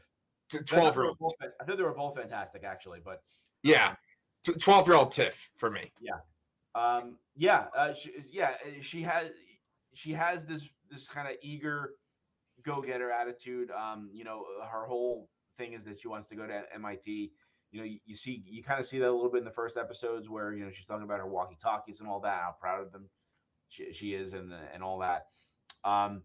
T- 0.51 0.57
I 0.57 0.59
thought 0.59 0.67
Twelve 0.67 0.95
year 0.95 1.05
old. 1.19 1.33
I 1.41 1.65
know 1.65 1.75
they 1.75 1.83
were 1.83 1.93
both 1.93 2.15
fantastic, 2.15 2.63
actually. 2.63 2.99
But 3.03 3.21
Yeah. 3.63 3.95
12 4.53 4.87
year 4.87 4.95
old 4.95 5.11
Tiff 5.11 5.49
for 5.57 5.69
me. 5.71 5.91
um, 6.75 7.17
yeah, 7.35 7.65
uh, 7.75 7.93
she, 7.93 8.11
yeah, 8.31 8.51
uh, 8.65 8.81
she 8.81 9.01
has 9.01 9.29
she 9.93 10.11
has 10.11 10.45
this 10.45 10.61
this 10.91 11.07
kind 11.07 11.27
of 11.27 11.35
eager 11.41 11.93
go 12.63 12.81
getter 12.81 13.11
attitude. 13.11 13.71
Um, 13.71 14.09
you 14.13 14.23
know, 14.23 14.43
her 14.69 14.85
whole 14.85 15.29
thing 15.57 15.73
is 15.73 15.83
that 15.85 15.99
she 15.99 16.07
wants 16.07 16.27
to 16.29 16.35
go 16.35 16.45
to 16.45 16.63
MIT. 16.73 17.31
You 17.75 17.81
know, 17.81 17.87
you, 17.87 17.99
you 18.05 18.15
see, 18.15 18.41
you 18.47 18.63
kind 18.63 18.79
of 18.79 18.85
see 18.85 18.99
that 18.99 19.09
a 19.09 19.11
little 19.11 19.29
bit 19.29 19.39
in 19.39 19.43
the 19.43 19.51
first 19.51 19.75
episodes 19.75 20.29
where 20.29 20.53
you 20.53 20.63
know 20.63 20.71
she's 20.71 20.85
talking 20.85 21.03
about 21.03 21.19
her 21.19 21.27
walkie 21.27 21.57
talkies 21.61 21.99
and 21.99 22.07
all 22.07 22.21
that, 22.21 22.39
how 22.41 22.55
proud 22.57 22.81
of 22.81 22.93
them 22.93 23.09
she, 23.67 23.91
she 23.91 24.13
is, 24.13 24.31
and 24.31 24.53
and 24.73 24.81
all 24.81 24.97
that. 24.99 25.25
Um, 25.83 26.21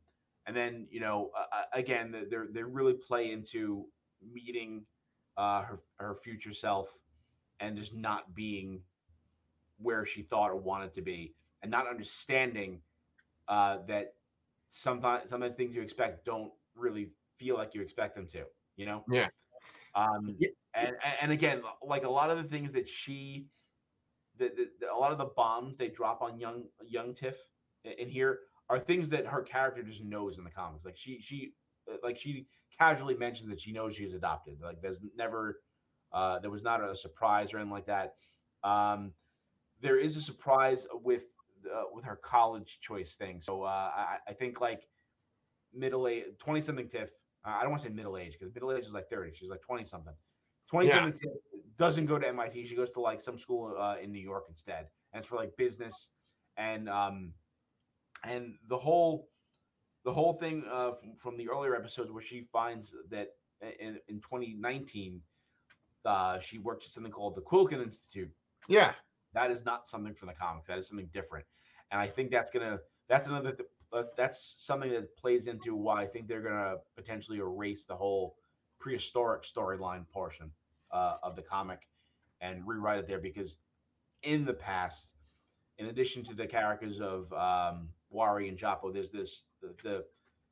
and 0.46 0.56
then 0.56 0.86
you 0.92 1.00
know, 1.00 1.32
uh, 1.36 1.62
again, 1.72 2.12
they 2.12 2.36
they 2.52 2.62
really 2.62 2.92
play 2.92 3.32
into 3.32 3.86
meeting 4.32 4.84
uh, 5.36 5.62
her 5.62 5.80
her 5.96 6.14
future 6.14 6.52
self 6.52 6.94
and 7.58 7.76
just 7.76 7.96
not 7.96 8.32
being 8.32 8.80
where 9.78 10.06
she 10.06 10.22
thought 10.22 10.50
or 10.50 10.56
wanted 10.56 10.92
to 10.92 11.02
be, 11.02 11.34
and 11.62 11.70
not 11.72 11.88
understanding 11.88 12.80
uh, 13.48 13.78
that 13.88 14.14
sometimes 14.68 15.28
sometimes 15.28 15.56
things 15.56 15.74
you 15.74 15.82
expect 15.82 16.24
don't 16.24 16.52
really 16.76 17.10
feel 17.38 17.56
like 17.56 17.74
you 17.74 17.82
expect 17.82 18.14
them 18.14 18.28
to. 18.28 18.44
You 18.76 18.86
know. 18.86 19.04
Yeah. 19.10 19.30
Um, 19.94 20.36
and 20.74 20.92
and- 21.20 21.32
again, 21.32 21.62
like 21.82 22.04
a 22.04 22.08
lot 22.10 22.30
of 22.30 22.38
the 22.42 22.48
things 22.48 22.72
that 22.72 22.88
she 22.88 23.46
the, 24.38 24.50
the, 24.80 24.92
a 24.92 24.96
lot 24.96 25.12
of 25.12 25.18
the 25.18 25.30
bombs 25.36 25.76
they 25.76 25.88
drop 25.88 26.22
on 26.22 26.38
young 26.38 26.64
young 26.86 27.14
Tiff 27.14 27.36
in 27.84 28.08
here 28.08 28.40
are 28.68 28.78
things 28.78 29.08
that 29.10 29.26
her 29.26 29.42
character 29.42 29.82
just 29.82 30.04
knows 30.04 30.38
in 30.38 30.44
the 30.44 30.50
comics. 30.50 30.84
Like 30.84 30.96
she 30.96 31.20
she 31.20 31.52
uh, 31.90 31.96
like 32.02 32.16
she 32.18 32.46
casually 32.78 33.16
mentioned 33.16 33.50
that 33.50 33.60
she 33.60 33.72
knows 33.72 33.94
she's 33.94 34.14
adopted. 34.14 34.58
Like 34.62 34.80
there's 34.80 35.00
never 35.16 35.60
uh, 36.12 36.38
there 36.38 36.50
was 36.50 36.62
not 36.62 36.82
a 36.82 36.94
surprise 36.94 37.52
or 37.52 37.58
anything 37.58 37.72
like 37.72 37.86
that. 37.86 38.14
Um, 38.62 39.12
there 39.80 39.98
is 39.98 40.16
a 40.16 40.20
surprise 40.20 40.86
with 40.92 41.24
uh, 41.66 41.84
with 41.92 42.04
her 42.04 42.16
college 42.16 42.78
choice 42.80 43.14
thing. 43.14 43.40
So 43.40 43.62
uh, 43.62 43.90
I, 43.94 44.18
I 44.28 44.32
think 44.32 44.60
like 44.60 44.88
middle 45.74 46.08
age, 46.08 46.24
twenty 46.38 46.60
something 46.60 46.88
Tiff. 46.88 47.10
Uh, 47.44 47.50
I 47.50 47.62
don't 47.62 47.70
want 47.70 47.82
to 47.82 47.88
say 47.88 47.94
middle 47.94 48.16
age 48.16 48.36
because 48.38 48.52
middle 48.54 48.72
age 48.72 48.86
is 48.86 48.94
like 48.94 49.08
thirty. 49.08 49.32
She's 49.34 49.50
like 49.50 49.62
twenty 49.62 49.84
something. 49.84 50.14
Twenty 50.68 50.90
something 50.90 51.14
yeah. 51.24 51.60
Doesn't 51.78 52.06
go 52.06 52.18
to 52.18 52.28
MIT. 52.28 52.66
She 52.66 52.76
goes 52.76 52.90
to 52.92 53.00
like 53.00 53.20
some 53.20 53.38
school 53.38 53.74
uh, 53.78 53.96
in 54.02 54.12
New 54.12 54.20
York 54.20 54.44
instead, 54.48 54.86
and 55.12 55.20
it's 55.20 55.26
for 55.26 55.36
like 55.36 55.56
business 55.56 56.10
and 56.56 56.88
um 56.88 57.32
and 58.24 58.54
the 58.68 58.76
whole 58.76 59.28
the 60.04 60.12
whole 60.12 60.34
thing 60.34 60.64
uh, 60.70 60.92
from, 60.92 61.16
from 61.16 61.36
the 61.36 61.48
earlier 61.48 61.76
episodes 61.76 62.10
where 62.10 62.22
she 62.22 62.46
finds 62.52 62.94
that 63.10 63.28
in, 63.80 63.98
in 64.08 64.20
2019 64.20 65.20
uh, 66.06 66.38
she 66.38 66.58
worked 66.58 66.84
at 66.84 66.90
something 66.90 67.12
called 67.12 67.34
the 67.34 67.42
Quilkin 67.42 67.82
Institute. 67.82 68.30
Yeah, 68.68 68.92
that 69.34 69.50
is 69.50 69.64
not 69.64 69.88
something 69.88 70.14
from 70.14 70.28
the 70.28 70.34
comics. 70.34 70.66
That 70.66 70.78
is 70.78 70.88
something 70.88 71.08
different, 71.12 71.44
and 71.90 72.00
I 72.00 72.06
think 72.06 72.30
that's 72.30 72.50
gonna 72.50 72.78
that's 73.08 73.28
another 73.28 73.52
th- 73.52 73.68
uh, 73.92 74.04
that's 74.16 74.56
something 74.58 74.90
that 74.90 75.16
plays 75.16 75.46
into 75.46 75.74
why 75.74 76.02
I 76.02 76.06
think 76.06 76.28
they're 76.28 76.42
gonna 76.42 76.76
potentially 76.96 77.38
erase 77.38 77.84
the 77.84 77.96
whole 77.96 78.36
prehistoric 78.78 79.42
storyline 79.42 80.08
portion 80.08 80.50
uh, 80.90 81.16
of 81.22 81.36
the 81.36 81.42
comic 81.42 81.88
and 82.40 82.66
rewrite 82.66 82.98
it 82.98 83.06
there 83.06 83.18
because 83.18 83.58
in 84.22 84.44
the 84.44 84.54
past, 84.54 85.12
in 85.78 85.86
addition 85.86 86.22
to 86.24 86.34
the 86.34 86.46
characters 86.46 87.00
of 87.00 87.32
um, 87.32 87.88
Wari 88.10 88.48
and 88.48 88.58
Japo, 88.58 88.92
there's 88.92 89.10
this 89.10 89.44
the, 89.60 89.74
the 89.82 90.04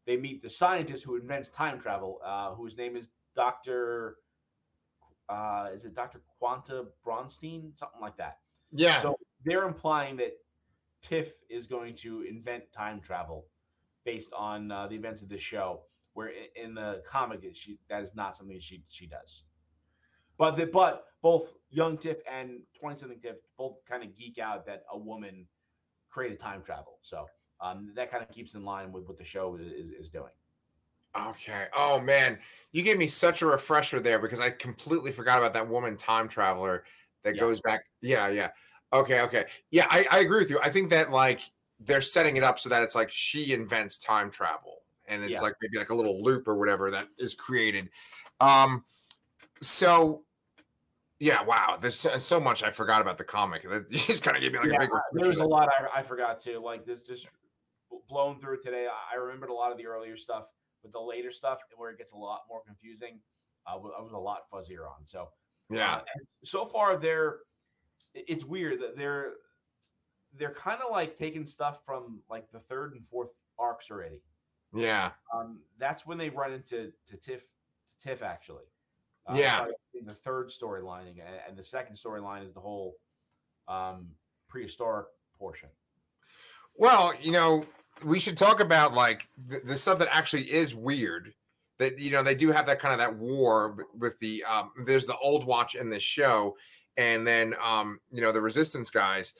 they 0.07 0.17
meet 0.17 0.43
the 0.43 0.49
scientist 0.49 1.05
who 1.05 1.17
invents 1.17 1.51
time 1.51 1.79
travel, 1.79 2.19
uh, 2.25 2.55
whose 2.55 2.77
name 2.77 2.97
is 2.97 3.09
Doctor. 3.37 4.17
Uh, 5.29 5.69
is 5.73 5.85
it 5.85 5.95
Doctor 5.95 6.23
Quanta 6.39 6.87
Bronstein? 7.07 7.79
Something 7.79 8.01
like 8.01 8.17
that. 8.17 8.39
Yeah. 8.73 9.03
So 9.03 9.19
they're 9.45 9.67
implying 9.69 10.17
that 10.17 10.39
Tiff 11.03 11.35
is 11.49 11.67
going 11.67 11.95
to 11.97 12.23
invent 12.23 12.65
time 12.73 13.01
travel 13.01 13.47
based 14.05 14.33
on 14.33 14.71
uh, 14.71 14.87
the 14.87 14.95
events 14.95 15.23
of 15.23 15.29
this 15.29 15.43
show. 15.43 15.83
Where 16.15 16.33
in 16.57 16.75
the 16.75 17.03
comic, 17.07 17.45
she 17.53 17.79
that 17.89 18.03
is 18.03 18.15
not 18.15 18.37
something 18.37 18.59
she 18.59 18.83
she 18.89 19.07
does. 19.07 19.45
But 20.37 20.57
the, 20.57 20.67
but 20.67 21.05
both 21.23 21.53
young 21.71 21.97
Tiff 21.97 22.19
and 22.31 22.61
twenty 22.79 22.99
something 22.99 23.21
Tiff 23.21 23.37
both 23.57 23.77
kind 23.89 24.03
of 24.03 24.17
geek 24.17 24.39
out 24.39 24.67
that 24.67 24.83
a 24.93 24.99
woman 24.99 25.47
created 26.11 26.41
time 26.41 26.63
travel. 26.63 26.99
So 27.03 27.27
um, 27.61 27.93
that 27.95 28.11
kind 28.11 28.23
of 28.23 28.35
keeps 28.35 28.55
in 28.55 28.65
line 28.65 28.91
with 28.91 29.07
what 29.07 29.17
the 29.17 29.25
show 29.25 29.57
is, 29.57 29.91
is 29.91 30.11
doing. 30.11 30.33
Okay. 31.17 31.67
Oh 31.77 32.01
man, 32.01 32.39
you 32.73 32.83
gave 32.83 32.99
me 32.99 33.07
such 33.07 33.43
a 33.43 33.47
refresher 33.47 34.01
there 34.01 34.19
because 34.19 34.41
I 34.41 34.51
completely 34.51 35.11
forgot 35.11 35.39
about 35.39 35.55
that 35.55 35.69
woman 35.69 35.97
time 35.97 36.29
traveler 36.29 36.85
that 37.25 37.35
yeah. 37.35 37.41
goes 37.41 37.61
back. 37.61 37.85
Yeah, 38.01 38.29
yeah. 38.29 38.51
Okay, 38.93 39.21
okay. 39.21 39.45
Yeah, 39.71 39.87
I, 39.91 40.07
I 40.11 40.19
agree 40.21 40.39
with 40.39 40.51
you. 40.51 40.59
I 40.63 40.71
think 40.71 40.91
that 40.91 41.11
like 41.11 41.41
they're 41.81 42.01
setting 42.01 42.37
it 42.37 42.43
up 42.43 42.59
so 42.59 42.69
that 42.69 42.83
it's 42.83 42.95
like 42.95 43.11
she 43.11 43.53
invents 43.53 43.99
time 43.99 44.31
travel 44.31 44.79
and 45.07 45.23
it's 45.23 45.35
yeah. 45.35 45.41
like 45.41 45.55
maybe 45.61 45.79
like 45.79 45.91
a 45.91 45.95
little 45.95 46.23
loop 46.23 46.49
or 46.49 46.57
whatever 46.57 46.91
that 46.91 47.07
is 47.19 47.35
created. 47.35 47.91
Um 48.41 48.85
so 49.61 50.23
yeah, 51.21 51.43
wow. 51.43 51.77
There's 51.81 52.07
so, 52.19 52.39
much 52.39 52.63
I 52.63 52.71
forgot 52.71 53.01
about 53.01 53.19
the 53.19 53.25
comic. 53.25 53.69
That 53.69 53.91
just 53.91 54.23
kind 54.23 54.37
of 54.37 54.41
gave 54.43 54.53
me 54.53 54.61
like 54.61 54.69
yeah, 54.69 54.77
a 54.77 54.81
big. 54.81 54.91
There's 55.15 55.41
a 55.41 55.45
lot 55.45 55.69
I, 55.69 55.99
I 55.99 56.03
forgot 56.05 56.41
too. 56.41 56.63
Like 56.65 56.87
this, 56.87 57.01
just 57.07 57.27
blown 58.09 58.41
through 58.41 58.61
today. 58.63 58.87
I 58.87 59.17
remembered 59.17 59.51
a 59.51 59.55
lot 59.55 59.73
of 59.73 59.79
the 59.79 59.87
earlier 59.87 60.17
stuff, 60.17 60.45
but 60.83 60.93
the 60.93 61.01
later 61.01 61.33
stuff 61.33 61.59
where 61.77 61.91
it 61.91 61.99
gets 61.99 62.13
a 62.13 62.17
lot 62.17 62.43
more 62.49 62.63
confusing, 62.65 63.19
uh, 63.67 63.73
I 63.73 64.01
was 64.01 64.13
a 64.15 64.19
lot 64.19 64.43
fuzzier 64.53 64.87
on. 64.87 65.07
So 65.07 65.29
yeah. 65.71 65.97
Uh, 65.97 66.01
so 66.45 66.67
far, 66.67 66.97
they're 66.97 67.39
it's 68.15 68.45
weird 68.45 68.81
that 68.81 68.97
they're 68.97 69.33
they're 70.39 70.55
kind 70.55 70.81
of 70.83 70.91
like 70.91 71.17
taking 71.17 71.47
stuff 71.47 71.79
from 71.85 72.21
like 72.29 72.51
the 72.53 72.61
third 72.61 72.93
and 72.93 73.03
fourth 73.11 73.31
arcs 73.59 73.91
already. 73.91 74.23
Yeah. 74.75 75.13
Um, 75.35 75.61
that's 75.79 76.07
when 76.07 76.19
they 76.19 76.29
run 76.29 76.53
into 76.53 76.93
to 77.09 77.17
Tiff 77.17 77.41
to 77.43 78.09
Tiff 78.09 78.23
actually. 78.23 78.65
Uh, 79.27 79.35
yeah. 79.37 79.67
In 79.95 80.07
the 80.07 80.15
third 80.15 80.49
storyline, 80.49 81.07
and 81.47 81.57
the 81.57 81.65
second 81.65 81.97
storyline 81.97 82.47
is 82.47 82.55
the 82.55 82.61
whole 82.61 82.97
um, 83.67 84.09
prehistoric 84.49 85.07
portion. 85.39 85.69
Well, 86.77 87.13
you 87.21 87.33
know, 87.33 87.65
we 88.05 88.19
should 88.19 88.39
talk 88.39 88.61
about 88.61 88.95
like 88.95 89.27
the, 89.49 89.61
the, 89.65 89.77
stuff 89.77 89.99
that 89.99 90.09
actually 90.11 90.53
is 90.53 90.75
weird. 90.75 91.35
That 91.79 91.99
you 91.99 92.11
know 92.11 92.23
they 92.23 92.35
do 92.35 92.51
have 92.53 92.67
that 92.67 92.81
kind 92.81 92.93
of 92.93 92.99
that 92.99 93.17
war 93.17 93.87
with 93.97 94.19
the 94.21 94.45
um, 94.45 94.71
there's 94.87 95.07
the 95.07 95.17
old 95.19 95.45
watch 95.45 95.75
in 95.75 95.91
this 95.91 96.03
show, 96.03 96.57
and 96.99 97.27
then 97.27 97.55
um, 97.63 97.99
you 98.11 98.21
know 98.21 98.33
the 98.33 98.43
resistance 98.43 98.91
guys. 98.91 99.33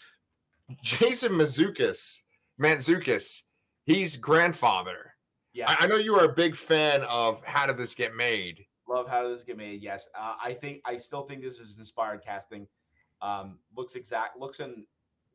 Jason 0.83 1.33
Mazukas, 1.33 2.23
Mantzoukas, 2.61 3.43
he's 3.85 4.17
grandfather. 4.17 5.15
Yeah, 5.53 5.71
I, 5.71 5.85
I 5.85 5.87
know 5.87 5.97
you 5.97 6.15
are 6.15 6.25
a 6.25 6.33
big 6.33 6.57
fan 6.57 7.03
of 7.03 7.45
How 7.45 7.67
Did 7.67 7.77
This 7.77 7.95
Get 7.95 8.15
Made? 8.15 8.65
Love 8.89 9.09
How 9.09 9.23
Did 9.23 9.35
This 9.35 9.45
Get 9.45 9.57
Made? 9.57 9.83
Yes, 9.83 10.09
uh, 10.19 10.35
I 10.43 10.55
think 10.55 10.81
I 10.87 10.97
still 10.97 11.25
think 11.25 11.43
this 11.43 11.59
is 11.59 11.79
inspired 11.79 12.23
casting. 12.25 12.67
Um, 13.21 13.59
looks 13.77 13.97
exact, 13.97 14.39
looks 14.39 14.61
and 14.61 14.85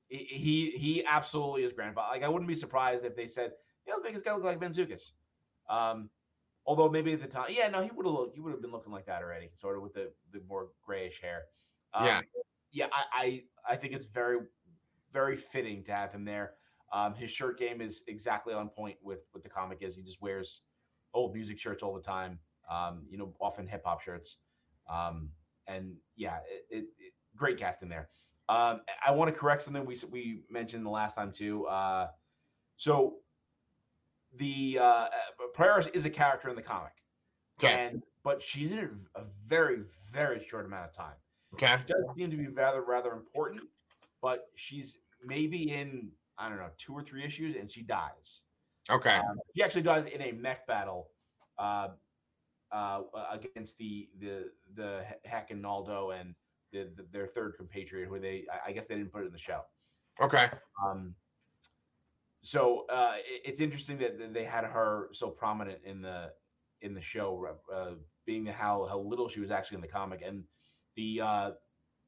he 0.07 0.73
he 0.75 1.03
absolutely 1.05 1.63
is 1.63 1.73
grandfather. 1.73 2.09
Like 2.11 2.23
I 2.23 2.29
wouldn't 2.29 2.47
be 2.47 2.55
surprised 2.55 3.03
if 3.03 3.15
they 3.15 3.27
said, 3.27 3.51
"Yeah, 3.85 3.93
let's 3.93 4.05
make 4.05 4.13
this 4.13 4.23
guy 4.23 4.33
look 4.33 4.43
like 4.43 4.59
Mantzoukas." 4.59 5.11
Um, 5.69 6.09
although 6.65 6.89
maybe 6.89 7.13
at 7.13 7.21
the 7.21 7.27
time, 7.27 7.47
yeah, 7.49 7.67
no, 7.67 7.81
he 7.81 7.89
would 7.91 8.05
have 8.05 8.13
looked. 8.13 8.35
He 8.35 8.41
would 8.41 8.51
have 8.51 8.61
been 8.61 8.71
looking 8.71 8.93
like 8.93 9.07
that 9.07 9.23
already, 9.23 9.49
sort 9.55 9.75
of 9.75 9.83
with 9.83 9.93
the 9.93 10.11
the 10.31 10.41
more 10.47 10.69
grayish 10.85 11.19
hair. 11.21 11.45
Um, 11.93 12.05
yeah, 12.05 12.21
yeah. 12.71 12.87
I, 12.91 13.03
I 13.13 13.43
I 13.73 13.75
think 13.75 13.93
it's 13.93 14.05
very 14.05 14.39
very 15.11 15.35
fitting 15.35 15.83
to 15.85 15.93
have 15.93 16.11
him 16.11 16.25
there. 16.25 16.53
Um, 16.91 17.13
his 17.13 17.31
shirt 17.31 17.57
game 17.57 17.81
is 17.81 18.03
exactly 18.07 18.53
on 18.53 18.69
point 18.69 18.97
with 19.01 19.25
with 19.33 19.43
the 19.43 19.49
comic 19.49 19.79
is. 19.81 19.95
He 19.95 20.03
just 20.03 20.21
wears 20.21 20.61
old 21.13 21.33
music 21.33 21.59
shirts 21.59 21.83
all 21.83 21.93
the 21.93 22.01
time. 22.01 22.39
Um, 22.69 23.03
you 23.09 23.17
know, 23.17 23.33
often 23.39 23.67
hip 23.67 23.83
hop 23.85 24.01
shirts. 24.01 24.37
Um, 24.89 25.29
and 25.67 25.95
yeah, 26.15 26.37
it, 26.49 26.77
it, 26.77 26.85
it, 26.99 27.13
great 27.35 27.57
casting 27.57 27.89
there. 27.89 28.09
Um, 28.49 28.81
I 29.05 29.11
want 29.11 29.33
to 29.33 29.39
correct 29.39 29.61
something 29.61 29.85
we 29.85 29.97
we 30.11 30.41
mentioned 30.49 30.85
the 30.85 30.89
last 30.89 31.15
time 31.15 31.31
too. 31.31 31.65
Uh, 31.67 32.07
so 32.75 33.15
the 34.37 34.79
uh, 34.81 35.05
Prioress 35.55 35.89
is 35.93 36.05
a 36.05 36.09
character 36.09 36.49
in 36.49 36.55
the 36.55 36.61
comic, 36.61 36.91
okay. 37.63 37.73
and 37.73 38.03
but 38.23 38.41
she's 38.41 38.71
in 38.71 38.99
a 39.15 39.21
very 39.47 39.83
very 40.11 40.45
short 40.45 40.65
amount 40.65 40.85
of 40.85 40.93
time. 40.93 41.15
Okay, 41.53 41.75
she 41.85 41.93
does 41.93 42.15
seem 42.17 42.31
to 42.31 42.37
be 42.37 42.47
rather 42.47 42.81
rather 42.81 43.11
important, 43.11 43.61
but 44.21 44.47
she's 44.55 44.97
maybe 45.23 45.71
in 45.71 46.09
I 46.37 46.49
don't 46.49 46.57
know 46.57 46.69
two 46.77 46.93
or 46.93 47.03
three 47.03 47.23
issues, 47.23 47.55
and 47.55 47.69
she 47.69 47.81
dies. 47.81 48.43
Okay, 48.89 49.15
um, 49.15 49.37
she 49.55 49.63
actually 49.63 49.83
dies 49.83 50.05
in 50.13 50.21
a 50.21 50.31
mech 50.31 50.65
battle. 50.67 51.09
Uh, 51.57 51.89
uh, 52.73 53.01
against 53.31 53.77
the 53.77 54.09
the 54.19 54.49
the 54.75 55.05
Heck 55.23 55.51
and 55.51 55.61
Naldo 55.61 56.09
and 56.09 56.33
the, 56.71 56.89
the, 56.95 57.05
their 57.11 57.27
third 57.27 57.53
compatriot, 57.55 58.09
who 58.09 58.19
they 58.19 58.45
I, 58.65 58.71
guess 58.71 58.87
they 58.87 58.95
didn't 58.95 59.13
put 59.13 59.21
it 59.21 59.27
in 59.27 59.31
the 59.31 59.37
show. 59.37 59.61
Okay. 60.19 60.47
Um. 60.83 61.13
So 62.41 62.85
uh, 62.89 63.13
it, 63.17 63.41
it's 63.45 63.61
interesting 63.61 63.99
that 63.99 64.33
they 64.33 64.43
had 64.43 64.65
her 64.65 65.09
so 65.13 65.29
prominent 65.29 65.79
in 65.85 66.01
the 66.01 66.31
in 66.81 66.93
the 66.93 67.01
show, 67.01 67.47
uh, 67.73 67.91
being 68.25 68.45
how 68.47 68.87
how 68.89 68.99
little 68.99 69.29
she 69.29 69.39
was 69.39 69.51
actually 69.51 69.75
in 69.75 69.81
the 69.81 69.87
comic, 69.87 70.23
and 70.25 70.43
the 70.95 71.21
uh, 71.21 71.51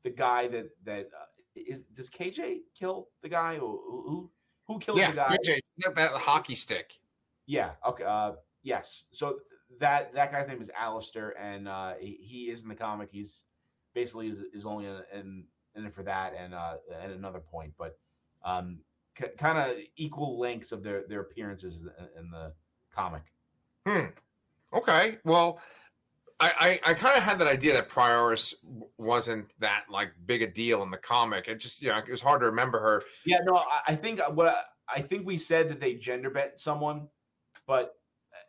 the 0.03 0.09
guy 0.09 0.47
that 0.47 0.69
that 0.85 1.09
uh, 1.13 1.25
is 1.55 1.83
does 1.93 2.09
KJ 2.09 2.59
kill 2.77 3.09
the 3.21 3.29
guy 3.29 3.57
who 3.57 3.81
who 3.87 4.29
who 4.67 4.79
kills 4.79 4.99
yeah, 4.99 5.11
the 5.11 5.15
guy? 5.15 5.37
KJ, 5.45 5.95
that 5.95 6.11
hockey 6.11 6.55
stick. 6.55 6.99
Yeah. 7.45 7.71
Okay. 7.87 8.03
Uh, 8.03 8.33
yes. 8.63 9.05
So 9.11 9.37
that 9.79 10.13
that 10.13 10.31
guy's 10.31 10.47
name 10.47 10.61
is 10.61 10.71
Alistair, 10.77 11.33
and 11.39 11.67
uh, 11.67 11.93
he, 11.99 12.17
he 12.21 12.37
is 12.49 12.63
in 12.63 12.69
the 12.69 12.75
comic. 12.75 13.09
He's 13.11 13.43
basically 13.93 14.27
is, 14.27 14.39
is 14.53 14.65
only 14.65 14.85
in, 14.85 14.97
in, 15.13 15.43
in, 15.75 15.85
it 15.85 15.93
for 15.93 16.03
that 16.03 16.33
and 16.37 16.53
uh, 16.53 16.75
at 17.01 17.09
another 17.09 17.39
point, 17.39 17.73
but 17.77 17.97
um, 18.43 18.79
c- 19.17 19.27
kind 19.37 19.57
of 19.57 19.77
equal 19.95 20.39
lengths 20.39 20.71
of 20.71 20.83
their 20.83 21.03
their 21.07 21.21
appearances 21.21 21.81
in, 21.81 22.23
in 22.23 22.29
the 22.29 22.53
comic. 22.93 23.23
Hmm. 23.87 24.07
Okay. 24.73 25.17
Well, 25.23 25.59
I 26.39 26.79
I, 26.85 26.91
I 26.91 26.93
kind 26.93 27.17
of 27.17 27.23
had 27.23 27.39
that 27.39 27.47
idea 27.47 27.73
that 27.73 27.89
Prioress 27.89 28.53
wasn't 28.97 29.47
that 29.59 29.85
like 29.89 30.11
big 30.25 30.41
a 30.41 30.47
deal 30.47 30.83
in 30.83 30.91
the 30.91 30.97
comic. 30.97 31.47
It 31.47 31.59
just 31.59 31.81
you 31.81 31.89
know 31.89 31.97
it 31.97 32.09
was 32.09 32.21
hard 32.21 32.41
to 32.41 32.47
remember 32.47 32.79
her. 32.79 33.03
Yeah. 33.25 33.39
No, 33.43 33.61
I, 33.87 33.95
think 33.95 34.21
what 34.33 34.47
I, 34.47 34.63
I 34.87 35.01
think 35.01 35.25
we 35.25 35.37
said 35.37 35.69
that 35.69 35.79
they 35.79 35.93
gender 35.93 36.29
bent 36.29 36.59
someone, 36.59 37.07
but 37.67 37.93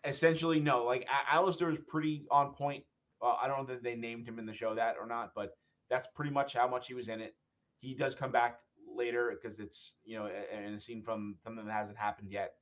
essentially 0.04 0.60
no. 0.60 0.84
Like 0.84 1.06
Alistair 1.30 1.70
is 1.70 1.78
pretty 1.88 2.26
on 2.30 2.54
point 2.54 2.84
uh, 3.22 3.34
I 3.40 3.48
don't 3.48 3.58
know 3.58 3.74
that 3.74 3.82
they 3.82 3.94
named 3.94 4.26
him 4.26 4.38
in 4.38 4.46
the 4.46 4.54
show 4.54 4.74
that 4.74 4.96
or 5.00 5.06
not, 5.06 5.32
but 5.34 5.56
that's 5.88 6.06
pretty 6.14 6.30
much 6.30 6.52
how 6.54 6.68
much 6.68 6.86
he 6.86 6.94
was 6.94 7.08
in 7.08 7.20
it. 7.20 7.34
he 7.80 7.94
does 7.94 8.14
come 8.14 8.32
back 8.32 8.58
later 8.94 9.32
because 9.34 9.58
it's 9.58 9.94
you 10.04 10.18
know 10.18 10.26
in 10.26 10.74
a 10.74 10.80
scene 10.80 11.02
from 11.02 11.36
something 11.44 11.64
that 11.64 11.72
hasn't 11.72 11.98
happened 11.98 12.30
yet. 12.30 12.54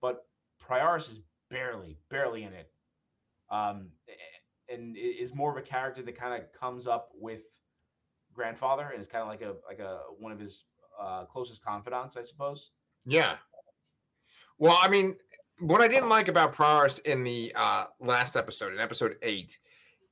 But 0.00 0.24
Prioris 0.62 1.10
is 1.10 1.20
barely, 1.50 1.98
barely 2.10 2.44
in 2.44 2.52
it, 2.52 2.70
um, 3.50 3.88
and 4.68 4.96
is 4.96 5.34
more 5.34 5.50
of 5.50 5.56
a 5.56 5.62
character 5.62 6.02
that 6.02 6.18
kind 6.18 6.40
of 6.40 6.52
comes 6.58 6.86
up 6.86 7.10
with 7.14 7.40
grandfather 8.32 8.90
and 8.92 9.00
is 9.00 9.06
kind 9.06 9.22
of 9.22 9.28
like 9.28 9.42
a 9.42 9.54
like 9.66 9.78
a 9.78 10.00
one 10.18 10.32
of 10.32 10.38
his 10.38 10.64
uh, 11.00 11.24
closest 11.24 11.62
confidants, 11.62 12.16
I 12.16 12.22
suppose. 12.22 12.70
Yeah. 13.04 13.36
Well, 14.58 14.78
I 14.80 14.88
mean, 14.88 15.16
what 15.60 15.80
I 15.80 15.88
didn't 15.88 16.08
like 16.08 16.28
about 16.28 16.54
Prioress 16.54 17.00
in 17.00 17.24
the 17.24 17.52
uh, 17.54 17.84
last 18.00 18.36
episode, 18.36 18.72
in 18.72 18.80
episode 18.80 19.16
eight, 19.22 19.58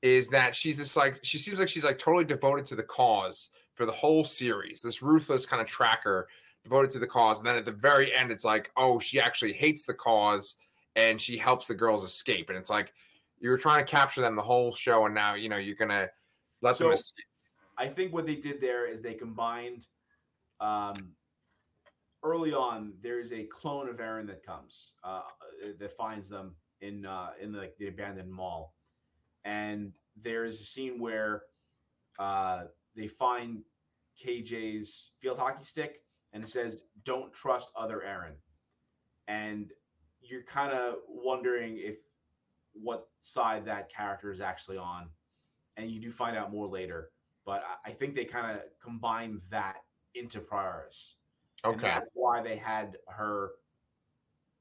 is 0.02 0.28
that 0.28 0.54
she's 0.54 0.78
this 0.78 0.96
like 0.96 1.20
she 1.22 1.38
seems 1.38 1.58
like 1.58 1.68
she's 1.68 1.84
like 1.84 1.98
totally 1.98 2.24
devoted 2.24 2.66
to 2.66 2.76
the 2.76 2.82
cause 2.82 3.50
for 3.74 3.86
the 3.86 3.92
whole 3.92 4.24
series. 4.24 4.82
This 4.82 5.02
ruthless 5.02 5.46
kind 5.46 5.60
of 5.60 5.68
tracker 5.68 6.28
devoted 6.64 6.90
to 6.92 6.98
the 6.98 7.06
cause, 7.06 7.38
and 7.38 7.46
then 7.46 7.56
at 7.56 7.64
the 7.64 7.72
very 7.72 8.14
end, 8.14 8.30
it's 8.30 8.44
like, 8.44 8.70
oh, 8.76 8.98
she 8.98 9.20
actually 9.20 9.52
hates 9.52 9.84
the 9.84 9.94
cause 9.94 10.56
and 10.96 11.20
she 11.20 11.36
helps 11.36 11.66
the 11.66 11.74
girls 11.74 12.04
escape. 12.04 12.48
And 12.48 12.58
it's 12.58 12.70
like 12.70 12.92
you 13.40 13.50
were 13.50 13.58
trying 13.58 13.84
to 13.84 13.90
capture 13.90 14.20
them 14.20 14.36
the 14.36 14.42
whole 14.42 14.72
show, 14.72 15.06
and 15.06 15.14
now 15.14 15.34
you 15.34 15.48
know 15.48 15.56
you're 15.56 15.76
gonna 15.76 16.08
let 16.62 16.76
so, 16.76 16.84
them 16.84 16.92
escape. 16.92 17.24
I 17.78 17.88
think 17.88 18.12
what 18.12 18.26
they 18.26 18.36
did 18.36 18.60
there 18.60 18.86
is 18.86 19.02
they 19.02 19.14
combined 19.14 19.86
um, 20.60 20.94
early 22.22 22.52
on, 22.52 22.92
there's 23.02 23.32
a 23.32 23.44
clone 23.44 23.88
of 23.88 24.00
Erin 24.00 24.26
that 24.26 24.44
comes 24.44 24.92
uh, 25.04 25.22
that 25.78 25.96
finds 25.96 26.28
them 26.28 26.54
in 26.80 27.06
uh, 27.06 27.30
in 27.40 27.52
the, 27.52 27.58
like 27.58 27.76
the 27.78 27.88
abandoned 27.88 28.30
mall, 28.30 28.74
and 29.44 29.92
there 30.22 30.44
is 30.44 30.60
a 30.60 30.64
scene 30.64 30.98
where 30.98 31.42
uh, 32.18 32.64
they 32.94 33.08
find 33.08 33.62
KJ's 34.22 35.10
field 35.20 35.38
hockey 35.38 35.64
stick, 35.64 36.02
and 36.32 36.42
it 36.42 36.48
says 36.50 36.82
"Don't 37.04 37.32
trust 37.32 37.70
other 37.76 38.02
Erin," 38.02 38.34
and 39.28 39.70
you're 40.20 40.42
kind 40.42 40.72
of 40.72 40.96
wondering 41.08 41.78
if 41.78 41.96
what 42.82 43.08
side 43.22 43.64
that 43.66 43.90
character 43.90 44.32
is 44.32 44.40
actually 44.40 44.78
on, 44.78 45.08
and 45.76 45.90
you 45.90 46.00
do 46.00 46.10
find 46.10 46.36
out 46.36 46.52
more 46.52 46.66
later. 46.66 47.10
But 47.44 47.62
I 47.84 47.90
think 47.90 48.14
they 48.14 48.24
kind 48.24 48.50
of 48.50 48.62
combine 48.82 49.40
that 49.50 49.76
into 50.14 50.40
Prioress. 50.40 51.14
Okay. 51.64 51.86
that's 51.86 52.10
why 52.14 52.42
they 52.42 52.56
had 52.56 52.96
her 53.08 53.52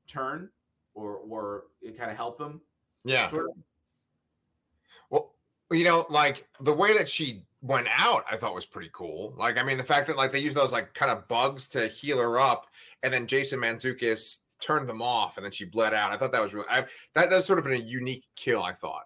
turn 0.07 0.49
or 0.93 1.17
or 1.17 1.63
it 1.81 1.97
kind 1.97 2.09
of 2.09 2.17
helped 2.17 2.39
them. 2.39 2.61
Yeah. 3.03 3.29
Sort 3.29 3.49
of. 3.49 3.55
Well, 5.09 5.33
you 5.71 5.83
know, 5.83 6.05
like 6.09 6.47
the 6.59 6.73
way 6.73 6.97
that 6.97 7.09
she 7.09 7.43
went 7.61 7.87
out, 7.95 8.25
I 8.31 8.37
thought 8.37 8.55
was 8.55 8.65
pretty 8.65 8.89
cool. 8.93 9.33
Like, 9.37 9.57
I 9.57 9.63
mean, 9.63 9.77
the 9.77 9.83
fact 9.83 10.07
that 10.07 10.17
like 10.17 10.31
they 10.31 10.39
use 10.39 10.53
those 10.55 10.71
like 10.73 10.93
kind 10.93 11.11
of 11.11 11.27
bugs 11.27 11.67
to 11.69 11.87
heal 11.87 12.19
her 12.19 12.39
up, 12.39 12.67
and 13.03 13.13
then 13.13 13.27
Jason 13.27 13.59
Mantzoukas 13.59 14.39
turned 14.65 14.89
them 14.89 15.01
off, 15.01 15.37
and 15.37 15.45
then 15.45 15.51
she 15.51 15.65
bled 15.65 15.93
out. 15.93 16.11
I 16.11 16.17
thought 16.17 16.31
that 16.31 16.41
was 16.41 16.53
really 16.53 16.67
I, 16.69 16.85
that 17.13 17.29
that's 17.29 17.45
sort 17.45 17.59
of 17.59 17.67
a 17.67 17.79
unique 17.79 18.25
kill. 18.35 18.63
I 18.63 18.73
thought. 18.73 19.03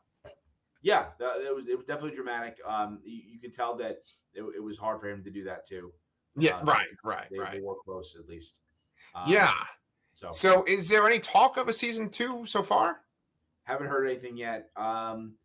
Yeah, 0.82 1.08
it 1.20 1.56
was 1.56 1.68
it 1.68 1.78
was 1.78 1.86
definitely 1.86 2.16
dramatic. 2.16 2.58
Um, 2.66 3.00
you, 3.04 3.22
you 3.34 3.40
can 3.40 3.52
tell 3.52 3.76
that 3.78 3.98
it, 4.34 4.44
it 4.56 4.64
was 4.64 4.78
hard 4.78 5.02
for 5.02 5.10
him 5.10 5.24
to 5.24 5.30
do 5.32 5.44
that 5.44 5.68
too. 5.68 5.92
Yeah, 6.38 6.58
uh, 6.58 6.64
right, 6.64 6.88
right, 7.04 7.28
they, 7.30 7.40
right. 7.40 7.54
They 7.54 7.62
work 7.62 7.80
close 7.84 8.16
at 8.18 8.28
least. 8.28 8.60
Um, 9.16 9.24
yeah. 9.32 9.52
So, 10.14 10.30
so 10.32 10.64
is 10.66 10.90
there 10.90 11.08
any 11.08 11.20
talk 11.20 11.58
of 11.58 11.68
a 11.68 11.74
season 11.74 12.10
two 12.10 12.46
so 12.46 12.62
far? 12.62 13.02
Haven't 13.64 13.88
heard 13.88 14.08
anything 14.08 14.38
yet. 14.38 14.70
Um, 14.76 15.36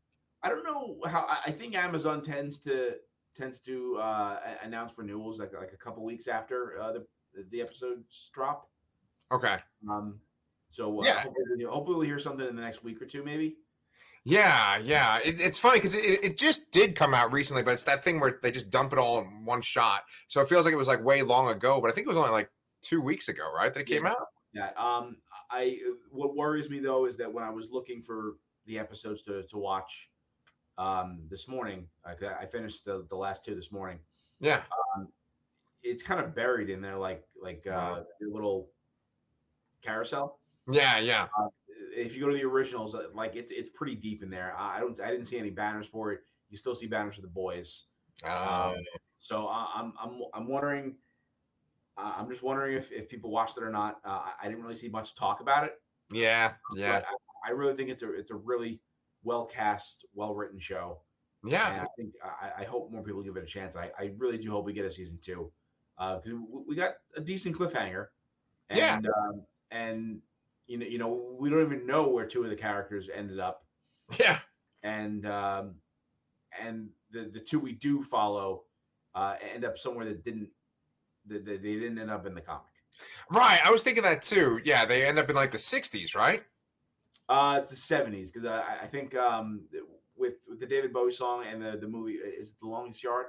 I 0.42 0.48
don't 0.48 0.64
know 0.64 0.98
how. 1.06 1.26
I 1.44 1.50
think 1.50 1.74
Amazon 1.74 2.22
tends 2.22 2.60
to 2.60 2.92
tends 3.34 3.60
to 3.60 3.96
uh, 4.00 4.38
announce 4.62 4.92
renewals 4.96 5.38
like 5.38 5.52
like 5.52 5.72
a 5.72 5.76
couple 5.76 6.04
weeks 6.04 6.28
after 6.28 6.80
uh, 6.80 6.92
the 6.92 7.06
the 7.50 7.60
episodes 7.60 8.30
drop. 8.32 8.68
Okay. 9.32 9.56
Um. 9.90 10.20
So 10.70 11.00
uh, 11.00 11.04
yeah. 11.04 11.22
hopefully, 11.22 11.64
hopefully 11.68 11.96
we'll 11.96 12.06
hear 12.06 12.18
something 12.18 12.46
in 12.46 12.56
the 12.56 12.62
next 12.62 12.82
week 12.82 13.00
or 13.00 13.06
two, 13.06 13.22
maybe. 13.22 13.56
Yeah, 14.24 14.78
yeah. 14.78 15.18
It, 15.22 15.40
it's 15.40 15.58
funny 15.58 15.78
because 15.78 15.94
it, 15.94 16.24
it 16.24 16.38
just 16.38 16.70
did 16.72 16.96
come 16.96 17.12
out 17.14 17.32
recently, 17.32 17.62
but 17.62 17.72
it's 17.72 17.84
that 17.84 18.02
thing 18.02 18.20
where 18.20 18.38
they 18.42 18.50
just 18.50 18.70
dump 18.70 18.92
it 18.92 18.98
all 18.98 19.20
in 19.20 19.44
one 19.44 19.60
shot. 19.60 20.02
So 20.28 20.40
it 20.40 20.48
feels 20.48 20.64
like 20.64 20.72
it 20.72 20.78
was 20.78 20.88
like 20.88 21.04
way 21.04 21.22
long 21.22 21.50
ago, 21.50 21.80
but 21.80 21.90
I 21.90 21.94
think 21.94 22.06
it 22.06 22.08
was 22.08 22.16
only 22.16 22.30
like 22.30 22.48
two 22.82 23.00
weeks 23.00 23.28
ago, 23.28 23.44
right? 23.54 23.72
That 23.72 23.80
it 23.80 23.86
came 23.86 24.06
out. 24.06 24.26
Yeah. 24.52 24.70
Um. 24.78 25.16
I 25.50 25.78
what 26.10 26.34
worries 26.34 26.70
me 26.70 26.80
though 26.80 27.06
is 27.06 27.16
that 27.18 27.32
when 27.32 27.44
I 27.44 27.50
was 27.50 27.70
looking 27.70 28.02
for 28.02 28.36
the 28.66 28.78
episodes 28.78 29.22
to 29.22 29.42
to 29.44 29.58
watch, 29.58 30.08
um, 30.78 31.20
this 31.30 31.46
morning, 31.48 31.86
I, 32.04 32.12
I 32.40 32.46
finished 32.46 32.84
the 32.84 33.06
the 33.08 33.16
last 33.16 33.44
two 33.44 33.54
this 33.54 33.70
morning. 33.70 33.98
Yeah. 34.40 34.62
Um, 34.96 35.08
it's 35.82 36.02
kind 36.02 36.20
of 36.20 36.34
buried 36.34 36.70
in 36.70 36.80
there, 36.80 36.96
like 36.96 37.24
like 37.40 37.66
uh, 37.66 38.00
your 38.20 38.30
little 38.32 38.70
carousel. 39.84 40.38
Yeah, 40.70 40.98
yeah. 40.98 41.28
Uh, 41.38 41.48
if 41.96 42.14
you 42.14 42.22
go 42.22 42.28
to 42.28 42.34
the 42.34 42.44
originals, 42.44 42.94
uh, 42.94 43.04
like 43.14 43.36
it's 43.36 43.52
it's 43.52 43.70
pretty 43.74 43.94
deep 43.94 44.22
in 44.22 44.30
there. 44.30 44.54
I 44.56 44.80
don't 44.80 44.98
I 45.00 45.10
didn't 45.10 45.26
see 45.26 45.38
any 45.38 45.50
banners 45.50 45.86
for 45.86 46.12
it. 46.12 46.20
You 46.50 46.58
still 46.58 46.74
see 46.74 46.86
banners 46.86 47.16
for 47.16 47.22
the 47.22 47.28
boys. 47.28 47.84
Um, 48.24 48.76
so 49.18 49.46
uh, 49.46 49.66
I'm 49.74 49.92
I'm 50.00 50.20
I'm 50.32 50.48
wondering. 50.48 50.96
Uh, 51.96 52.12
I'm 52.16 52.28
just 52.28 52.42
wondering 52.42 52.76
if, 52.76 52.90
if 52.90 53.08
people 53.08 53.30
watched 53.30 53.56
it 53.56 53.62
or 53.62 53.70
not. 53.70 54.00
Uh, 54.04 54.22
I 54.42 54.48
didn't 54.48 54.62
really 54.62 54.74
see 54.74 54.88
much 54.88 55.14
talk 55.14 55.40
about 55.40 55.62
it. 55.62 55.80
Yeah, 56.10 56.54
yeah. 56.74 57.02
I, 57.44 57.50
I, 57.50 57.52
really 57.52 57.76
think 57.76 57.88
it's 57.88 58.02
a 58.02 58.12
it's 58.12 58.32
a 58.32 58.34
really 58.34 58.80
well 59.22 59.46
cast, 59.46 60.04
well 60.12 60.34
written 60.34 60.58
show. 60.58 60.98
Yeah, 61.44 61.72
and 61.72 61.80
I 61.82 61.86
think 61.96 62.14
I, 62.24 62.62
I, 62.62 62.64
hope 62.64 62.90
more 62.90 63.02
people 63.02 63.22
give 63.22 63.36
it 63.36 63.44
a 63.44 63.46
chance. 63.46 63.76
I, 63.76 63.92
I 63.98 64.12
really 64.16 64.38
do 64.38 64.50
hope 64.50 64.64
we 64.64 64.72
get 64.72 64.84
a 64.84 64.90
season 64.90 65.18
two 65.22 65.52
because 65.96 66.32
uh, 66.32 66.36
we, 66.36 66.62
we 66.68 66.74
got 66.74 66.94
a 67.16 67.20
decent 67.20 67.56
cliffhanger. 67.56 68.06
And, 68.70 68.78
yeah, 68.78 68.96
um, 68.96 69.42
and 69.74 70.20
you 70.66 70.78
know, 70.78 70.86
you 70.86 70.98
know, 70.98 71.36
we 71.38 71.50
don't 71.50 71.62
even 71.62 71.86
know 71.86 72.08
where 72.08 72.24
two 72.24 72.44
of 72.44 72.50
the 72.50 72.56
characters 72.56 73.08
ended 73.14 73.38
up. 73.38 73.64
Yeah, 74.18 74.38
and 74.82 75.26
um, 75.26 75.74
and 76.62 76.88
the 77.10 77.30
the 77.32 77.40
two 77.40 77.58
we 77.58 77.72
do 77.72 78.02
follow 78.02 78.62
uh, 79.14 79.34
end 79.54 79.64
up 79.64 79.78
somewhere 79.78 80.04
that 80.06 80.24
didn't 80.24 80.48
that 81.26 81.44
they, 81.44 81.56
they 81.56 81.74
didn't 81.74 81.98
end 81.98 82.10
up 82.10 82.26
in 82.26 82.34
the 82.34 82.40
comic. 82.40 82.62
Right, 83.30 83.60
I 83.64 83.70
was 83.70 83.82
thinking 83.82 84.02
that 84.04 84.22
too. 84.22 84.60
Yeah, 84.64 84.84
they 84.84 85.06
end 85.06 85.18
up 85.18 85.28
in 85.28 85.36
like 85.36 85.50
the 85.50 85.58
'60s, 85.58 86.14
right? 86.14 86.42
Uh, 87.28 87.60
it's 87.62 87.70
the 87.70 87.94
'70s 87.94 88.32
because 88.32 88.46
I, 88.46 88.80
I 88.82 88.86
think 88.86 89.14
um, 89.16 89.62
with 90.16 90.34
with 90.48 90.60
the 90.60 90.66
David 90.66 90.92
Bowie 90.92 91.12
song 91.12 91.44
and 91.50 91.60
the 91.60 91.78
the 91.80 91.88
movie 91.88 92.12
is 92.12 92.54
the 92.60 92.68
Longest 92.68 93.02
Yard. 93.02 93.26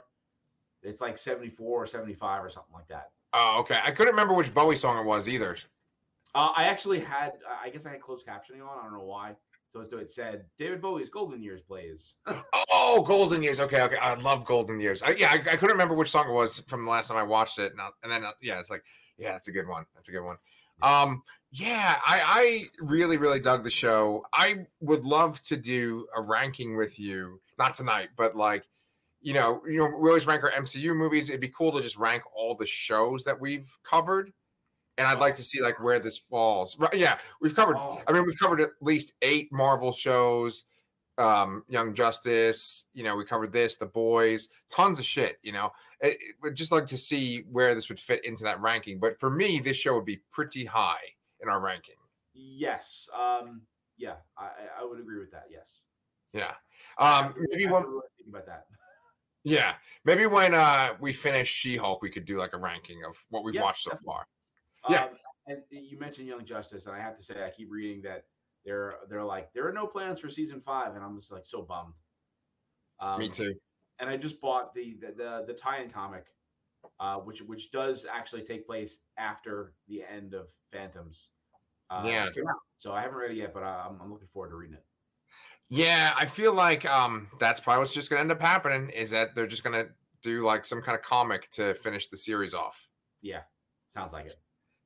It's 0.83 1.01
like 1.01 1.17
'74 1.17 1.83
or 1.83 1.87
'75 1.87 2.43
or 2.43 2.49
something 2.49 2.73
like 2.73 2.87
that. 2.89 3.11
Oh, 3.33 3.59
okay. 3.59 3.79
I 3.83 3.91
couldn't 3.91 4.13
remember 4.13 4.33
which 4.33 4.53
Bowie 4.53 4.75
song 4.77 4.97
it 4.97 5.05
was 5.05 5.27
either. 5.27 5.57
Uh, 6.35 6.51
I 6.53 6.65
actually 6.65 6.99
had, 6.99 7.31
I 7.63 7.69
guess 7.69 7.85
I 7.85 7.91
had 7.91 8.01
closed 8.01 8.27
captioning 8.27 8.61
on. 8.61 8.77
I 8.77 8.83
don't 8.83 8.93
know 8.93 9.05
why. 9.05 9.35
So, 9.71 9.85
so 9.89 9.97
it 9.97 10.11
said 10.11 10.43
David 10.59 10.81
Bowie's 10.81 11.09
Golden 11.09 11.41
Years 11.41 11.61
plays. 11.61 12.15
oh, 12.73 13.01
Golden 13.07 13.41
Years. 13.41 13.61
Okay, 13.61 13.81
okay. 13.81 13.95
I 13.95 14.15
love 14.15 14.43
Golden 14.43 14.77
Years. 14.77 15.01
I, 15.01 15.11
yeah, 15.11 15.29
I, 15.31 15.35
I, 15.35 15.55
couldn't 15.55 15.71
remember 15.71 15.95
which 15.95 16.11
song 16.11 16.29
it 16.29 16.33
was 16.33 16.59
from 16.59 16.83
the 16.83 16.91
last 16.91 17.07
time 17.07 17.17
I 17.17 17.23
watched 17.23 17.57
it. 17.57 17.71
And, 17.71 17.81
and 18.03 18.11
then, 18.11 18.25
uh, 18.25 18.31
yeah, 18.41 18.59
it's 18.59 18.69
like, 18.69 18.83
yeah, 19.17 19.31
that's 19.31 19.47
a 19.47 19.53
good 19.53 19.65
one. 19.65 19.85
That's 19.95 20.09
a 20.09 20.11
good 20.11 20.25
one. 20.25 20.35
Um, 20.81 21.23
yeah, 21.51 21.99
I, 22.05 22.21
I 22.25 22.83
really, 22.83 23.15
really 23.15 23.39
dug 23.39 23.63
the 23.63 23.71
show. 23.71 24.25
I 24.33 24.65
would 24.81 25.05
love 25.05 25.41
to 25.43 25.55
do 25.55 26.05
a 26.13 26.21
ranking 26.21 26.75
with 26.75 26.99
you, 26.99 27.39
not 27.57 27.75
tonight, 27.75 28.09
but 28.17 28.35
like, 28.35 28.67
you 29.21 29.33
know, 29.33 29.61
you 29.65 29.77
know, 29.77 29.85
we 29.85 30.09
always 30.09 30.27
rank 30.27 30.43
our 30.43 30.51
MCU 30.51 30.93
movies. 30.93 31.29
It'd 31.29 31.39
be 31.39 31.47
cool 31.47 31.71
to 31.71 31.81
just 31.81 31.95
rank 31.95 32.23
all 32.35 32.55
the 32.55 32.67
shows 32.67 33.23
that 33.23 33.39
we've 33.39 33.69
covered 33.83 34.33
and 34.97 35.07
I'd 35.07 35.19
like 35.19 35.35
to 35.35 35.43
see 35.43 35.61
like 35.61 35.81
where 35.81 35.99
this 35.99 36.17
falls. 36.17 36.77
Right? 36.77 36.93
Yeah, 36.93 37.17
we've 37.41 37.55
covered. 37.55 37.77
Oh. 37.77 38.01
I 38.07 38.11
mean, 38.11 38.25
we've 38.25 38.39
covered 38.39 38.61
at 38.61 38.71
least 38.81 39.13
eight 39.21 39.49
Marvel 39.51 39.91
shows. 39.91 40.65
Um, 41.17 41.63
Young 41.69 41.93
Justice. 41.93 42.85
You 42.93 43.03
know, 43.03 43.15
we 43.15 43.23
covered 43.25 43.53
this, 43.53 43.77
The 43.77 43.85
Boys, 43.85 44.49
tons 44.69 44.99
of 44.99 45.05
shit. 45.05 45.37
You 45.43 45.53
know, 45.53 45.71
it, 46.01 46.17
it, 46.43 46.53
just 46.55 46.71
like 46.71 46.85
to 46.87 46.97
see 46.97 47.45
where 47.51 47.73
this 47.73 47.87
would 47.89 47.99
fit 47.99 48.25
into 48.25 48.43
that 48.43 48.59
ranking. 48.59 48.99
But 48.99 49.19
for 49.19 49.29
me, 49.29 49.59
this 49.59 49.77
show 49.77 49.95
would 49.95 50.05
be 50.05 50.21
pretty 50.31 50.65
high 50.65 50.97
in 51.41 51.49
our 51.49 51.61
ranking. 51.61 51.95
Yes. 52.33 53.07
Um. 53.17 53.61
Yeah, 53.97 54.15
I, 54.37 54.49
I 54.81 54.85
would 54.85 54.99
agree 54.99 55.19
with 55.19 55.31
that. 55.31 55.45
Yes. 55.49 55.83
Yeah. 56.33 56.53
Um. 56.97 57.33
Maybe 57.49 57.67
one. 57.67 57.83
Think 58.17 58.29
about 58.29 58.45
that. 58.47 58.65
Yeah, 59.45 59.75
maybe 60.05 60.25
when 60.25 60.55
uh 60.55 60.95
we 60.99 61.13
finish 61.13 61.47
She-Hulk, 61.47 62.01
we 62.01 62.09
could 62.09 62.25
do 62.25 62.39
like 62.39 62.53
a 62.53 62.57
ranking 62.57 63.03
of 63.07 63.15
what 63.29 63.43
we've 63.43 63.53
yeah, 63.53 63.61
watched 63.61 63.83
so 63.83 63.91
definitely. 63.91 64.05
far. 64.07 64.27
Yeah. 64.89 65.03
Um, 65.03 65.09
and 65.47 65.61
you 65.69 65.99
mentioned 65.99 66.27
Young 66.27 66.43
Justice, 66.45 66.85
and 66.85 66.95
I 66.95 66.99
have 66.99 67.15
to 67.17 67.23
say, 67.23 67.35
I 67.45 67.49
keep 67.49 67.71
reading 67.71 68.01
that 68.03 68.25
they're 68.65 68.95
they're 69.09 69.23
like 69.23 69.53
there 69.53 69.67
are 69.67 69.73
no 69.73 69.85
plans 69.85 70.19
for 70.19 70.29
season 70.29 70.61
five, 70.65 70.95
and 70.95 71.03
I'm 71.03 71.17
just 71.19 71.31
like 71.31 71.45
so 71.45 71.61
bummed. 71.61 71.93
Um, 72.99 73.19
Me 73.19 73.29
too. 73.29 73.53
And 73.99 74.09
I 74.09 74.17
just 74.17 74.41
bought 74.41 74.73
the 74.73 74.97
the 74.99 75.13
the, 75.15 75.43
the 75.47 75.53
tie-in 75.53 75.89
comic, 75.91 76.27
uh, 76.99 77.17
which 77.17 77.41
which 77.41 77.71
does 77.71 78.05
actually 78.11 78.43
take 78.43 78.65
place 78.65 78.99
after 79.17 79.73
the 79.87 80.03
end 80.03 80.33
of 80.33 80.47
Phantoms. 80.71 81.29
Uh, 81.89 82.03
yeah. 82.05 82.27
So 82.77 82.93
I 82.93 83.01
haven't 83.01 83.17
read 83.17 83.31
it 83.31 83.37
yet, 83.37 83.53
but 83.53 83.61
I'm, 83.63 83.99
I'm 84.01 84.11
looking 84.11 84.27
forward 84.33 84.49
to 84.49 84.55
reading 84.55 84.75
it. 84.75 84.83
Yeah, 85.69 86.13
I 86.15 86.25
feel 86.25 86.53
like 86.53 86.85
um, 86.85 87.27
that's 87.39 87.59
probably 87.59 87.79
what's 87.79 87.93
just 87.93 88.09
going 88.09 88.17
to 88.17 88.21
end 88.21 88.31
up 88.31 88.41
happening 88.41 88.89
is 88.89 89.11
that 89.11 89.33
they're 89.33 89.47
just 89.47 89.63
going 89.63 89.85
to 89.85 89.91
do 90.21 90.43
like 90.43 90.65
some 90.65 90.81
kind 90.81 90.97
of 90.97 91.03
comic 91.03 91.49
to 91.51 91.73
finish 91.75 92.07
the 92.07 92.17
series 92.17 92.53
off. 92.53 92.87
Yeah, 93.21 93.41
sounds 93.93 94.13
like 94.13 94.25
it. 94.25 94.37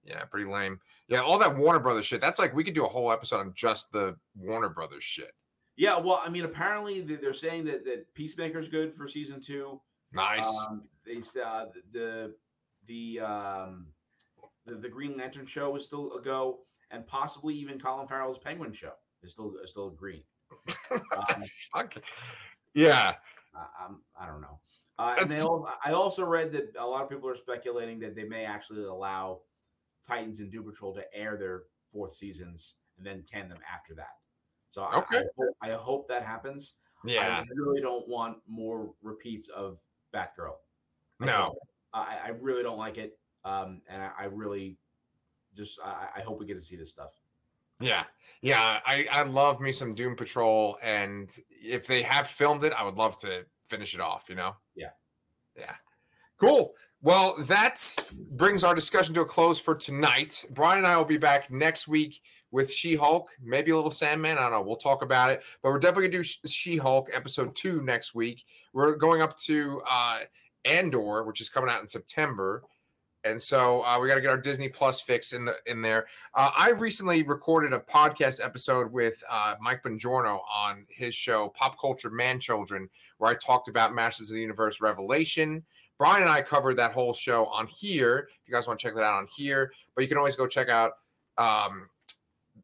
Yeah, 0.09 0.25
pretty 0.25 0.49
lame. 0.49 0.79
Yeah, 1.07 1.21
all 1.21 1.37
that 1.39 1.55
Warner 1.55 1.79
Brothers 1.79 2.05
shit. 2.05 2.19
That's 2.21 2.39
like 2.39 2.53
we 2.53 2.63
could 2.63 2.73
do 2.73 2.85
a 2.85 2.89
whole 2.89 3.11
episode 3.11 3.39
on 3.39 3.53
just 3.53 3.91
the 3.91 4.15
Warner 4.35 4.69
Brothers 4.69 5.03
shit. 5.03 5.31
Yeah, 5.77 5.97
well, 5.97 6.21
I 6.23 6.29
mean, 6.29 6.43
apparently 6.43 7.01
they're 7.01 7.33
saying 7.33 7.65
that 7.65 7.85
that 7.85 8.13
Peacemaker's 8.13 8.67
good 8.67 8.93
for 8.93 9.07
season 9.07 9.39
two. 9.39 9.79
Nice. 10.11 10.67
Um, 10.67 10.83
they 11.05 11.21
uh, 11.41 11.65
the 11.93 12.33
the 12.87 13.19
um, 13.19 13.87
the, 14.65 14.75
the 14.75 14.89
Green 14.89 15.15
Lantern 15.15 15.45
show 15.45 15.75
is 15.75 15.85
still 15.85 16.13
a 16.13 16.21
go, 16.21 16.59
and 16.91 17.05
possibly 17.07 17.55
even 17.55 17.79
Colin 17.79 18.07
Farrell's 18.07 18.39
Penguin 18.39 18.73
show 18.73 18.93
is 19.23 19.31
still 19.31 19.53
is 19.63 19.71
still 19.71 19.89
green. 19.91 20.23
Um, 20.91 21.43
Fuck. 21.71 21.95
Yeah. 22.73 23.13
I, 23.55 23.85
I'm, 23.85 24.01
I 24.19 24.25
don't 24.25 24.41
know. 24.41 24.59
Uh, 24.97 25.15
and 25.19 25.29
they 25.29 25.39
all, 25.39 25.69
I 25.85 25.91
also 25.91 26.25
read 26.25 26.51
that 26.53 26.73
a 26.79 26.85
lot 26.85 27.03
of 27.03 27.09
people 27.09 27.29
are 27.29 27.35
speculating 27.35 27.99
that 27.99 28.15
they 28.15 28.23
may 28.23 28.43
actually 28.43 28.83
allow 28.83 29.41
Titans 30.09 30.39
and 30.39 30.51
Doom 30.51 30.63
Patrol 30.65 30.93
to 30.95 31.03
air 31.13 31.37
their 31.37 31.63
fourth 31.93 32.15
seasons 32.15 32.73
and 32.97 33.05
then 33.05 33.23
can 33.31 33.47
them 33.47 33.59
after 33.71 33.93
that. 33.95 34.17
So 34.71 34.83
Okay. 34.85 35.17
I, 35.17 35.19
I, 35.19 35.23
hope, 35.37 35.55
I 35.61 35.69
hope 35.71 36.07
that 36.09 36.23
happens. 36.23 36.73
Yeah. 37.03 37.39
I 37.39 37.45
really 37.55 37.81
don't 37.81 38.07
want 38.07 38.37
more 38.47 38.91
repeats 39.01 39.47
of 39.49 39.77
Batgirl. 40.13 40.55
No. 41.19 41.55
I, 41.93 42.17
I 42.25 42.29
really 42.39 42.63
don't 42.63 42.77
like 42.77 42.97
it. 42.97 43.17
Um, 43.45 43.81
and 43.89 44.01
I, 44.01 44.11
I 44.19 44.23
really 44.25 44.77
just 45.55 45.79
I, 45.83 46.07
I 46.17 46.21
hope 46.21 46.39
we 46.39 46.45
get 46.45 46.55
to 46.55 46.61
see 46.61 46.75
this 46.75 46.91
stuff. 46.91 47.11
Yeah. 47.79 48.03
Yeah. 48.41 48.79
I, 48.85 49.07
I 49.11 49.23
love 49.23 49.61
me 49.61 49.71
some 49.71 49.95
Doom 49.95 50.15
Patrol. 50.15 50.77
And 50.81 51.31
if 51.49 51.87
they 51.87 52.03
have 52.03 52.27
filmed 52.27 52.63
it, 52.63 52.73
I 52.73 52.83
would 52.83 52.95
love 52.95 53.19
to 53.21 53.45
finish 53.63 53.93
it 53.93 54.01
off, 54.01 54.25
you 54.27 54.35
know? 54.35 54.55
Yeah. 54.75 54.89
Yeah. 55.57 55.75
Cool. 56.37 56.73
Well, 57.01 57.35
that 57.43 57.95
brings 58.31 58.65
our 58.65 58.75
discussion 58.75 59.13
to 59.13 59.21
a 59.21 59.25
close 59.25 59.57
for 59.57 59.73
tonight. 59.73 60.43
Brian 60.51 60.79
and 60.79 60.87
I 60.87 60.97
will 60.97 61.05
be 61.05 61.17
back 61.17 61.49
next 61.49 61.87
week 61.87 62.21
with 62.51 62.73
She 62.73 62.95
Hulk, 62.95 63.29
maybe 63.41 63.71
a 63.71 63.75
little 63.75 63.89
Sandman. 63.89 64.37
I 64.37 64.41
don't 64.41 64.51
know. 64.51 64.61
We'll 64.61 64.75
talk 64.75 65.01
about 65.01 65.31
it. 65.31 65.41
But 65.63 65.69
we're 65.69 65.79
definitely 65.79 66.09
going 66.09 66.23
to 66.23 66.29
do 66.43 66.49
She 66.49 66.75
Hulk 66.75 67.09
episode 67.13 67.55
two 67.55 67.81
next 67.83 68.13
week. 68.13 68.43
We're 68.73 68.95
going 68.95 69.21
up 69.21 69.37
to 69.39 69.81
uh, 69.89 70.19
Andor, 70.65 71.23
which 71.23 71.39
is 71.39 71.47
coming 71.47 71.69
out 71.69 71.81
in 71.81 71.87
September. 71.87 72.63
And 73.23 73.41
so 73.41 73.83
uh, 73.85 73.97
we 74.01 74.09
got 74.09 74.15
to 74.15 74.21
get 74.21 74.29
our 74.29 74.37
Disney 74.37 74.67
Plus 74.67 74.99
fix 74.99 75.31
in 75.31 75.45
the 75.45 75.55
in 75.65 75.81
there. 75.81 76.07
Uh, 76.33 76.51
I 76.55 76.71
recently 76.71 77.23
recorded 77.23 77.71
a 77.71 77.79
podcast 77.79 78.43
episode 78.43 78.91
with 78.91 79.23
uh, 79.29 79.55
Mike 79.61 79.83
Bongiorno 79.83 80.39
on 80.53 80.85
his 80.89 81.15
show 81.15 81.49
Pop 81.49 81.79
Culture 81.79 82.09
Man 82.09 82.39
Children, 82.39 82.89
where 83.19 83.31
I 83.31 83.35
talked 83.35 83.69
about 83.69 83.93
Masters 83.93 84.31
of 84.31 84.35
the 84.35 84.41
Universe 84.41 84.81
Revelation. 84.81 85.63
Brian 85.99 86.21
and 86.21 86.31
I 86.31 86.41
covered 86.41 86.77
that 86.77 86.93
whole 86.93 87.13
show 87.13 87.45
on 87.47 87.67
here. 87.67 88.29
If 88.29 88.47
you 88.47 88.53
guys 88.53 88.65
want 88.65 88.79
to 88.79 88.83
check 88.83 88.95
that 88.95 89.03
out 89.03 89.15
on 89.15 89.27
here, 89.35 89.71
but 89.93 90.01
you 90.01 90.07
can 90.07 90.17
always 90.17 90.37
go 90.37 90.47
check 90.47 90.69
out 90.69 90.93
um, 91.37 91.89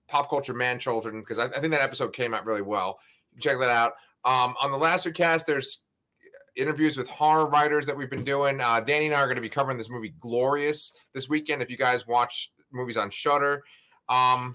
Pop 0.08 0.30
Culture 0.30 0.54
Man 0.54 0.80
Children 0.80 1.20
because 1.20 1.38
I, 1.38 1.46
I 1.48 1.60
think 1.60 1.72
that 1.72 1.82
episode 1.82 2.14
came 2.14 2.34
out 2.34 2.46
really 2.46 2.62
well. 2.62 2.98
Check 3.40 3.60
that 3.60 3.70
out. 3.70 3.92
Um, 4.24 4.56
on 4.62 4.72
the 4.72 4.78
Lastercast, 4.78 5.46
there's 5.46 5.82
interviews 6.56 6.98
with 6.98 7.10
horror 7.10 7.48
writers 7.48 7.86
that 7.86 7.98
we've 7.98 8.10
been 8.10 8.24
doing. 8.24 8.62
Uh, 8.62 8.80
Danny 8.80 9.08
and 9.08 9.14
I 9.14 9.20
are 9.20 9.26
going 9.26 9.36
to 9.36 9.42
be 9.42 9.50
covering 9.50 9.78
this 9.78 9.90
movie 9.90 10.14
Glorious 10.20 10.94
this 11.14 11.28
weekend. 11.28 11.62
If 11.62 11.70
you 11.70 11.78
guys 11.78 12.08
watch 12.08 12.54
movies 12.72 12.96
on 12.96 13.10
Shudder, 13.10 13.64
um, 14.08 14.54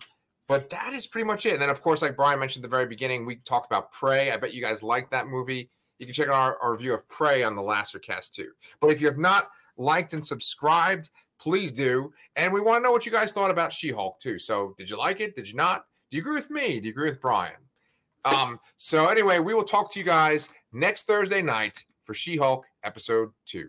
but 0.48 0.70
that 0.70 0.94
is 0.94 1.06
pretty 1.06 1.26
much 1.26 1.44
it. 1.44 1.52
And 1.52 1.62
then, 1.62 1.68
of 1.68 1.82
course, 1.82 2.00
like 2.00 2.16
Brian 2.16 2.40
mentioned 2.40 2.64
at 2.64 2.70
the 2.70 2.74
very 2.74 2.86
beginning, 2.86 3.26
we 3.26 3.36
talked 3.36 3.66
about 3.66 3.92
Prey. 3.92 4.32
I 4.32 4.38
bet 4.38 4.54
you 4.54 4.62
guys 4.62 4.82
like 4.82 5.10
that 5.10 5.28
movie. 5.28 5.70
You 6.00 6.06
can 6.06 6.14
check 6.14 6.28
out 6.28 6.34
our, 6.34 6.58
our 6.60 6.72
review 6.72 6.94
of 6.94 7.06
Prey 7.08 7.44
on 7.44 7.54
the 7.54 7.62
Lastercast 7.62 8.32
too. 8.32 8.50
But 8.80 8.90
if 8.90 9.00
you 9.00 9.06
have 9.06 9.18
not 9.18 9.44
liked 9.76 10.14
and 10.14 10.24
subscribed, 10.24 11.10
please 11.38 11.72
do. 11.72 12.12
And 12.36 12.52
we 12.52 12.60
want 12.60 12.80
to 12.80 12.82
know 12.82 12.90
what 12.90 13.04
you 13.04 13.12
guys 13.12 13.32
thought 13.32 13.50
about 13.50 13.72
She-Hulk 13.72 14.18
too. 14.18 14.38
So, 14.38 14.74
did 14.78 14.90
you 14.90 14.96
like 14.96 15.20
it? 15.20 15.36
Did 15.36 15.48
you 15.48 15.56
not? 15.56 15.84
Do 16.10 16.16
you 16.16 16.22
agree 16.22 16.34
with 16.34 16.50
me? 16.50 16.80
Do 16.80 16.86
you 16.86 16.92
agree 16.92 17.10
with 17.10 17.20
Brian? 17.20 17.52
Um, 18.24 18.58
so 18.78 19.06
anyway, 19.06 19.38
we 19.38 19.54
will 19.54 19.62
talk 19.62 19.92
to 19.92 19.98
you 19.98 20.04
guys 20.04 20.50
next 20.72 21.06
Thursday 21.06 21.42
night 21.42 21.84
for 22.02 22.14
She-Hulk 22.14 22.66
episode 22.82 23.30
two. 23.46 23.68